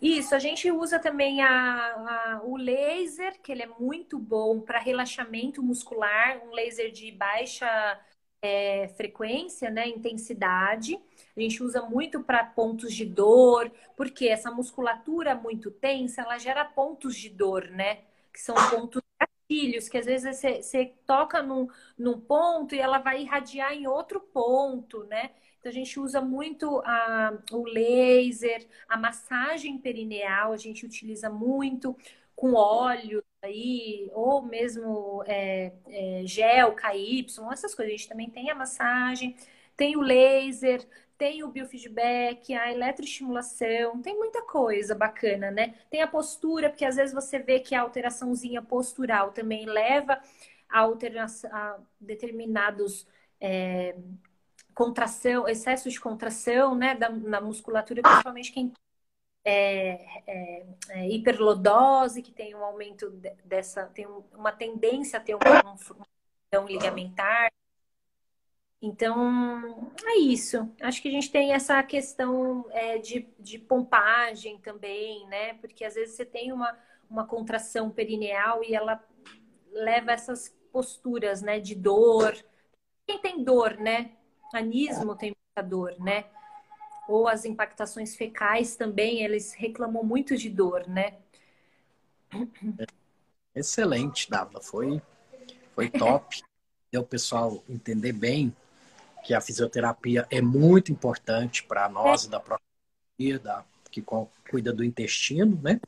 Isso, 0.01 0.33
a 0.33 0.39
gente 0.39 0.71
usa 0.71 0.97
também 0.97 1.41
a, 1.41 2.35
a, 2.37 2.41
o 2.43 2.55
laser, 2.55 3.39
que 3.41 3.51
ele 3.51 3.63
é 3.63 3.67
muito 3.67 4.17
bom 4.17 4.61
para 4.61 4.79
relaxamento 4.79 5.61
muscular, 5.61 6.41
um 6.45 6.51
laser 6.51 6.89
de 6.91 7.11
baixa 7.11 7.99
é, 8.41 8.87
frequência, 8.95 9.69
né, 9.69 9.87
intensidade. 9.89 10.97
A 11.35 11.41
gente 11.41 11.61
usa 11.61 11.81
muito 11.81 12.23
para 12.23 12.43
pontos 12.45 12.93
de 12.93 13.05
dor, 13.05 13.69
porque 13.97 14.27
essa 14.29 14.49
musculatura 14.51 15.35
muito 15.35 15.69
tensa, 15.69 16.21
ela 16.21 16.37
gera 16.37 16.63
pontos 16.63 17.15
de 17.17 17.29
dor, 17.29 17.69
né? 17.69 17.95
Que 18.31 18.39
são 18.39 18.55
pontos 18.69 19.01
gatilhos, 19.49 19.89
que 19.89 19.97
às 19.97 20.05
vezes 20.05 20.37
você, 20.37 20.61
você 20.61 20.85
toca 21.05 21.41
num, 21.41 21.67
num 21.97 22.19
ponto 22.19 22.73
e 22.75 22.79
ela 22.79 22.99
vai 22.99 23.21
irradiar 23.23 23.73
em 23.73 23.87
outro 23.87 24.19
ponto, 24.21 25.03
né? 25.05 25.31
Então, 25.59 25.69
a 25.71 25.73
gente 25.73 25.99
usa 25.99 26.21
muito 26.21 26.81
a, 26.85 27.37
o 27.51 27.63
laser, 27.65 28.65
a 28.87 28.97
massagem 28.97 29.77
perineal, 29.77 30.53
a 30.53 30.57
gente 30.57 30.85
utiliza 30.85 31.29
muito 31.29 31.95
com 32.35 32.53
óleo 32.53 33.23
aí, 33.41 34.09
ou 34.13 34.41
mesmo 34.41 35.23
é, 35.27 35.73
é, 35.87 36.21
gel, 36.25 36.73
KY, 36.75 37.25
essas 37.51 37.75
coisas. 37.75 37.93
A 37.93 37.97
gente 37.97 38.07
também 38.09 38.29
tem 38.29 38.49
a 38.49 38.55
massagem, 38.55 39.35
tem 39.75 39.97
o 39.97 40.01
laser, 40.01 40.85
tem 41.17 41.43
o 41.43 41.49
biofeedback, 41.49 42.53
a 42.53 42.71
eletroestimulação, 42.71 44.01
tem 44.01 44.17
muita 44.17 44.41
coisa 44.43 44.95
bacana, 44.95 45.51
né? 45.51 45.75
Tem 45.89 46.01
a 46.01 46.07
postura, 46.07 46.69
porque 46.69 46.85
às 46.85 46.95
vezes 46.95 47.13
você 47.13 47.39
vê 47.39 47.59
que 47.59 47.75
a 47.75 47.81
alteraçãozinha 47.81 48.61
postural 48.61 49.31
também 49.33 49.65
leva 49.65 50.21
a, 50.69 50.79
alteração, 50.79 51.49
a 51.53 51.77
determinados 51.99 53.05
é, 53.41 53.95
contração, 54.79 55.45
excesso 55.45 55.89
de 55.89 55.99
contração, 55.99 56.73
né, 56.73 56.95
da, 56.95 57.09
na 57.09 57.41
musculatura, 57.41 58.01
principalmente 58.01 58.53
quem 58.53 58.71
é, 59.43 59.91
é, 60.25 60.65
é, 60.87 61.09
hiperlodose, 61.09 62.21
que 62.21 62.31
tem 62.31 62.55
um 62.55 62.63
aumento 62.63 63.09
dessa, 63.43 63.87
tem 63.87 64.07
uma 64.33 64.53
tendência 64.53 65.19
a 65.19 65.21
ter 65.21 65.35
um, 65.35 65.39
um 66.61 66.65
ligamentar. 66.65 67.51
Então, 68.81 69.91
é 70.05 70.17
isso. 70.17 70.73
Acho 70.79 71.01
que 71.01 71.09
a 71.09 71.11
gente 71.11 71.29
tem 71.29 71.51
essa 71.51 71.83
questão 71.83 72.65
é, 72.69 72.97
de, 72.99 73.27
de 73.37 73.59
pompagem 73.59 74.59
também, 74.59 75.27
né? 75.27 75.55
Porque 75.55 75.83
às 75.83 75.95
vezes 75.95 76.15
você 76.15 76.25
tem 76.25 76.53
uma, 76.53 76.79
uma 77.09 77.27
contração 77.27 77.89
perineal 77.91 78.63
e 78.63 78.73
ela 78.73 79.03
leva 79.73 80.13
essas 80.13 80.55
posturas, 80.71 81.41
né? 81.41 81.59
De 81.59 81.75
dor. 81.75 82.33
Quem 83.05 83.19
tem 83.19 83.43
dor, 83.43 83.77
né? 83.77 84.15
Anismo 84.57 85.15
tem 85.15 85.35
muita 85.35 85.67
dor, 85.67 85.95
né? 85.99 86.25
Ou 87.07 87.27
as 87.27 87.45
impactações 87.45 88.15
fecais 88.15 88.75
também, 88.75 89.23
eles 89.23 89.53
reclamam 89.53 90.03
muito 90.03 90.37
de 90.37 90.49
dor, 90.49 90.87
né? 90.87 91.17
Excelente, 93.55 94.29
Dava. 94.29 94.61
Foi, 94.61 95.01
foi 95.73 95.89
top. 95.89 96.41
Deu 96.91 97.01
o 97.01 97.05
pessoal 97.05 97.63
entender 97.69 98.13
bem 98.13 98.55
que 99.23 99.33
a 99.33 99.41
fisioterapia 99.41 100.27
é 100.31 100.41
muito 100.41 100.91
importante 100.91 101.63
para 101.63 101.87
nós 101.87 102.25
é. 102.25 102.29
da 102.29 102.39
própria 102.39 103.39
da 103.43 103.65
que 103.91 104.03
cuida 104.49 104.71
do 104.71 104.83
intestino, 104.83 105.59
né? 105.61 105.79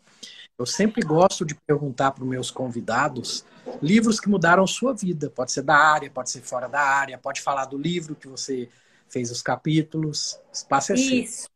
Eu 0.62 0.66
sempre 0.68 1.01
gosto 1.01 1.43
de 1.43 1.55
perguntar 1.55 2.12
para 2.12 2.24
os 2.24 2.30
meus 2.30 2.51
convidados 2.51 3.43
livros 3.82 4.20
que 4.20 4.30
mudaram 4.30 4.66
sua 4.68 4.93
vida. 4.93 5.30
Pode 5.30 5.51
ser 5.51 5.64
da 5.64 5.76
área, 5.76 6.09
pode 6.09 6.30
ser 6.30 6.41
fora 6.41 6.68
da 6.68 6.80
área, 6.80 7.18
pode 7.18 7.41
falar 7.41 7.66
do 7.66 7.78
livro 7.78 8.16
que 8.16 8.28
você 8.28 8.70
fez 9.09 9.32
os 9.32 9.41
capítulos. 9.41 10.39
Espaço 10.53 10.93
é 10.93 10.95
Isso. 10.95 11.41
Seu. 11.41 11.51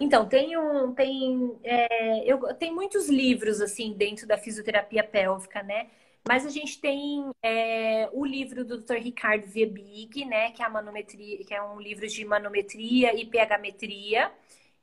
Então, 0.00 0.28
tem 0.28 0.56
um, 0.56 0.92
tem, 0.92 1.56
é, 1.62 2.24
eu, 2.24 2.52
tem 2.54 2.74
muitos 2.74 3.08
livros 3.08 3.60
assim 3.60 3.92
dentro 3.92 4.26
da 4.26 4.36
fisioterapia 4.36 5.04
pélvica, 5.04 5.62
né? 5.62 5.88
Mas 6.26 6.44
a 6.44 6.50
gente 6.50 6.80
tem 6.80 7.30
é, 7.42 8.08
o 8.12 8.24
livro 8.24 8.64
do 8.64 8.78
Dr. 8.78 8.96
Ricardo 8.96 9.46
Viebig, 9.46 10.24
né? 10.24 10.50
Que 10.50 10.62
é 10.62 10.66
a 10.66 10.68
manometria, 10.68 11.44
que 11.44 11.54
é 11.54 11.62
um 11.62 11.80
livro 11.80 12.08
de 12.08 12.24
manometria 12.24 13.14
e 13.14 13.24
pHmetria. 13.24 14.32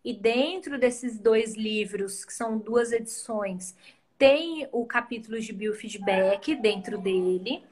E 0.06 0.14
dentro 0.14 0.78
desses 0.78 1.18
dois 1.18 1.56
livros, 1.56 2.24
que 2.24 2.32
são 2.32 2.60
duas 2.60 2.92
edições, 2.92 3.76
tem 4.20 4.70
o 4.72 4.86
capítulo 4.86 5.40
de 5.40 5.52
biofeedback 5.52 6.54
dentro 6.56 7.00
dele. 7.00 7.64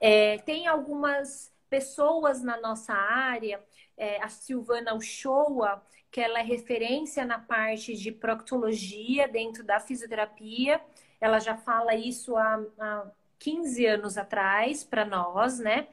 É, 0.00 0.38
tem 0.38 0.68
algumas 0.68 1.52
pessoas 1.68 2.44
na 2.44 2.60
nossa 2.60 2.94
área, 2.94 3.60
é, 3.96 4.22
a 4.22 4.28
Silvana 4.28 4.94
Uchoa, 4.94 5.82
que 6.12 6.20
ela 6.20 6.38
é 6.38 6.42
referência 6.42 7.24
na 7.24 7.40
parte 7.40 7.96
de 7.96 8.12
proctologia 8.12 9.26
dentro 9.26 9.64
da 9.64 9.80
fisioterapia. 9.80 10.80
Ela 11.20 11.40
já 11.40 11.56
fala 11.56 11.96
isso 11.96 12.36
há, 12.36 12.64
há 12.78 13.10
15 13.40 13.84
anos 13.84 14.16
atrás 14.16 14.84
para 14.84 15.04
nós, 15.04 15.58
né? 15.58 15.88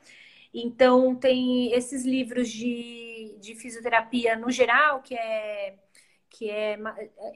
Então, 0.54 1.16
tem 1.16 1.72
esses 1.74 2.06
livros 2.06 2.50
de, 2.50 3.11
de 3.42 3.56
fisioterapia 3.56 4.36
no 4.36 4.52
geral, 4.52 5.02
que 5.02 5.16
é, 5.16 5.76
que 6.30 6.50
é 6.50 6.78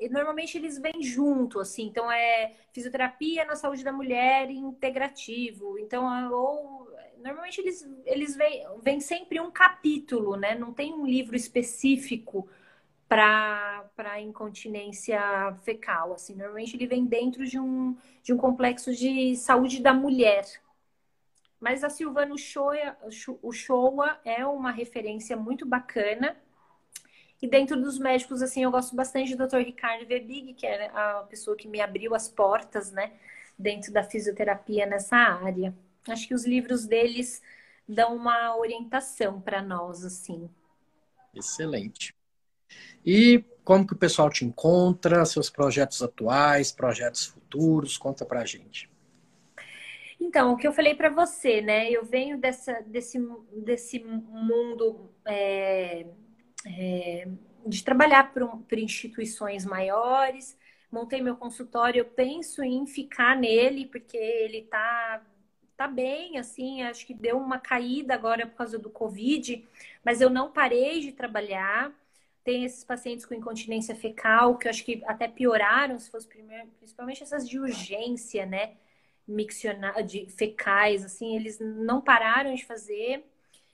normalmente 0.09 0.57
eles 0.57 0.77
vêm 0.79 1.01
junto, 1.01 1.59
assim, 1.59 1.87
então 1.87 2.09
é 2.11 2.53
fisioterapia 2.71 3.43
na 3.45 3.55
saúde 3.55 3.83
da 3.83 3.91
mulher 3.91 4.49
integrativo, 4.49 5.77
então 5.79 6.05
ou 6.31 6.89
normalmente 7.23 7.59
eles 7.59 7.85
eles 8.05 8.35
vêm, 8.35 8.65
vêm 8.81 8.99
sempre 9.01 9.39
um 9.39 9.51
capítulo, 9.51 10.35
né? 10.37 10.55
Não 10.55 10.73
tem 10.73 10.93
um 10.93 11.05
livro 11.05 11.35
específico 11.35 12.47
para 13.07 14.19
incontinência 14.21 15.19
fecal, 15.63 16.13
assim, 16.13 16.35
normalmente 16.35 16.75
ele 16.75 16.87
vem 16.87 17.05
dentro 17.05 17.45
de 17.45 17.59
um 17.59 17.95
de 18.23 18.33
um 18.33 18.37
complexo 18.37 18.93
de 18.95 19.35
saúde 19.35 19.81
da 19.81 19.93
mulher. 19.93 20.45
Mas 21.65 21.83
a 21.83 21.89
Silvana 21.89 22.35
Uchoa 23.41 24.19
é 24.23 24.45
uma 24.45 24.69
referência 24.69 25.35
muito 25.35 25.65
bacana 25.65 26.37
e 27.41 27.47
dentro 27.47 27.75
dos 27.81 27.97
médicos, 27.97 28.43
assim, 28.43 28.63
eu 28.63 28.69
gosto 28.69 28.95
bastante 28.95 29.35
do 29.35 29.47
Dr. 29.47 29.57
Ricardo 29.57 30.05
Verbig, 30.05 30.53
que 30.53 30.67
é 30.67 30.91
a 30.93 31.25
pessoa 31.27 31.57
que 31.57 31.67
me 31.67 31.81
abriu 31.81 32.13
as 32.13 32.29
portas, 32.29 32.91
né, 32.91 33.13
dentro 33.57 33.91
da 33.91 34.03
fisioterapia 34.03 34.85
nessa 34.85 35.17
área. 35.17 35.75
Acho 36.07 36.27
que 36.27 36.35
os 36.35 36.45
livros 36.45 36.85
deles 36.85 37.41
dão 37.89 38.15
uma 38.15 38.55
orientação 38.55 39.41
para 39.41 39.59
nós, 39.59 40.05
assim. 40.05 40.47
Excelente. 41.33 42.13
E 43.03 43.43
como 43.63 43.87
que 43.87 43.93
o 43.93 43.97
pessoal 43.97 44.29
te 44.29 44.45
encontra, 44.45 45.25
seus 45.25 45.49
projetos 45.49 46.03
atuais, 46.03 46.71
projetos 46.71 47.25
futuros, 47.25 47.97
conta 47.97 48.23
pra 48.23 48.45
gente. 48.45 48.87
Então, 50.27 50.53
o 50.53 50.57
que 50.57 50.67
eu 50.67 50.73
falei 50.73 50.95
para 50.95 51.09
você, 51.09 51.61
né? 51.61 51.89
Eu 51.91 52.03
venho 52.03 52.37
dessa, 52.37 52.81
desse, 52.81 53.19
desse 53.63 54.03
mundo 54.03 55.11
é, 55.25 56.07
é, 56.65 57.27
de 57.65 57.83
trabalhar 57.83 58.33
por, 58.33 58.79
instituições 58.79 59.65
maiores. 59.65 60.57
Montei 60.91 61.21
meu 61.21 61.35
consultório, 61.37 61.99
eu 61.99 62.05
penso 62.05 62.63
em 62.63 62.87
ficar 62.87 63.37
nele, 63.37 63.85
porque 63.85 64.17
ele 64.17 64.63
tá, 64.63 65.23
tá 65.77 65.87
bem, 65.87 66.37
assim, 66.39 66.81
acho 66.81 67.05
que 67.05 67.13
deu 67.13 67.37
uma 67.37 67.59
caída 67.59 68.15
agora 68.15 68.47
por 68.47 68.57
causa 68.57 68.79
do 68.79 68.89
Covid, 68.89 69.63
mas 70.03 70.21
eu 70.21 70.29
não 70.29 70.51
parei 70.51 71.01
de 71.01 71.11
trabalhar. 71.11 71.93
Tem 72.43 72.65
esses 72.65 72.83
pacientes 72.83 73.25
com 73.25 73.33
incontinência 73.35 73.95
fecal, 73.95 74.57
que 74.57 74.67
eu 74.67 74.71
acho 74.71 74.83
que 74.85 75.03
até 75.05 75.27
pioraram, 75.27 75.99
se 75.99 76.09
fosse 76.09 76.27
primeiro, 76.27 76.67
principalmente 76.79 77.21
essas 77.23 77.47
de 77.47 77.59
urgência, 77.59 78.45
né? 78.45 78.75
Miccionar, 79.27 80.03
de 80.03 80.27
fecais, 80.29 81.03
assim, 81.03 81.35
eles 81.35 81.59
não 81.59 82.01
pararam 82.01 82.53
de 82.53 82.65
fazer. 82.65 83.25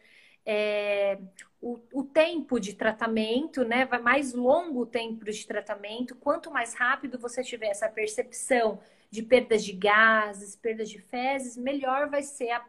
é, 0.50 1.20
o, 1.62 1.78
o, 1.92 2.04
tempo 2.04 2.58
de 2.58 2.74
tratamento, 2.74 3.66
né? 3.66 3.86
Vai 3.86 4.00
mais 4.00 4.34
longo 4.34 4.84
o 4.84 4.86
tempo 4.86 5.26
de 5.26 5.46
tratamento. 5.46 6.16
Quanto 6.16 6.50
mais 6.50 6.74
rápido 6.74 7.20
você 7.20 7.44
tiver 7.44 7.68
essa 7.68 7.90
percepção 7.90 8.80
de 9.12 9.22
perdas 9.22 9.62
de 9.66 9.74
gases, 9.74 10.56
perdas 10.56 10.90
de 10.90 11.00
fezes, 11.00 11.58
melhor 11.58 12.10
vai 12.10 12.24
ser 12.24 12.52
a, 12.52 12.66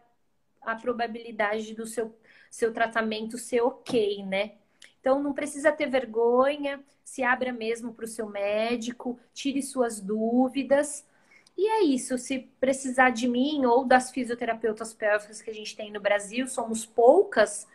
a 0.63 0.75
probabilidade 0.75 1.73
do 1.73 1.87
seu, 1.87 2.13
seu 2.51 2.75
tratamento 2.75 3.39
ser 3.39 3.61
ok, 3.61 4.25
né? 4.25 4.55
Então 5.01 5.23
não 5.23 5.33
precisa 5.33 5.71
ter 5.71 5.89
vergonha, 5.89 6.85
se 7.05 7.23
abra 7.23 7.53
mesmo 7.53 7.95
para 7.95 8.07
o 8.07 8.09
seu 8.09 8.29
médico, 8.29 9.21
tire 9.33 9.63
suas 9.63 10.01
dúvidas. 10.01 11.07
E 11.59 11.67
é 11.67 11.83
isso, 11.83 12.17
se 12.17 12.49
precisar 12.61 13.11
de 13.11 13.27
mim 13.27 13.67
ou 13.67 13.85
das 13.85 14.13
fisioterapeutas 14.13 14.95
pélvicas 14.95 15.43
que 15.43 15.51
a 15.51 15.53
gente 15.53 15.75
tem 15.75 15.91
no 15.91 15.99
Brasil, 15.99 16.47
somos 16.47 16.87
poucas, 16.87 17.67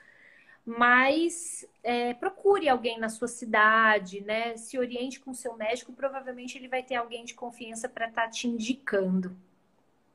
mas 0.65 1.67
é, 1.83 2.13
procure 2.13 2.69
alguém 2.69 2.97
na 2.97 3.09
sua 3.09 3.27
cidade, 3.27 4.21
né? 4.21 4.55
Se 4.55 4.79
oriente 4.79 5.19
com 5.19 5.31
o 5.31 5.35
seu 5.35 5.57
médico, 5.57 5.91
provavelmente 5.91 6.57
ele 6.57 6.69
vai 6.69 6.81
ter 6.81 6.95
alguém 6.95 7.25
de 7.25 7.33
confiança 7.33 7.89
para 7.89 8.07
estar 8.07 8.23
tá 8.23 8.29
te 8.29 8.47
indicando. 8.47 9.35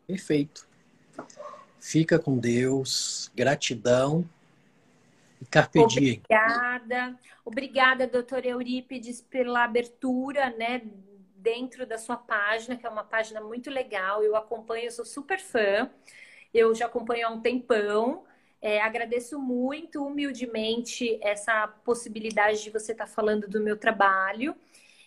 Perfeito. 0.07 0.67
Fica 1.79 2.19
com 2.19 2.39
Deus, 2.39 3.31
gratidão 3.37 4.27
e 5.43 5.45
carpe. 5.45 5.79
Obrigada. 5.79 7.19
Obrigada, 7.45 8.07
doutora 8.07 8.49
Eurípides, 8.49 9.21
pela 9.21 9.65
abertura, 9.65 10.49
né? 10.57 10.81
Dentro 11.41 11.87
da 11.87 11.97
sua 11.97 12.17
página, 12.17 12.77
que 12.77 12.87
é 12.87 12.91
uma 12.91 13.05
página 13.05 13.41
muito 13.41 13.71
legal. 13.71 14.23
Eu 14.25 14.35
acompanho, 14.35 14.87
eu 14.87 14.91
sou 14.91 15.05
super 15.05 15.39
fã. 15.39 15.91
Eu 16.53 16.75
já 16.75 16.87
acompanho 16.87 17.29
há 17.29 17.31
um 17.31 17.41
tempão. 17.41 18.25
É, 18.61 18.81
agradeço 18.81 19.39
muito, 19.39 20.05
humildemente, 20.05 21.19
essa 21.23 21.69
possibilidade 21.69 22.63
de 22.63 22.71
você 22.71 22.91
estar 22.91 23.07
tá 23.07 23.11
falando 23.11 23.47
do 23.47 23.61
meu 23.61 23.77
trabalho 23.77 24.57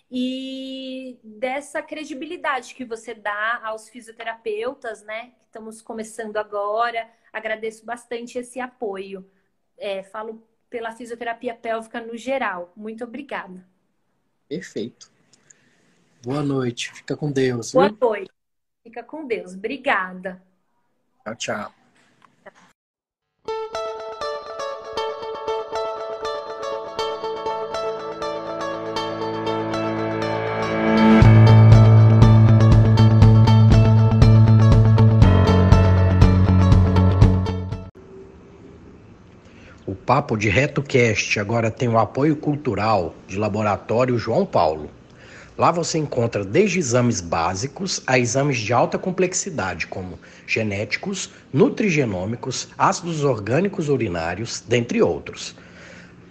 e 0.09 1.19
dessa 1.23 1.81
credibilidade 1.81 2.73
que 2.75 2.85
você 2.85 3.13
dá 3.13 3.59
aos 3.63 3.89
fisioterapeutas, 3.89 5.03
né? 5.03 5.31
Que 5.39 5.45
estamos 5.45 5.81
começando 5.81 6.37
agora. 6.37 7.09
Agradeço 7.31 7.85
bastante 7.85 8.37
esse 8.37 8.59
apoio. 8.59 9.29
É, 9.77 10.03
falo 10.03 10.47
pela 10.69 10.93
fisioterapia 10.93 11.53
pélvica 11.53 11.99
no 11.99 12.15
geral. 12.15 12.71
Muito 12.75 13.03
obrigada. 13.03 13.65
Perfeito. 14.47 15.10
Boa 16.23 16.43
noite. 16.43 16.93
Fica 16.93 17.17
com 17.17 17.31
Deus. 17.31 17.73
Boa 17.73 17.87
viu? 17.87 17.97
noite. 17.99 18.31
Fica 18.83 19.03
com 19.03 19.25
Deus. 19.25 19.53
Obrigada. 19.55 20.41
Tchau, 21.23 21.35
tchau. 21.35 21.73
O 39.87 39.95
Papo 39.95 40.37
de 40.37 40.49
RetoCast 40.49 41.39
agora 41.39 41.71
tem 41.71 41.89
o 41.89 41.97
apoio 41.97 42.35
cultural 42.35 43.15
de 43.27 43.37
Laboratório 43.37 44.17
João 44.19 44.45
Paulo. 44.45 45.00
Lá 45.57 45.69
você 45.69 45.97
encontra 45.97 46.45
desde 46.45 46.79
exames 46.79 47.19
básicos 47.19 48.01
a 48.07 48.17
exames 48.17 48.57
de 48.57 48.71
alta 48.71 48.97
complexidade, 48.97 49.85
como 49.85 50.17
genéticos, 50.47 51.29
nutrigenômicos, 51.53 52.69
ácidos 52.77 53.23
orgânicos 53.23 53.89
urinários, 53.89 54.63
dentre 54.65 55.01
outros. 55.01 55.55